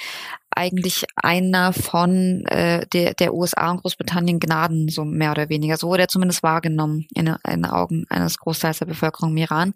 eigentlich 0.51 1.07
einer 1.17 1.73
von 1.73 2.45
äh, 2.45 2.87
der, 2.89 3.15
der 3.15 3.33
USA 3.33 3.71
und 3.71 3.81
Großbritannien 3.81 4.41
Gnaden, 4.41 4.91
so 4.91 5.07
mehr 5.07 5.31
oder 5.31 5.49
weniger. 5.49 5.79
So 5.79 5.89
wurde 5.89 6.03
er 6.03 6.09
zumindest 6.09 6.43
wahrgenommen 6.43 7.07
in, 7.15 7.35
den 7.49 7.65
Augen 7.65 8.05
eines 8.11 8.37
Großteils 8.37 8.81
der 8.81 8.87
Bevölkerung 8.87 9.31
im 9.31 9.39
Iran. 9.39 9.73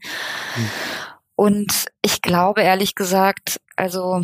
Mhm. 0.57 0.71
Und 1.37 1.87
ich 2.03 2.22
glaube 2.22 2.62
ehrlich 2.62 2.94
gesagt, 2.94 3.61
also 3.77 4.22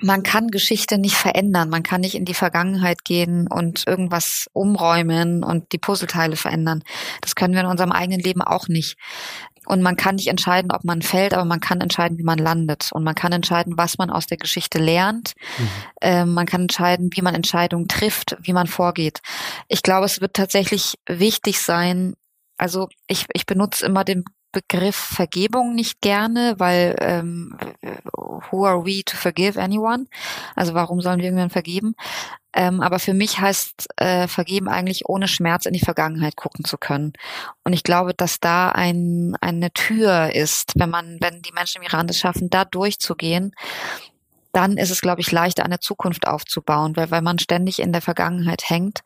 man 0.00 0.22
kann 0.22 0.48
Geschichte 0.48 0.98
nicht 0.98 1.16
verändern. 1.16 1.70
Man 1.70 1.82
kann 1.82 2.00
nicht 2.00 2.14
in 2.14 2.24
die 2.24 2.34
Vergangenheit 2.34 3.04
gehen 3.04 3.46
und 3.48 3.86
irgendwas 3.86 4.46
umräumen 4.52 5.42
und 5.42 5.72
die 5.72 5.78
Puzzleteile 5.78 6.36
verändern. 6.36 6.82
Das 7.20 7.34
können 7.34 7.54
wir 7.54 7.60
in 7.60 7.66
unserem 7.66 7.92
eigenen 7.92 8.20
Leben 8.20 8.42
auch 8.42 8.68
nicht. 8.68 8.96
Und 9.66 9.82
man 9.82 9.96
kann 9.96 10.14
nicht 10.14 10.28
entscheiden, 10.28 10.70
ob 10.70 10.84
man 10.84 11.02
fällt, 11.02 11.34
aber 11.34 11.44
man 11.44 11.60
kann 11.60 11.80
entscheiden, 11.80 12.18
wie 12.18 12.22
man 12.22 12.38
landet. 12.38 12.90
Und 12.92 13.02
man 13.02 13.16
kann 13.16 13.32
entscheiden, 13.32 13.76
was 13.76 13.98
man 13.98 14.10
aus 14.10 14.26
der 14.26 14.36
Geschichte 14.36 14.78
lernt. 14.78 15.32
Mhm. 15.58 15.68
Ähm, 16.00 16.34
man 16.34 16.46
kann 16.46 16.62
entscheiden, 16.62 17.10
wie 17.12 17.22
man 17.22 17.34
Entscheidungen 17.34 17.88
trifft, 17.88 18.36
wie 18.40 18.52
man 18.52 18.68
vorgeht. 18.68 19.20
Ich 19.66 19.82
glaube, 19.82 20.06
es 20.06 20.20
wird 20.20 20.34
tatsächlich 20.34 20.98
wichtig 21.08 21.60
sein, 21.60 22.14
also 22.58 22.88
ich, 23.06 23.26
ich 23.32 23.44
benutze 23.44 23.84
immer 23.84 24.04
den 24.04 24.24
Begriff 24.56 24.96
Vergebung 24.96 25.74
nicht 25.74 26.00
gerne, 26.00 26.54
weil 26.56 26.96
ähm, 27.00 27.54
who 28.50 28.64
are 28.64 28.86
we 28.86 29.04
to 29.04 29.14
forgive 29.14 29.60
anyone? 29.60 30.06
Also 30.54 30.72
warum 30.72 31.02
sollen 31.02 31.18
wir 31.18 31.26
irgendwann 31.26 31.50
vergeben? 31.50 31.94
Ähm, 32.54 32.80
aber 32.80 32.98
für 32.98 33.12
mich 33.12 33.38
heißt 33.38 33.88
äh, 33.96 34.26
vergeben 34.28 34.68
eigentlich 34.68 35.10
ohne 35.10 35.28
Schmerz 35.28 35.66
in 35.66 35.74
die 35.74 35.84
Vergangenheit 35.84 36.36
gucken 36.36 36.64
zu 36.64 36.78
können. 36.78 37.12
Und 37.64 37.74
ich 37.74 37.82
glaube, 37.82 38.14
dass 38.14 38.40
da 38.40 38.70
ein, 38.70 39.36
eine 39.42 39.70
Tür 39.72 40.34
ist, 40.34 40.72
wenn 40.74 40.88
man, 40.88 41.18
wenn 41.20 41.42
die 41.42 41.52
Menschen 41.52 41.82
im 41.82 41.86
Iran 41.86 42.08
es 42.08 42.18
schaffen, 42.18 42.48
da 42.48 42.64
durchzugehen, 42.64 43.52
dann 44.52 44.78
ist 44.78 44.90
es, 44.90 45.02
glaube 45.02 45.20
ich, 45.20 45.30
leichter, 45.30 45.66
eine 45.66 45.80
Zukunft 45.80 46.26
aufzubauen, 46.26 46.96
weil, 46.96 47.10
weil 47.10 47.20
man 47.20 47.38
ständig 47.38 47.78
in 47.78 47.92
der 47.92 48.00
Vergangenheit 48.00 48.70
hängt, 48.70 49.00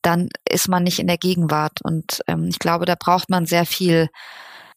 dann 0.00 0.30
ist 0.48 0.68
man 0.68 0.82
nicht 0.82 0.98
in 0.98 1.08
der 1.08 1.18
Gegenwart. 1.18 1.82
Und 1.82 2.22
ähm, 2.26 2.46
ich 2.48 2.58
glaube, 2.58 2.86
da 2.86 2.94
braucht 2.98 3.28
man 3.28 3.44
sehr 3.44 3.66
viel 3.66 4.08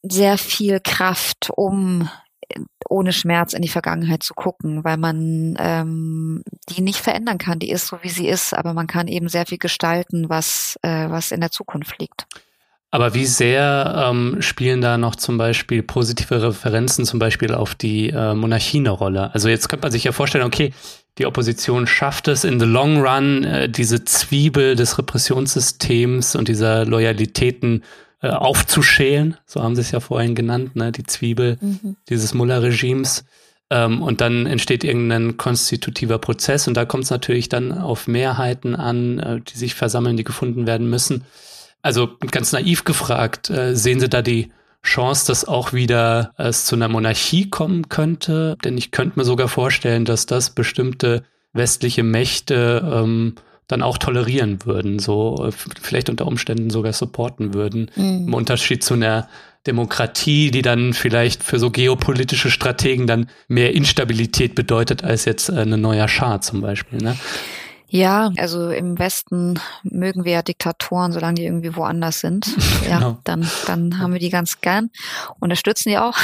sehr 0.04 0.38
viel 0.38 0.80
Kraft, 0.80 1.50
um 1.56 2.10
ohne 2.90 3.14
Schmerz 3.14 3.54
in 3.54 3.62
die 3.62 3.70
Vergangenheit 3.70 4.24
zu 4.24 4.34
gucken, 4.34 4.84
weil 4.84 4.98
man 4.98 5.56
ähm, 5.60 6.44
die 6.70 6.82
nicht 6.82 7.00
verändern 7.00 7.38
kann. 7.38 7.60
Die 7.60 7.72
ist 7.72 7.88
so, 7.88 7.98
wie 8.02 8.10
sie 8.10 8.28
ist, 8.28 8.54
aber 8.54 8.74
man 8.74 8.88
kann 8.88 9.08
eben 9.08 9.30
sehr 9.30 9.46
viel 9.46 9.58
gestalten, 9.58 10.30
was, 10.30 10.78
äh, 10.82 11.10
was 11.10 11.32
in 11.32 11.40
der 11.40 11.52
Zukunft 11.52 12.00
liegt. 12.00 12.26
Aber 12.94 13.14
wie 13.14 13.26
sehr 13.26 14.10
ähm, 14.10 14.42
spielen 14.42 14.82
da 14.82 14.98
noch 14.98 15.16
zum 15.16 15.38
Beispiel 15.38 15.82
positive 15.82 16.42
Referenzen 16.42 17.06
zum 17.06 17.20
Beispiel 17.20 17.54
auf 17.54 17.74
die 17.74 18.10
äh, 18.10 18.34
Monarchie 18.34 18.80
eine 18.80 18.90
Rolle? 18.90 19.34
Also 19.34 19.48
jetzt 19.48 19.70
könnte 19.70 19.86
man 19.86 19.94
sich 19.94 20.04
ja 20.04 20.12
vorstellen, 20.12 20.44
okay, 20.44 20.74
die 21.18 21.26
Opposition 21.26 21.88
schafft 21.88 22.28
es 22.28 22.44
in 22.44 22.60
the 22.60 22.66
long 22.66 23.02
run, 23.02 23.46
äh, 23.46 23.70
diese 23.70 24.04
Zwiebel 24.04 24.76
des 24.76 24.98
Repressionssystems 24.98 26.36
und 26.36 26.50
dieser 26.50 26.86
Loyalitäten 26.86 27.82
äh, 27.82 27.86
aufzuschälen, 28.30 29.38
so 29.46 29.64
haben 29.64 29.76
sie 29.76 29.82
es 29.82 29.92
ja 29.92 30.00
vorhin 30.00 30.36
genannt, 30.36 30.76
ne, 30.76 30.92
die 30.92 31.04
Zwiebel 31.04 31.58
mhm. 31.60 31.96
dieses 32.10 32.34
Mullah-Regimes. 32.34 33.26
Ähm, 33.72 34.02
und 34.02 34.22
dann 34.22 34.46
entsteht 34.46 34.84
irgendein 34.84 35.38
konstitutiver 35.38 36.18
Prozess 36.18 36.68
und 36.68 36.76
da 36.76 36.86
kommt 36.86 37.06
es 37.06 37.10
natürlich 37.10 37.50
dann 37.50 37.72
auf 37.72 38.08
Mehrheiten 38.08 38.76
an, 38.76 39.20
äh, 39.20 39.40
die 39.42 39.58
sich 39.58 39.76
versammeln, 39.76 40.18
die 40.18 40.24
gefunden 40.24 40.68
werden 40.68 40.90
müssen. 40.90 41.24
Also 41.82 42.10
ganz 42.30 42.52
naiv 42.52 42.84
gefragt, 42.84 43.50
äh, 43.50 43.76
sehen 43.76 44.00
Sie 44.00 44.10
da 44.10 44.22
die 44.22 44.52
Chance, 44.84 45.28
dass 45.28 45.46
auch 45.46 45.74
wieder 45.74 46.34
es 46.38 46.66
zu 46.66 46.76
einer 46.76 46.88
Monarchie 46.90 47.50
kommen 47.50 47.90
könnte? 47.90 48.58
Denn 48.64 48.78
ich 48.78 48.92
könnte 48.92 49.18
mir 49.18 49.26
sogar 49.26 49.48
vorstellen, 49.48 50.06
dass 50.06 50.26
das 50.26 50.52
bestimmte 50.52 51.24
westliche 51.54 52.04
Mächte 52.04 52.82
ähm, 52.84 53.36
dann 53.72 53.82
auch 53.82 53.98
tolerieren 53.98 54.66
würden, 54.66 55.00
so 55.00 55.50
vielleicht 55.82 56.10
unter 56.10 56.28
Umständen 56.28 56.70
sogar 56.70 56.94
supporten 56.94 57.54
würden. 57.54 57.90
Mhm. 57.96 58.28
Im 58.28 58.34
Unterschied 58.34 58.84
zu 58.84 58.96
einer 58.96 59.30
Demokratie, 59.68 60.52
die 60.52 60.62
dann 60.62 60.94
vielleicht 60.94 61.44
für 61.44 61.60
so 61.60 61.70
geopolitische 61.70 62.50
Strategen 62.50 63.08
dann 63.08 63.30
mehr 63.48 63.74
Instabilität 63.74 64.56
bedeutet 64.56 65.04
als 65.04 65.26
jetzt 65.26 65.50
eine 65.52 65.78
neuer 65.78 66.08
Schah 66.08 66.42
zum 66.42 66.62
Beispiel. 66.62 67.00
Ne? 67.00 67.16
Ja, 67.88 68.32
also 68.38 68.70
im 68.70 68.98
Westen 68.98 69.60
mögen 69.84 70.24
wir 70.24 70.32
ja 70.32 70.42
Diktatoren, 70.42 71.12
solange 71.12 71.36
die 71.36 71.44
irgendwie 71.44 71.76
woanders 71.76 72.22
sind. 72.22 72.48
Ja, 72.90 72.98
genau. 72.98 73.20
dann, 73.24 73.48
dann 73.68 74.00
haben 74.00 74.12
wir 74.12 74.20
die 74.20 74.32
ganz 74.32 74.60
gern, 74.60 74.90
unterstützen 75.40 75.90
die 75.90 76.00
auch. 76.00 76.18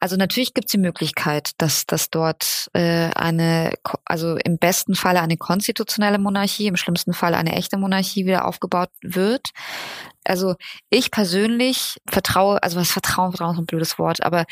Also 0.00 0.16
natürlich 0.16 0.54
gibt 0.54 0.66
es 0.66 0.72
die 0.72 0.78
Möglichkeit, 0.78 1.50
dass, 1.58 1.84
dass 1.84 2.08
dort 2.08 2.70
äh, 2.72 3.10
eine, 3.14 3.74
also 4.06 4.36
im 4.36 4.56
besten 4.56 4.94
Falle 4.94 5.20
eine 5.20 5.36
konstitutionelle 5.36 6.18
Monarchie, 6.18 6.68
im 6.68 6.76
schlimmsten 6.76 7.12
Fall 7.12 7.34
eine 7.34 7.54
echte 7.54 7.76
Monarchie 7.76 8.24
wieder 8.24 8.46
aufgebaut 8.46 8.88
wird. 9.02 9.50
Also 10.24 10.54
ich 10.90 11.10
persönlich 11.10 11.96
vertraue, 12.08 12.62
also 12.62 12.78
was 12.78 12.90
Vertrauen, 12.90 13.32
Vertrauen 13.32 13.54
ist 13.54 13.60
ein 13.60 13.66
blödes 13.66 13.98
Wort, 13.98 14.22
aber 14.22 14.44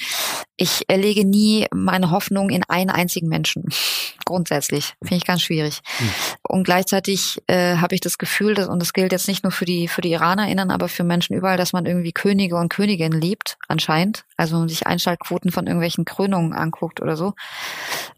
ich 0.56 0.86
lege 0.90 1.26
nie 1.26 1.66
meine 1.72 2.10
Hoffnung 2.10 2.50
in 2.50 2.64
einen 2.68 2.90
einzigen 2.90 3.28
Menschen. 3.28 3.64
Grundsätzlich. 4.24 4.94
Finde 5.00 5.16
ich 5.16 5.26
ganz 5.26 5.42
schwierig. 5.42 5.80
Hm. 5.98 6.10
Und 6.42 6.64
gleichzeitig 6.64 7.42
äh, 7.46 7.76
habe 7.76 7.94
ich 7.94 8.00
das 8.00 8.18
Gefühl, 8.18 8.54
dass, 8.54 8.68
und 8.68 8.80
das 8.80 8.92
gilt 8.92 9.12
jetzt 9.12 9.28
nicht 9.28 9.44
nur 9.44 9.52
für 9.52 9.64
die, 9.64 9.88
für 9.88 10.00
die 10.00 10.10
IranerInnen, 10.10 10.70
aber 10.70 10.88
für 10.88 11.04
Menschen 11.04 11.34
überall, 11.34 11.56
dass 11.56 11.72
man 11.72 11.86
irgendwie 11.86 12.12
Könige 12.12 12.56
und 12.56 12.70
Königinnen 12.70 13.20
liebt, 13.20 13.56
anscheinend. 13.68 14.24
Also 14.36 14.54
wenn 14.54 14.60
man 14.60 14.68
sich 14.68 14.86
Einschaltquoten 14.86 15.52
von 15.52 15.66
irgendwelchen 15.66 16.04
Krönungen 16.04 16.52
anguckt 16.52 17.00
oder 17.00 17.16
so. 17.16 17.34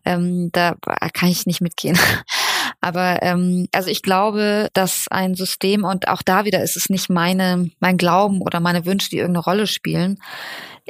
Ähm, 0.04 0.50
da 0.52 0.76
kann 1.12 1.28
ich 1.28 1.46
nicht 1.46 1.60
mitgehen. 1.60 1.98
Aber 2.80 3.22
ähm, 3.22 3.66
also 3.72 3.90
ich 3.90 4.02
glaube, 4.02 4.68
dass 4.72 5.06
ein 5.10 5.34
System 5.34 5.84
und 5.84 6.08
auch 6.08 6.22
da 6.22 6.44
wieder 6.44 6.62
ist 6.62 6.76
es 6.76 6.90
nicht 6.90 7.10
meine 7.10 7.70
mein 7.80 7.96
Glauben 7.96 8.40
oder 8.42 8.60
meine 8.60 8.86
Wünsche, 8.86 9.10
die 9.10 9.18
irgendeine 9.18 9.44
Rolle 9.44 9.66
spielen. 9.66 10.18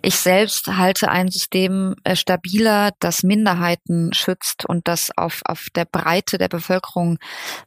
Ich 0.02 0.16
selbst 0.16 0.66
halte 0.68 1.10
ein 1.10 1.28
System 1.28 1.94
äh, 2.04 2.16
stabiler, 2.16 2.92
das 3.00 3.22
Minderheiten 3.22 4.12
schützt 4.14 4.64
und 4.64 4.88
das 4.88 5.10
auf, 5.16 5.42
auf 5.44 5.66
der 5.74 5.84
Breite 5.84 6.38
der 6.38 6.48
Bevölkerung 6.48 7.18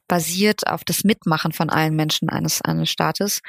basiert, 0.07 0.67
auf 0.67 0.83
das 0.83 1.03
Mitmachen 1.03 1.51
von 1.51 1.69
allen 1.69 1.95
Menschen 1.95 2.29
eines, 2.29 2.61
eines 2.61 2.89
Staates. 2.89 3.41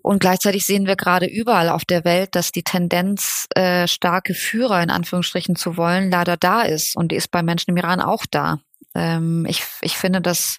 Und 0.00 0.20
gleichzeitig 0.20 0.64
sehen 0.64 0.86
wir 0.86 0.96
gerade 0.96 1.26
überall 1.26 1.68
auf 1.68 1.84
der 1.84 2.04
Welt, 2.04 2.34
dass 2.34 2.52
die 2.52 2.62
Tendenz, 2.62 3.46
äh, 3.54 3.86
starke 3.86 4.32
Führer 4.32 4.82
in 4.82 4.90
Anführungsstrichen 4.90 5.56
zu 5.56 5.76
wollen, 5.76 6.10
leider 6.10 6.36
da 6.36 6.62
ist. 6.62 6.96
Und 6.96 7.12
die 7.12 7.16
ist 7.16 7.30
bei 7.30 7.42
Menschen 7.42 7.72
im 7.72 7.76
Iran 7.76 8.00
auch 8.00 8.24
da. 8.30 8.60
Ähm, 8.98 9.46
ich, 9.48 9.62
ich 9.80 9.96
finde, 9.96 10.20
dass 10.20 10.58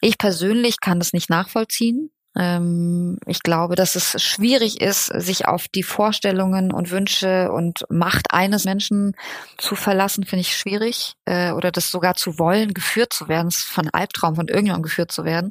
ich 0.00 0.16
persönlich 0.16 0.80
kann 0.80 0.98
das 0.98 1.12
nicht 1.12 1.28
nachvollziehen. 1.28 2.10
Ähm, 2.36 3.18
ich 3.26 3.42
glaube, 3.42 3.74
dass 3.74 3.94
es 3.94 4.22
schwierig 4.22 4.80
ist, 4.80 5.06
sich 5.06 5.46
auf 5.46 5.68
die 5.68 5.82
Vorstellungen 5.82 6.72
und 6.72 6.90
Wünsche 6.90 7.50
und 7.52 7.84
Macht 7.90 8.32
eines 8.32 8.64
Menschen 8.64 9.14
zu 9.58 9.74
verlassen, 9.74 10.24
finde 10.24 10.42
ich 10.42 10.56
schwierig. 10.56 11.14
Äh, 11.26 11.52
oder 11.52 11.70
das 11.70 11.90
sogar 11.90 12.14
zu 12.14 12.38
wollen, 12.38 12.72
geführt 12.72 13.12
zu 13.12 13.28
werden, 13.28 13.50
von 13.50 13.90
Albtraum 13.90 14.36
von 14.36 14.48
irgendjemandem 14.48 14.84
geführt 14.84 15.12
zu 15.12 15.24
werden. 15.24 15.50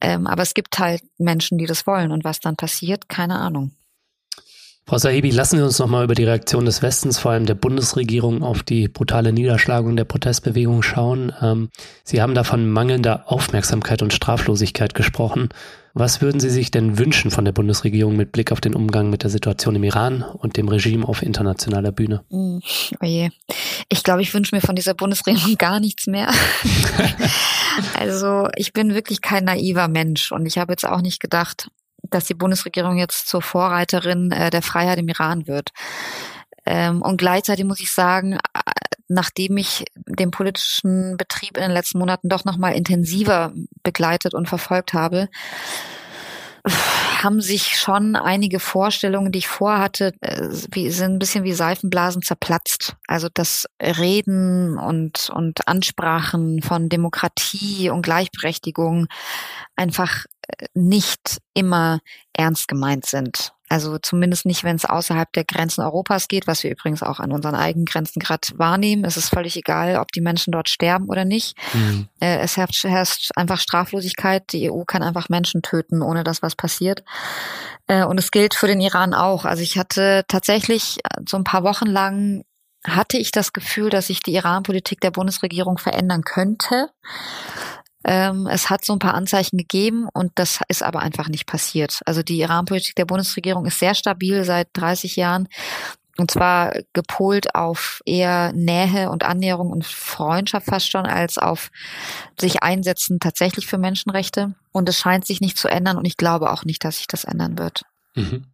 Ähm, 0.00 0.26
aber 0.26 0.42
es 0.42 0.52
gibt 0.54 0.78
halt 0.78 1.02
Menschen, 1.18 1.58
die 1.58 1.66
das 1.66 1.86
wollen. 1.86 2.12
Und 2.12 2.24
was 2.24 2.40
dann 2.40 2.56
passiert, 2.56 3.08
keine 3.08 3.38
Ahnung. 3.38 3.72
Frau 4.90 4.98
Sahibi, 4.98 5.30
lassen 5.30 5.58
Sie 5.58 5.62
uns 5.62 5.78
noch 5.78 5.86
mal 5.86 6.02
über 6.02 6.16
die 6.16 6.24
Reaktion 6.24 6.64
des 6.64 6.82
Westens, 6.82 7.16
vor 7.16 7.30
allem 7.30 7.46
der 7.46 7.54
Bundesregierung, 7.54 8.42
auf 8.42 8.64
die 8.64 8.88
brutale 8.88 9.32
Niederschlagung 9.32 9.94
der 9.94 10.04
Protestbewegung 10.04 10.82
schauen. 10.82 11.32
Ähm, 11.40 11.70
Sie 12.02 12.20
haben 12.20 12.34
da 12.34 12.42
von 12.42 12.68
mangelnder 12.68 13.30
Aufmerksamkeit 13.30 14.02
und 14.02 14.12
Straflosigkeit 14.12 14.96
gesprochen. 14.96 15.50
Was 15.94 16.20
würden 16.20 16.40
Sie 16.40 16.50
sich 16.50 16.72
denn 16.72 16.98
wünschen 16.98 17.30
von 17.30 17.44
der 17.44 17.52
Bundesregierung 17.52 18.16
mit 18.16 18.32
Blick 18.32 18.50
auf 18.50 18.60
den 18.60 18.74
Umgang 18.74 19.10
mit 19.10 19.22
der 19.22 19.30
Situation 19.30 19.76
im 19.76 19.84
Iran 19.84 20.24
und 20.24 20.56
dem 20.56 20.66
Regime 20.66 21.06
auf 21.06 21.22
internationaler 21.22 21.92
Bühne? 21.92 22.24
Mm, 22.28 22.58
oh 23.00 23.06
je. 23.06 23.30
Ich 23.90 24.02
glaube, 24.02 24.22
ich 24.22 24.34
wünsche 24.34 24.56
mir 24.56 24.60
von 24.60 24.74
dieser 24.74 24.94
Bundesregierung 24.94 25.54
gar 25.56 25.78
nichts 25.78 26.08
mehr. 26.08 26.32
also 27.94 28.48
ich 28.56 28.72
bin 28.72 28.92
wirklich 28.92 29.20
kein 29.20 29.44
naiver 29.44 29.86
Mensch 29.86 30.32
und 30.32 30.46
ich 30.46 30.58
habe 30.58 30.72
jetzt 30.72 30.84
auch 30.84 31.00
nicht 31.00 31.20
gedacht, 31.20 31.68
dass 32.10 32.24
die 32.24 32.34
Bundesregierung 32.34 32.96
jetzt 32.96 33.28
zur 33.28 33.42
Vorreiterin 33.42 34.30
äh, 34.30 34.50
der 34.50 34.62
Freiheit 34.62 34.98
im 34.98 35.08
Iran 35.08 35.46
wird. 35.46 35.70
Ähm, 36.66 37.02
und 37.02 37.16
gleichzeitig 37.16 37.64
muss 37.64 37.80
ich 37.80 37.92
sagen, 37.92 38.38
nachdem 39.08 39.56
ich 39.56 39.84
den 40.06 40.30
politischen 40.30 41.16
Betrieb 41.16 41.56
in 41.56 41.64
den 41.64 41.72
letzten 41.72 41.98
Monaten 41.98 42.28
doch 42.28 42.44
nochmal 42.44 42.74
intensiver 42.74 43.52
begleitet 43.82 44.34
und 44.34 44.48
verfolgt 44.48 44.92
habe, 44.92 45.28
haben 47.22 47.40
sich 47.40 47.78
schon 47.78 48.16
einige 48.16 48.60
Vorstellungen, 48.60 49.32
die 49.32 49.40
ich 49.40 49.48
vorhatte, 49.48 50.12
äh, 50.20 50.48
wie, 50.72 50.90
sind 50.90 51.14
ein 51.14 51.18
bisschen 51.18 51.44
wie 51.44 51.52
Seifenblasen 51.52 52.22
zerplatzt. 52.22 52.96
Also 53.06 53.28
das 53.32 53.66
Reden 53.80 54.78
und, 54.78 55.30
und 55.30 55.66
Ansprachen 55.66 56.62
von 56.62 56.88
Demokratie 56.88 57.90
und 57.90 58.02
Gleichberechtigung 58.02 59.06
einfach 59.76 60.24
nicht 60.74 61.38
immer 61.54 62.00
ernst 62.32 62.68
gemeint 62.68 63.06
sind. 63.06 63.52
Also 63.72 63.98
zumindest 63.98 64.46
nicht, 64.46 64.64
wenn 64.64 64.74
es 64.74 64.84
außerhalb 64.84 65.32
der 65.32 65.44
Grenzen 65.44 65.82
Europas 65.82 66.26
geht, 66.26 66.48
was 66.48 66.64
wir 66.64 66.72
übrigens 66.72 67.04
auch 67.04 67.20
an 67.20 67.30
unseren 67.30 67.54
eigenen 67.54 67.86
Grenzen 67.86 68.18
gerade 68.18 68.48
wahrnehmen. 68.56 69.04
Es 69.04 69.16
ist 69.16 69.28
völlig 69.28 69.56
egal, 69.56 69.96
ob 69.96 70.10
die 70.10 70.20
Menschen 70.20 70.50
dort 70.50 70.68
sterben 70.68 71.08
oder 71.08 71.24
nicht. 71.24 71.56
Mhm. 71.72 72.08
Äh, 72.18 72.38
es 72.38 72.56
herrscht, 72.56 73.30
einfach 73.36 73.60
Straflosigkeit. 73.60 74.52
Die 74.52 74.72
EU 74.72 74.82
kann 74.82 75.04
einfach 75.04 75.28
Menschen 75.28 75.62
töten, 75.62 76.02
ohne 76.02 76.24
dass 76.24 76.42
was 76.42 76.56
passiert. 76.56 77.04
Äh, 77.86 78.04
und 78.04 78.18
es 78.18 78.32
gilt 78.32 78.54
für 78.54 78.66
den 78.66 78.80
Iran 78.80 79.14
auch. 79.14 79.44
Also 79.44 79.62
ich 79.62 79.78
hatte 79.78 80.24
tatsächlich 80.26 80.98
so 81.28 81.36
ein 81.36 81.44
paar 81.44 81.62
Wochen 81.62 81.86
lang 81.86 82.42
hatte 82.84 83.18
ich 83.18 83.30
das 83.30 83.52
Gefühl, 83.52 83.90
dass 83.90 84.06
sich 84.06 84.20
die 84.20 84.34
Iran-Politik 84.34 85.00
der 85.00 85.10
Bundesregierung 85.10 85.78
verändern 85.78 86.22
könnte. 86.22 86.90
Ähm, 88.04 88.46
es 88.46 88.70
hat 88.70 88.84
so 88.84 88.94
ein 88.94 88.98
paar 88.98 89.14
Anzeichen 89.14 89.58
gegeben 89.58 90.08
und 90.12 90.32
das 90.36 90.60
ist 90.68 90.82
aber 90.82 91.00
einfach 91.00 91.28
nicht 91.28 91.46
passiert. 91.46 92.00
Also 92.06 92.22
die 92.22 92.40
Iran-Politik 92.40 92.94
der 92.96 93.04
Bundesregierung 93.04 93.66
ist 93.66 93.78
sehr 93.78 93.94
stabil 93.94 94.44
seit 94.44 94.68
30 94.74 95.16
Jahren. 95.16 95.48
Und 96.16 96.30
zwar 96.30 96.74
gepolt 96.92 97.54
auf 97.54 98.02
eher 98.04 98.52
Nähe 98.52 99.10
und 99.10 99.24
Annäherung 99.24 99.70
und 99.70 99.86
Freundschaft 99.86 100.66
fast 100.66 100.90
schon, 100.90 101.06
als 101.06 101.38
auf 101.38 101.70
sich 102.38 102.62
einsetzen 102.62 103.20
tatsächlich 103.20 103.66
für 103.66 103.78
Menschenrechte. 103.78 104.54
Und 104.72 104.88
es 104.88 104.98
scheint 104.98 105.26
sich 105.26 105.40
nicht 105.40 105.56
zu 105.56 105.68
ändern 105.68 105.96
und 105.96 106.04
ich 106.04 106.16
glaube 106.16 106.52
auch 106.52 106.64
nicht, 106.64 106.84
dass 106.84 106.98
sich 106.98 107.06
das 107.06 107.24
ändern 107.24 107.58
wird. 107.58 107.84
Mhm. 108.14 108.44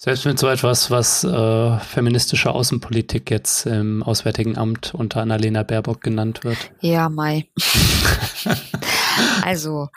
Selbst 0.00 0.26
mit 0.26 0.38
so 0.38 0.46
etwas, 0.46 0.92
was 0.92 1.24
äh, 1.24 1.78
feministische 1.80 2.52
Außenpolitik 2.52 3.32
jetzt 3.32 3.66
im 3.66 4.04
Auswärtigen 4.04 4.56
Amt 4.56 4.94
unter 4.94 5.20
Annalena 5.20 5.64
Baerbock 5.64 6.00
genannt 6.00 6.44
wird. 6.44 6.70
Ja, 6.80 7.08
Mai. 7.08 7.48
also, 9.42 9.88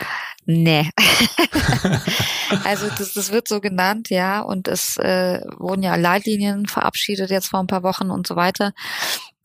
nee. 0.48 0.90
also 2.64 2.88
das, 2.98 3.14
das 3.14 3.32
wird 3.32 3.48
so 3.48 3.62
genannt, 3.62 4.10
ja, 4.10 4.42
und 4.42 4.68
es 4.68 4.98
äh, 4.98 5.40
wurden 5.60 5.84
ja 5.84 5.94
Leitlinien 5.94 6.66
verabschiedet 6.66 7.30
jetzt 7.30 7.50
vor 7.50 7.60
ein 7.60 7.68
paar 7.68 7.84
Wochen 7.84 8.10
und 8.10 8.26
so 8.26 8.36
weiter. 8.36 8.74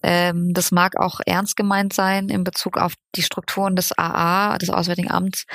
Ähm, 0.08 0.54
das 0.54 0.70
mag 0.70 0.96
auch 1.00 1.18
ernst 1.26 1.56
gemeint 1.56 1.92
sein 1.92 2.28
in 2.28 2.44
Bezug 2.44 2.78
auf 2.78 2.94
die 3.16 3.22
Strukturen 3.22 3.74
des 3.74 3.90
AA, 3.98 4.56
des 4.56 4.70
Auswärtigen 4.70 5.10
Amts. 5.10 5.46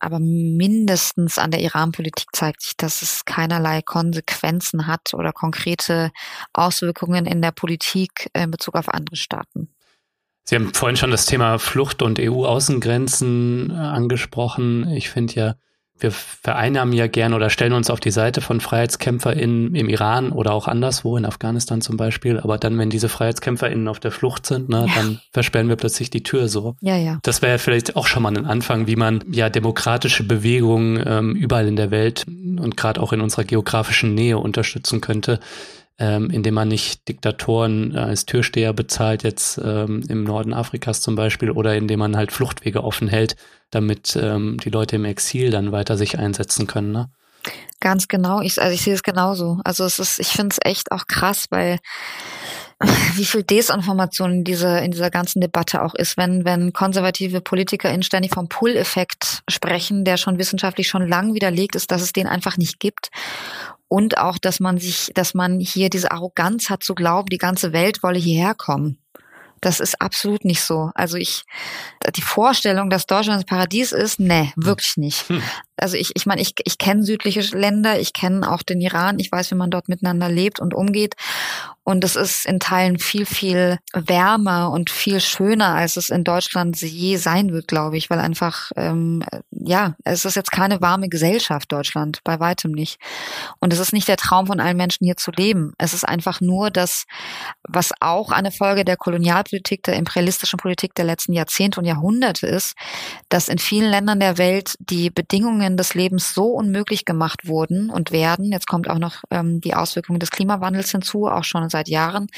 Aber 0.00 0.18
mindestens 0.18 1.38
an 1.38 1.52
der 1.52 1.60
Iran-Politik 1.60 2.26
zeigt 2.32 2.62
sich, 2.62 2.76
dass 2.76 3.00
es 3.00 3.24
keinerlei 3.24 3.82
Konsequenzen 3.82 4.88
hat 4.88 5.14
oder 5.14 5.32
konkrete 5.32 6.10
Auswirkungen 6.52 7.26
in 7.26 7.40
der 7.40 7.52
Politik 7.52 8.28
in 8.34 8.50
Bezug 8.50 8.74
auf 8.74 8.88
andere 8.88 9.14
Staaten. 9.14 9.68
Sie 10.48 10.56
haben 10.56 10.74
vorhin 10.74 10.96
schon 10.96 11.12
das 11.12 11.26
Thema 11.26 11.58
Flucht 11.58 12.02
und 12.02 12.18
EU-Außengrenzen 12.18 13.70
äh, 13.70 13.74
angesprochen. 13.74 14.90
Ich 14.90 15.10
finde 15.10 15.34
ja, 15.34 15.54
wir 15.98 16.10
vereinnahmen 16.10 16.92
ja 16.92 17.06
gern 17.06 17.32
oder 17.32 17.48
stellen 17.48 17.72
uns 17.72 17.88
auf 17.88 18.00
die 18.00 18.10
Seite 18.10 18.40
von 18.40 18.60
FreiheitskämpferInnen 18.60 19.74
im 19.74 19.88
Iran 19.88 20.30
oder 20.30 20.52
auch 20.52 20.68
anderswo, 20.68 21.16
in 21.16 21.24
Afghanistan 21.24 21.80
zum 21.80 21.96
Beispiel. 21.96 22.38
Aber 22.38 22.58
dann, 22.58 22.78
wenn 22.78 22.90
diese 22.90 23.08
FreiheitskämpferInnen 23.08 23.88
auf 23.88 23.98
der 23.98 24.10
Flucht 24.10 24.46
sind, 24.46 24.68
ne, 24.68 24.86
ja. 24.88 24.94
dann 24.94 25.20
versperren 25.32 25.68
wir 25.68 25.76
plötzlich 25.76 26.10
die 26.10 26.22
Tür 26.22 26.48
so. 26.48 26.76
Ja, 26.80 26.96
ja. 26.96 27.18
Das 27.22 27.40
wäre 27.40 27.58
vielleicht 27.58 27.96
auch 27.96 28.06
schon 28.06 28.22
mal 28.22 28.36
ein 28.36 28.46
Anfang, 28.46 28.86
wie 28.86 28.96
man 28.96 29.24
ja 29.30 29.48
demokratische 29.48 30.24
Bewegungen 30.24 31.02
ähm, 31.06 31.34
überall 31.34 31.66
in 31.66 31.76
der 31.76 31.90
Welt 31.90 32.26
und 32.26 32.76
gerade 32.76 33.00
auch 33.00 33.12
in 33.12 33.20
unserer 33.20 33.44
geografischen 33.44 34.14
Nähe 34.14 34.38
unterstützen 34.38 35.00
könnte 35.00 35.40
ähm, 35.98 36.30
indem 36.30 36.54
man 36.54 36.68
nicht 36.68 37.08
Diktatoren 37.08 37.94
äh, 37.94 37.98
als 37.98 38.26
Türsteher 38.26 38.72
bezahlt, 38.72 39.22
jetzt 39.22 39.58
ähm, 39.58 40.02
im 40.08 40.24
Norden 40.24 40.52
Afrikas 40.52 41.00
zum 41.00 41.14
Beispiel, 41.14 41.50
oder 41.50 41.74
indem 41.74 42.00
man 42.00 42.16
halt 42.16 42.32
Fluchtwege 42.32 42.84
offen 42.84 43.08
hält, 43.08 43.36
damit 43.70 44.18
ähm, 44.20 44.58
die 44.62 44.70
Leute 44.70 44.96
im 44.96 45.04
Exil 45.04 45.50
dann 45.50 45.72
weiter 45.72 45.96
sich 45.96 46.18
einsetzen 46.18 46.66
können. 46.66 46.92
Ne? 46.92 47.08
Ganz 47.80 48.08
genau. 48.08 48.40
Ich, 48.40 48.60
also 48.60 48.74
ich 48.74 48.82
sehe 48.82 48.94
es 48.94 49.02
genauso. 49.02 49.60
Also 49.64 49.84
es 49.84 49.98
ist, 49.98 50.18
ich 50.18 50.28
finde 50.28 50.52
es 50.52 50.70
echt 50.70 50.92
auch 50.92 51.06
krass, 51.06 51.46
weil 51.50 51.78
wie 53.14 53.24
viel 53.24 53.42
Desinformation 53.42 54.32
in 54.32 54.44
dieser, 54.44 54.82
in 54.82 54.90
dieser 54.90 55.10
ganzen 55.10 55.40
Debatte 55.40 55.82
auch 55.82 55.94
ist, 55.94 56.18
wenn, 56.18 56.44
wenn 56.44 56.74
konservative 56.74 57.40
PolitikerInnen 57.40 58.02
ständig 58.02 58.34
vom 58.34 58.48
Pull-Effekt 58.48 59.42
sprechen, 59.48 60.04
der 60.04 60.18
schon 60.18 60.38
wissenschaftlich 60.38 60.88
schon 60.88 61.08
lang 61.08 61.32
widerlegt 61.32 61.74
ist, 61.74 61.90
dass 61.90 62.02
es 62.02 62.12
den 62.12 62.26
einfach 62.26 62.58
nicht 62.58 62.78
gibt. 62.78 63.08
Und 63.88 64.18
auch, 64.18 64.38
dass 64.38 64.58
man 64.60 64.78
sich, 64.78 65.10
dass 65.14 65.34
man 65.34 65.60
hier 65.60 65.90
diese 65.90 66.10
Arroganz 66.10 66.70
hat 66.70 66.82
zu 66.82 66.94
glauben, 66.94 67.28
die 67.28 67.38
ganze 67.38 67.72
Welt 67.72 68.02
wolle 68.02 68.18
hierher 68.18 68.54
kommen. 68.54 68.98
Das 69.60 69.80
ist 69.80 70.00
absolut 70.00 70.44
nicht 70.44 70.62
so. 70.62 70.90
Also 70.94 71.16
ich, 71.16 71.44
die 72.14 72.22
Vorstellung, 72.22 72.90
dass 72.90 73.06
Deutschland 73.06 73.38
das 73.38 73.46
Paradies 73.46 73.92
ist, 73.92 74.20
nee, 74.20 74.52
wirklich 74.56 74.96
nicht. 74.96 75.28
Hm. 75.28 75.42
Also 75.76 75.96
ich, 75.96 76.12
ich 76.14 76.26
meine, 76.26 76.40
ich, 76.40 76.54
ich 76.64 76.78
kenne 76.78 77.02
südliche 77.02 77.40
Länder, 77.56 77.98
ich 77.98 78.12
kenne 78.12 78.50
auch 78.50 78.62
den 78.62 78.80
Iran, 78.80 79.18
ich 79.18 79.30
weiß, 79.30 79.50
wie 79.50 79.56
man 79.56 79.70
dort 79.70 79.88
miteinander 79.88 80.28
lebt 80.28 80.60
und 80.60 80.74
umgeht. 80.74 81.16
Und 81.88 82.02
es 82.02 82.16
ist 82.16 82.46
in 82.46 82.58
Teilen 82.58 82.98
viel, 82.98 83.26
viel 83.26 83.78
wärmer 83.92 84.72
und 84.72 84.90
viel 84.90 85.20
schöner, 85.20 85.68
als 85.76 85.96
es 85.96 86.10
in 86.10 86.24
Deutschland 86.24 86.80
je 86.80 87.16
sein 87.16 87.52
wird, 87.52 87.68
glaube 87.68 87.96
ich, 87.96 88.10
weil 88.10 88.18
einfach, 88.18 88.72
ähm, 88.74 89.22
ja, 89.52 89.94
es 90.02 90.24
ist 90.24 90.34
jetzt 90.34 90.50
keine 90.50 90.80
warme 90.80 91.08
Gesellschaft, 91.08 91.70
Deutschland, 91.70 92.22
bei 92.24 92.40
weitem 92.40 92.72
nicht. 92.72 92.98
Und 93.60 93.72
es 93.72 93.78
ist 93.78 93.92
nicht 93.92 94.08
der 94.08 94.16
Traum 94.16 94.48
von 94.48 94.58
allen 94.58 94.76
Menschen 94.76 95.04
hier 95.04 95.16
zu 95.16 95.30
leben. 95.30 95.74
Es 95.78 95.94
ist 95.94 96.02
einfach 96.02 96.40
nur 96.40 96.72
das, 96.72 97.04
was 97.62 97.92
auch 98.00 98.32
eine 98.32 98.50
Folge 98.50 98.84
der 98.84 98.96
Kolonialpolitik, 98.96 99.84
der 99.84 99.94
imperialistischen 99.94 100.56
Politik 100.56 100.92
der 100.96 101.04
letzten 101.04 101.34
Jahrzehnte 101.34 101.78
und 101.78 101.86
Jahrhunderte 101.86 102.48
ist, 102.48 102.74
dass 103.28 103.48
in 103.48 103.58
vielen 103.58 103.90
Ländern 103.92 104.18
der 104.18 104.38
Welt 104.38 104.74
die 104.80 105.08
Bedingungen 105.08 105.65
des 105.74 105.94
Lebens 105.94 106.34
so 106.34 106.46
unmöglich 106.48 107.04
gemacht 107.04 107.48
wurden 107.48 107.90
und 107.90 108.12
werden. 108.12 108.52
Jetzt 108.52 108.66
kommt 108.66 108.88
auch 108.88 108.98
noch 108.98 109.24
ähm, 109.30 109.60
die 109.60 109.74
Auswirkungen 109.74 110.20
des 110.20 110.30
Klimawandels 110.30 110.90
hinzu, 110.90 111.26
auch 111.26 111.44
schon 111.44 111.68
seit 111.68 111.88
Jahren 111.88 112.28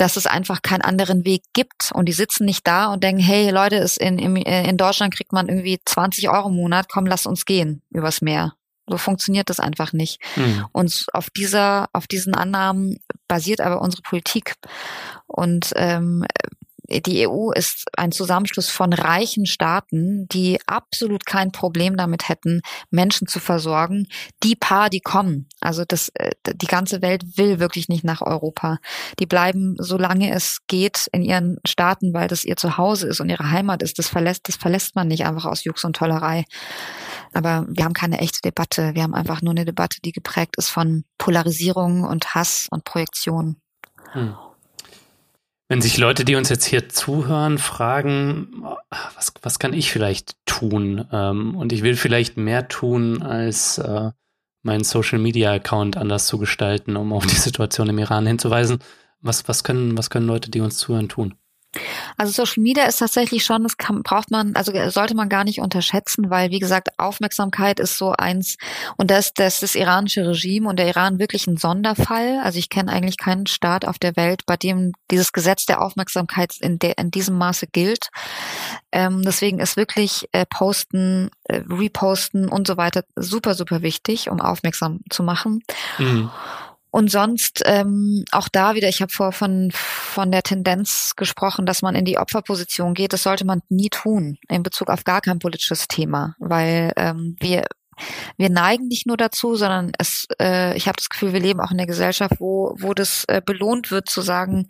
dass 0.00 0.16
es 0.16 0.26
einfach 0.26 0.62
keinen 0.62 0.80
anderen 0.80 1.26
Weg 1.26 1.42
gibt. 1.52 1.92
Und 1.92 2.06
die 2.06 2.12
sitzen 2.12 2.46
nicht 2.46 2.66
da 2.66 2.86
und 2.86 3.04
denken, 3.04 3.20
hey 3.20 3.50
Leute, 3.50 3.76
ist 3.76 3.98
in, 3.98 4.18
in, 4.18 4.34
in 4.36 4.76
Deutschland 4.78 5.14
kriegt 5.14 5.32
man 5.32 5.48
irgendwie 5.48 5.78
20 5.84 6.30
Euro 6.30 6.48
im 6.48 6.56
Monat, 6.56 6.86
komm, 6.90 7.04
lass 7.04 7.26
uns 7.26 7.44
gehen 7.44 7.82
übers 7.90 8.22
Meer. 8.22 8.54
So 8.86 8.96
funktioniert 8.96 9.50
das 9.50 9.60
einfach 9.60 9.92
nicht. 9.92 10.20
Mhm. 10.36 10.66
Und 10.72 11.06
auf 11.12 11.28
dieser, 11.30 11.88
auf 11.92 12.06
diesen 12.06 12.34
Annahmen 12.34 12.98
basiert 13.28 13.60
aber 13.60 13.82
unsere 13.82 14.02
Politik. 14.02 14.54
Und 15.26 15.72
ähm, 15.76 16.24
die 16.90 17.28
EU 17.28 17.52
ist 17.52 17.84
ein 17.96 18.10
Zusammenschluss 18.10 18.68
von 18.68 18.92
reichen 18.92 19.46
Staaten, 19.46 20.26
die 20.28 20.58
absolut 20.66 21.24
kein 21.24 21.52
Problem 21.52 21.96
damit 21.96 22.28
hätten, 22.28 22.62
Menschen 22.90 23.28
zu 23.28 23.38
versorgen. 23.38 24.08
Die 24.42 24.56
paar, 24.56 24.90
die 24.90 25.00
kommen. 25.00 25.48
Also 25.60 25.84
das, 25.86 26.10
äh, 26.14 26.32
die 26.46 26.66
ganze 26.66 27.00
Welt 27.02 27.38
will 27.38 27.60
wirklich 27.60 27.88
nicht 27.88 28.02
nach 28.02 28.22
Europa. 28.22 28.78
Die 29.20 29.26
bleiben, 29.26 29.76
solange 29.78 30.32
es 30.32 30.66
geht, 30.66 31.08
in 31.12 31.22
ihren 31.22 31.58
Staaten, 31.64 32.12
weil 32.12 32.28
das 32.28 32.44
ihr 32.44 32.56
Zuhause 32.56 33.06
ist 33.06 33.20
und 33.20 33.30
ihre 33.30 33.50
Heimat 33.50 33.82
ist. 33.82 33.98
Das 33.98 34.08
verlässt, 34.08 34.48
das 34.48 34.56
verlässt 34.56 34.96
man 34.96 35.08
nicht 35.08 35.24
einfach 35.24 35.44
aus 35.44 35.64
Jux 35.64 35.84
und 35.84 35.96
Tollerei. 35.96 36.44
Aber 37.32 37.66
wir 37.68 37.84
haben 37.84 37.94
keine 37.94 38.18
echte 38.18 38.40
Debatte. 38.42 38.94
Wir 38.94 39.04
haben 39.04 39.14
einfach 39.14 39.42
nur 39.42 39.52
eine 39.52 39.64
Debatte, 39.64 39.98
die 40.04 40.12
geprägt 40.12 40.56
ist 40.56 40.68
von 40.68 41.04
Polarisierung 41.18 42.04
und 42.04 42.34
Hass 42.34 42.66
und 42.70 42.84
Projektion. 42.84 43.60
Hm. 44.12 44.34
Wenn 45.70 45.80
sich 45.80 45.98
Leute, 45.98 46.24
die 46.24 46.34
uns 46.34 46.48
jetzt 46.48 46.64
hier 46.64 46.88
zuhören, 46.88 47.56
fragen, 47.56 48.64
was, 49.14 49.32
was 49.40 49.60
kann 49.60 49.72
ich 49.72 49.92
vielleicht 49.92 50.34
tun? 50.44 51.06
Ähm, 51.12 51.54
und 51.54 51.72
ich 51.72 51.84
will 51.84 51.94
vielleicht 51.94 52.36
mehr 52.36 52.66
tun, 52.66 53.22
als 53.22 53.78
äh, 53.78 54.10
meinen 54.64 54.82
Social-Media-Account 54.82 55.96
anders 55.96 56.26
zu 56.26 56.38
gestalten, 56.38 56.96
um 56.96 57.12
auf 57.12 57.24
die 57.24 57.36
Situation 57.36 57.88
im 57.88 57.98
Iran 57.98 58.26
hinzuweisen. 58.26 58.80
Was, 59.20 59.46
was, 59.46 59.62
können, 59.62 59.96
was 59.96 60.10
können 60.10 60.26
Leute, 60.26 60.50
die 60.50 60.60
uns 60.60 60.76
zuhören, 60.76 61.08
tun? 61.08 61.36
Also 62.16 62.32
Social 62.32 62.62
Media 62.62 62.84
ist 62.84 62.98
tatsächlich 62.98 63.44
schon, 63.44 63.62
das 63.62 63.76
kann, 63.76 64.02
braucht 64.02 64.30
man, 64.30 64.56
also 64.56 64.72
sollte 64.90 65.14
man 65.14 65.28
gar 65.28 65.44
nicht 65.44 65.60
unterschätzen, 65.60 66.28
weil 66.30 66.50
wie 66.50 66.58
gesagt, 66.58 66.98
Aufmerksamkeit 66.98 67.78
ist 67.78 67.96
so 67.96 68.12
eins 68.12 68.56
und 68.96 69.10
das, 69.10 69.32
das 69.34 69.60
das 69.60 69.74
iranische 69.74 70.26
Regime 70.26 70.68
und 70.68 70.78
der 70.78 70.88
Iran 70.88 71.18
wirklich 71.18 71.46
ein 71.46 71.56
Sonderfall. 71.56 72.40
Also 72.42 72.58
ich 72.58 72.68
kenne 72.70 72.90
eigentlich 72.90 73.18
keinen 73.18 73.46
Staat 73.46 73.84
auf 73.84 73.98
der 73.98 74.16
Welt, 74.16 74.46
bei 74.46 74.56
dem 74.56 74.92
dieses 75.10 75.32
Gesetz 75.32 75.66
der 75.66 75.80
Aufmerksamkeit 75.80 76.56
in, 76.60 76.78
der, 76.78 76.98
in 76.98 77.10
diesem 77.10 77.38
Maße 77.38 77.68
gilt. 77.68 78.08
Ähm, 78.92 79.22
deswegen 79.22 79.60
ist 79.60 79.76
wirklich 79.76 80.28
äh, 80.32 80.46
Posten, 80.46 81.30
äh, 81.44 81.62
Reposten 81.68 82.48
und 82.48 82.66
so 82.66 82.76
weiter 82.76 83.04
super, 83.14 83.54
super 83.54 83.82
wichtig, 83.82 84.28
um 84.30 84.40
aufmerksam 84.40 85.00
zu 85.08 85.22
machen. 85.22 85.62
Mhm. 85.98 86.30
Und 86.90 87.10
sonst 87.10 87.62
ähm, 87.66 88.24
auch 88.32 88.48
da 88.48 88.74
wieder, 88.74 88.88
ich 88.88 89.00
habe 89.00 89.12
vor 89.12 89.32
von, 89.32 89.70
von 89.72 90.32
der 90.32 90.42
Tendenz 90.42 91.12
gesprochen, 91.16 91.66
dass 91.66 91.82
man 91.82 91.94
in 91.94 92.04
die 92.04 92.18
Opferposition 92.18 92.94
geht. 92.94 93.12
Das 93.12 93.22
sollte 93.22 93.44
man 93.44 93.62
nie 93.68 93.90
tun 93.90 94.38
in 94.48 94.62
Bezug 94.62 94.88
auf 94.88 95.04
gar 95.04 95.20
kein 95.20 95.38
politisches 95.38 95.88
Thema, 95.88 96.34
weil 96.38 96.92
ähm, 96.96 97.36
wir 97.40 97.64
wir 98.36 98.50
neigen 98.50 98.88
nicht 98.88 99.06
nur 99.06 99.16
dazu, 99.16 99.56
sondern 99.56 99.92
es, 99.98 100.26
äh, 100.40 100.76
ich 100.76 100.86
habe 100.86 100.96
das 100.96 101.08
Gefühl, 101.08 101.32
wir 101.32 101.40
leben 101.40 101.60
auch 101.60 101.70
in 101.70 101.78
der 101.78 101.86
Gesellschaft, 101.86 102.36
wo, 102.38 102.74
wo 102.78 102.94
das 102.94 103.24
äh, 103.28 103.42
belohnt 103.44 103.90
wird, 103.90 104.08
zu 104.08 104.20
sagen, 104.22 104.68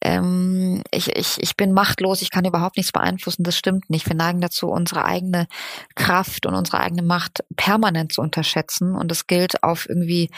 ähm, 0.00 0.82
ich, 0.90 1.14
ich, 1.16 1.36
ich 1.40 1.56
bin 1.56 1.72
machtlos, 1.72 2.22
ich 2.22 2.30
kann 2.30 2.44
überhaupt 2.44 2.76
nichts 2.76 2.92
beeinflussen. 2.92 3.44
Das 3.44 3.56
stimmt 3.56 3.90
nicht. 3.90 4.08
Wir 4.08 4.16
neigen 4.16 4.40
dazu, 4.40 4.68
unsere 4.68 5.04
eigene 5.04 5.46
Kraft 5.94 6.46
und 6.46 6.54
unsere 6.54 6.80
eigene 6.80 7.02
Macht 7.02 7.44
permanent 7.56 8.12
zu 8.12 8.20
unterschätzen. 8.20 8.94
Und 8.94 9.12
es 9.12 9.26
gilt 9.26 9.62
auf 9.62 9.88
irgendwie 9.88 10.30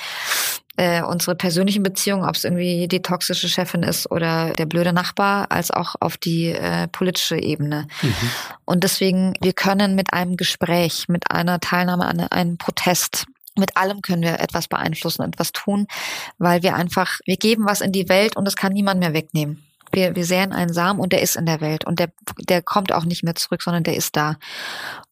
äh, 0.77 1.03
unsere 1.03 1.35
persönlichen 1.35 1.83
Beziehungen, 1.83 2.25
ob 2.25 2.35
es 2.35 2.45
irgendwie 2.45 2.89
die 2.89 3.03
toxische 3.03 3.49
Chefin 3.49 3.83
ist 3.83 4.11
oder 4.11 4.53
der 4.55 4.67
blöde 4.67 4.93
Nachbar, 4.93 5.51
als 5.51 5.71
auch 5.71 5.95
auf 6.01 6.17
die 6.17 6.49
äh, 6.49 6.89
politische 6.89 7.37
Ebene. 7.37 7.87
Mhm. 8.03 8.31
Und 8.65 8.85
deswegen, 8.85 9.35
wir 9.41 9.53
können 9.53 9.95
mit 9.95 10.13
einem 10.13 10.37
Gespräch, 10.37 11.09
mit 11.09 11.31
einer 11.31 11.61
Teilnahme 11.61 12.07
an 12.07 12.21
einem 12.21 12.59
Protest, 12.59 13.27
mit 13.57 13.77
allem 13.77 14.03
können 14.03 14.23
wir 14.23 14.41
etwas 14.41 14.69
beeinflussen, 14.69 15.23
etwas 15.23 15.53
tun, 15.53 15.87
weil 16.39 16.63
wir 16.63 16.75
einfach, 16.75 17.21
wir 17.25 17.37
geben 17.37 17.67
was 17.67 17.81
in 17.81 17.93
die 17.93 18.09
Welt 18.09 18.37
und 18.37 18.45
das 18.45 18.57
kann 18.57 18.73
niemand 18.73 19.01
mehr 19.01 19.13
wegnehmen. 19.13 19.64
Wir, 19.95 20.17
wir 20.17 20.25
säen 20.25 20.53
einen 20.53 20.73
Samen 20.73 21.01
und 21.01 21.13
der 21.13 21.23
ist 21.23 21.37
in 21.37 21.47
der 21.47 21.61
Welt 21.61 21.85
und 21.85 21.99
der, 21.99 22.13
der 22.49 22.63
kommt 22.63 22.93
auch 22.93 23.05
nicht 23.05 23.23
mehr 23.23 23.35
zurück, 23.35 23.63
sondern 23.63 23.85
der 23.85 23.97
ist 23.97 24.17
da. 24.17 24.37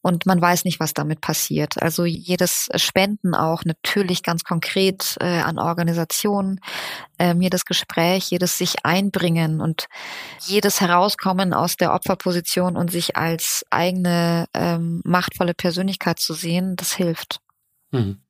Und 0.01 0.27
man 0.27 0.41
weiß 0.41 0.65
nicht, 0.65 0.81
was 0.81 0.95
damit 0.95 1.21
passiert. 1.21 1.81
Also 1.81 2.05
jedes 2.05 2.69
Spenden 2.75 3.35
auch 3.35 3.65
natürlich 3.65 4.23
ganz 4.23 4.45
konkret 4.45 5.17
äh, 5.21 5.41
an 5.41 5.59
Organisationen, 5.59 6.61
äh, 7.19 7.35
jedes 7.39 7.65
Gespräch, 7.65 8.31
jedes 8.31 8.59
sich 8.59 8.85
einbringen 8.85 9.61
und 9.61 9.87
jedes 10.41 10.81
Herauskommen 10.81 11.55
aus 11.55 11.77
der 11.77 11.95
Opferposition 11.95 12.77
und 12.77 12.91
sich 12.91 13.17
als 13.17 13.65
eigene 13.71 14.47
ähm, 14.55 15.03
machtvolle 15.05 15.55
Persönlichkeit 15.55 16.19
zu 16.19 16.35
sehen, 16.35 16.77
das 16.77 16.93
hilft. 16.93 17.41
Mhm. 17.93 18.23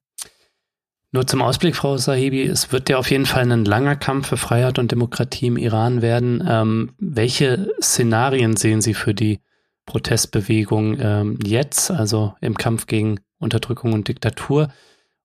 Nur 1.15 1.27
zum 1.27 1.43
Ausblick, 1.43 1.77
Frau 1.77 1.99
Sahibi, 1.99 2.45
es 2.45 2.73
wird 2.73 2.89
ja 2.89 2.97
auf 2.97 3.11
jeden 3.11 3.27
Fall 3.27 3.51
ein 3.53 3.67
langer 3.67 3.97
Kampf 3.97 4.29
für 4.29 4.39
Freiheit 4.39 4.79
und 4.79 4.93
Demokratie 4.93 5.47
im 5.47 5.59
Iran 5.59 6.01
werden. 6.01 6.43
Ähm, 6.49 6.95
welche 6.99 7.71
Szenarien 7.83 8.57
sehen 8.57 8.81
Sie 8.81 8.95
für 8.95 9.13
die 9.13 9.41
Protestbewegung 9.85 10.99
ähm, 10.99 11.39
jetzt, 11.45 11.91
also 11.91 12.35
im 12.41 12.57
Kampf 12.57 12.87
gegen 12.87 13.21
Unterdrückung 13.39 13.93
und 13.93 14.09
Diktatur? 14.09 14.73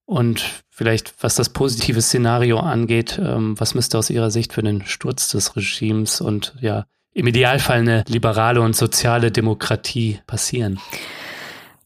Und 0.03 0.43
vielleicht, 0.69 1.13
was 1.23 1.35
das 1.35 1.49
positive 1.49 2.01
Szenario 2.01 2.59
angeht, 2.59 3.17
ähm, 3.23 3.57
was 3.57 3.73
müsste 3.73 3.97
aus 3.97 4.09
Ihrer 4.09 4.29
Sicht 4.29 4.51
für 4.51 4.63
den 4.63 4.85
Sturz 4.85 5.29
des 5.29 5.55
Regimes 5.55 6.19
und 6.19 6.53
ja, 6.59 6.85
im 7.13 7.27
Idealfall 7.27 7.79
eine 7.79 8.03
liberale 8.09 8.59
und 8.59 8.75
soziale 8.75 9.31
Demokratie 9.31 10.19
passieren? 10.27 10.79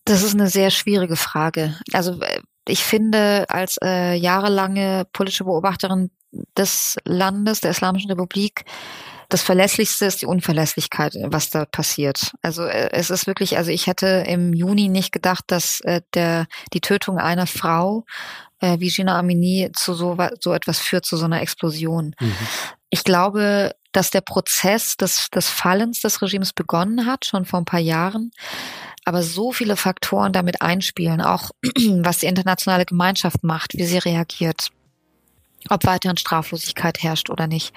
Das 0.05 0.23
ist 0.23 0.33
eine 0.33 0.49
sehr 0.49 0.71
schwierige 0.71 1.15
Frage. 1.15 1.75
Also 1.93 2.19
äh, 2.21 2.41
ich 2.71 2.83
finde, 2.83 3.45
als 3.49 3.77
äh, 3.83 4.15
jahrelange 4.15 5.05
politische 5.13 5.43
Beobachterin 5.43 6.09
des 6.57 6.97
Landes, 7.03 7.61
der 7.61 7.71
Islamischen 7.71 8.09
Republik, 8.09 8.65
das 9.29 9.41
Verlässlichste 9.43 10.05
ist 10.05 10.21
die 10.21 10.25
Unverlässlichkeit, 10.25 11.15
was 11.23 11.49
da 11.49 11.65
passiert. 11.65 12.33
Also 12.41 12.63
äh, 12.63 12.89
es 12.91 13.09
ist 13.09 13.27
wirklich, 13.27 13.57
also 13.57 13.71
ich 13.71 13.87
hätte 13.87 14.25
im 14.27 14.53
Juni 14.53 14.89
nicht 14.89 15.11
gedacht, 15.11 15.45
dass 15.47 15.79
äh, 15.81 16.01
der 16.13 16.47
die 16.73 16.81
Tötung 16.81 17.17
einer 17.17 17.47
Frau 17.47 18.05
äh, 18.59 18.79
wie 18.79 18.89
Gina 18.89 19.17
Amini 19.17 19.71
zu 19.73 19.93
so, 19.93 20.17
so 20.39 20.53
etwas 20.53 20.79
führt, 20.79 21.05
zu 21.05 21.17
so 21.17 21.25
einer 21.25 21.41
Explosion. 21.41 22.13
Mhm. 22.19 22.35
Ich 22.89 23.03
glaube, 23.05 23.73
dass 23.93 24.11
der 24.11 24.21
Prozess 24.21 24.97
des, 24.97 25.29
des 25.29 25.47
Fallens 25.47 26.01
des 26.01 26.21
Regimes 26.21 26.53
begonnen 26.53 27.05
hat, 27.05 27.25
schon 27.25 27.45
vor 27.45 27.59
ein 27.59 27.65
paar 27.65 27.79
Jahren 27.79 28.31
aber 29.11 29.23
so 29.23 29.51
viele 29.51 29.75
Faktoren 29.75 30.31
damit 30.31 30.61
einspielen, 30.61 31.19
auch 31.19 31.51
was 31.99 32.19
die 32.19 32.27
internationale 32.27 32.85
Gemeinschaft 32.85 33.43
macht, 33.43 33.73
wie 33.73 33.83
sie 33.83 33.97
reagiert, 33.97 34.69
ob 35.67 35.85
weiterhin 35.85 36.15
Straflosigkeit 36.15 37.03
herrscht 37.03 37.29
oder 37.29 37.45
nicht. 37.45 37.73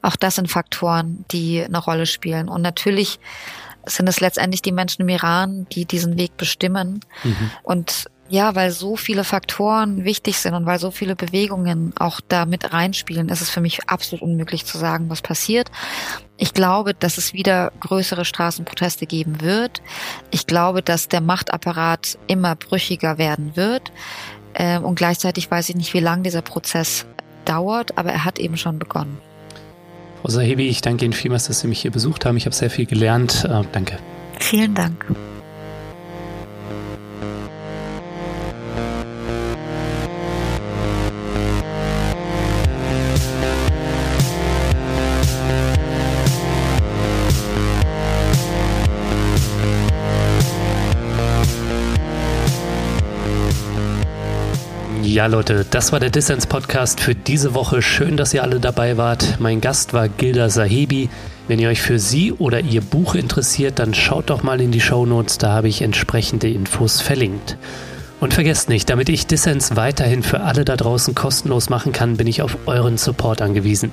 Auch 0.00 0.14
das 0.14 0.36
sind 0.36 0.48
Faktoren, 0.48 1.24
die 1.32 1.64
eine 1.64 1.78
Rolle 1.78 2.06
spielen. 2.06 2.48
Und 2.48 2.62
natürlich 2.62 3.18
sind 3.84 4.08
es 4.08 4.20
letztendlich 4.20 4.62
die 4.62 4.70
Menschen 4.70 5.02
im 5.02 5.08
Iran, 5.08 5.66
die 5.72 5.86
diesen 5.86 6.18
Weg 6.18 6.36
bestimmen. 6.36 7.00
Mhm. 7.24 7.50
Und 7.64 8.06
ja, 8.28 8.54
weil 8.54 8.70
so 8.70 8.96
viele 8.96 9.24
Faktoren 9.24 10.04
wichtig 10.04 10.38
sind 10.38 10.54
und 10.54 10.66
weil 10.66 10.78
so 10.78 10.92
viele 10.92 11.16
Bewegungen 11.16 11.94
auch 11.96 12.20
da 12.28 12.46
mit 12.46 12.72
reinspielen, 12.72 13.28
ist 13.28 13.40
es 13.40 13.50
für 13.50 13.60
mich 13.60 13.88
absolut 13.88 14.22
unmöglich 14.22 14.64
zu 14.64 14.78
sagen, 14.78 15.10
was 15.10 15.20
passiert. 15.20 15.68
Ich 16.38 16.52
glaube, 16.52 16.94
dass 16.94 17.18
es 17.18 17.32
wieder 17.32 17.72
größere 17.80 18.24
Straßenproteste 18.24 19.06
geben 19.06 19.40
wird. 19.40 19.82
Ich 20.30 20.46
glaube, 20.46 20.82
dass 20.82 21.08
der 21.08 21.20
Machtapparat 21.20 22.18
immer 22.26 22.56
brüchiger 22.56 23.18
werden 23.18 23.56
wird. 23.56 23.90
Ähm, 24.54 24.84
und 24.84 24.96
gleichzeitig 24.96 25.50
weiß 25.50 25.68
ich 25.70 25.76
nicht, 25.76 25.94
wie 25.94 26.00
lange 26.00 26.22
dieser 26.22 26.42
Prozess 26.42 27.06
dauert, 27.44 27.96
aber 27.96 28.10
er 28.10 28.24
hat 28.24 28.38
eben 28.38 28.56
schon 28.56 28.78
begonnen. 28.78 29.18
Frau 30.22 30.30
Sahibi, 30.30 30.68
ich 30.68 30.80
danke 30.80 31.04
Ihnen 31.04 31.14
vielmals, 31.14 31.46
dass 31.46 31.60
Sie 31.60 31.68
mich 31.68 31.80
hier 31.80 31.90
besucht 31.90 32.24
haben. 32.24 32.36
Ich 32.36 32.46
habe 32.46 32.54
sehr 32.54 32.70
viel 32.70 32.86
gelernt. 32.86 33.44
Äh, 33.44 33.62
danke. 33.72 33.98
Vielen 34.38 34.74
Dank. 34.74 35.06
Leute, 55.28 55.66
das 55.70 55.92
war 55.92 56.00
der 56.00 56.10
Dissens-Podcast 56.10 57.00
für 57.00 57.14
diese 57.14 57.54
Woche. 57.54 57.82
Schön, 57.82 58.16
dass 58.16 58.32
ihr 58.32 58.42
alle 58.42 58.60
dabei 58.60 58.96
wart. 58.96 59.36
Mein 59.40 59.60
Gast 59.60 59.92
war 59.92 60.08
Gilda 60.08 60.48
Sahibi. 60.50 61.08
Wenn 61.48 61.58
ihr 61.58 61.68
euch 61.68 61.82
für 61.82 61.98
sie 61.98 62.32
oder 62.32 62.60
ihr 62.60 62.80
Buch 62.80 63.14
interessiert, 63.14 63.78
dann 63.78 63.94
schaut 63.94 64.30
doch 64.30 64.42
mal 64.42 64.60
in 64.60 64.70
die 64.70 64.80
Show 64.80 65.04
Notes. 65.04 65.38
da 65.38 65.52
habe 65.52 65.68
ich 65.68 65.82
entsprechende 65.82 66.48
Infos 66.48 67.00
verlinkt. 67.00 67.56
Und 68.20 68.34
vergesst 68.34 68.68
nicht, 68.68 68.88
damit 68.88 69.08
ich 69.08 69.26
Dissens 69.26 69.74
weiterhin 69.74 70.22
für 70.22 70.40
alle 70.40 70.64
da 70.64 70.76
draußen 70.76 71.14
kostenlos 71.14 71.70
machen 71.70 71.92
kann, 71.92 72.16
bin 72.16 72.26
ich 72.26 72.42
auf 72.42 72.56
euren 72.66 72.96
Support 72.96 73.42
angewiesen. 73.42 73.92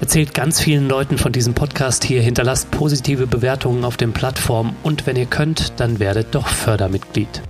Erzählt 0.00 0.32
ganz 0.32 0.60
vielen 0.60 0.88
Leuten 0.88 1.18
von 1.18 1.32
diesem 1.32 1.54
Podcast 1.54 2.02
hier, 2.02 2.22
hinterlasst 2.22 2.70
positive 2.70 3.26
Bewertungen 3.26 3.84
auf 3.84 3.96
den 3.96 4.12
Plattformen 4.12 4.74
und 4.82 5.06
wenn 5.06 5.16
ihr 5.16 5.26
könnt, 5.26 5.74
dann 5.80 5.98
werdet 5.98 6.34
doch 6.34 6.48
Fördermitglied. 6.48 7.42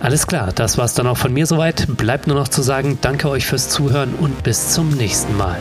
Alles 0.00 0.26
klar, 0.26 0.50
das 0.54 0.78
war's 0.78 0.94
dann 0.94 1.06
auch 1.06 1.18
von 1.18 1.32
mir 1.32 1.46
soweit. 1.46 1.86
Bleibt 1.98 2.26
nur 2.26 2.36
noch 2.36 2.48
zu 2.48 2.62
sagen, 2.62 2.98
danke 3.02 3.28
euch 3.28 3.46
fürs 3.46 3.68
Zuhören 3.68 4.14
und 4.14 4.42
bis 4.42 4.70
zum 4.70 4.88
nächsten 4.88 5.36
Mal. 5.36 5.58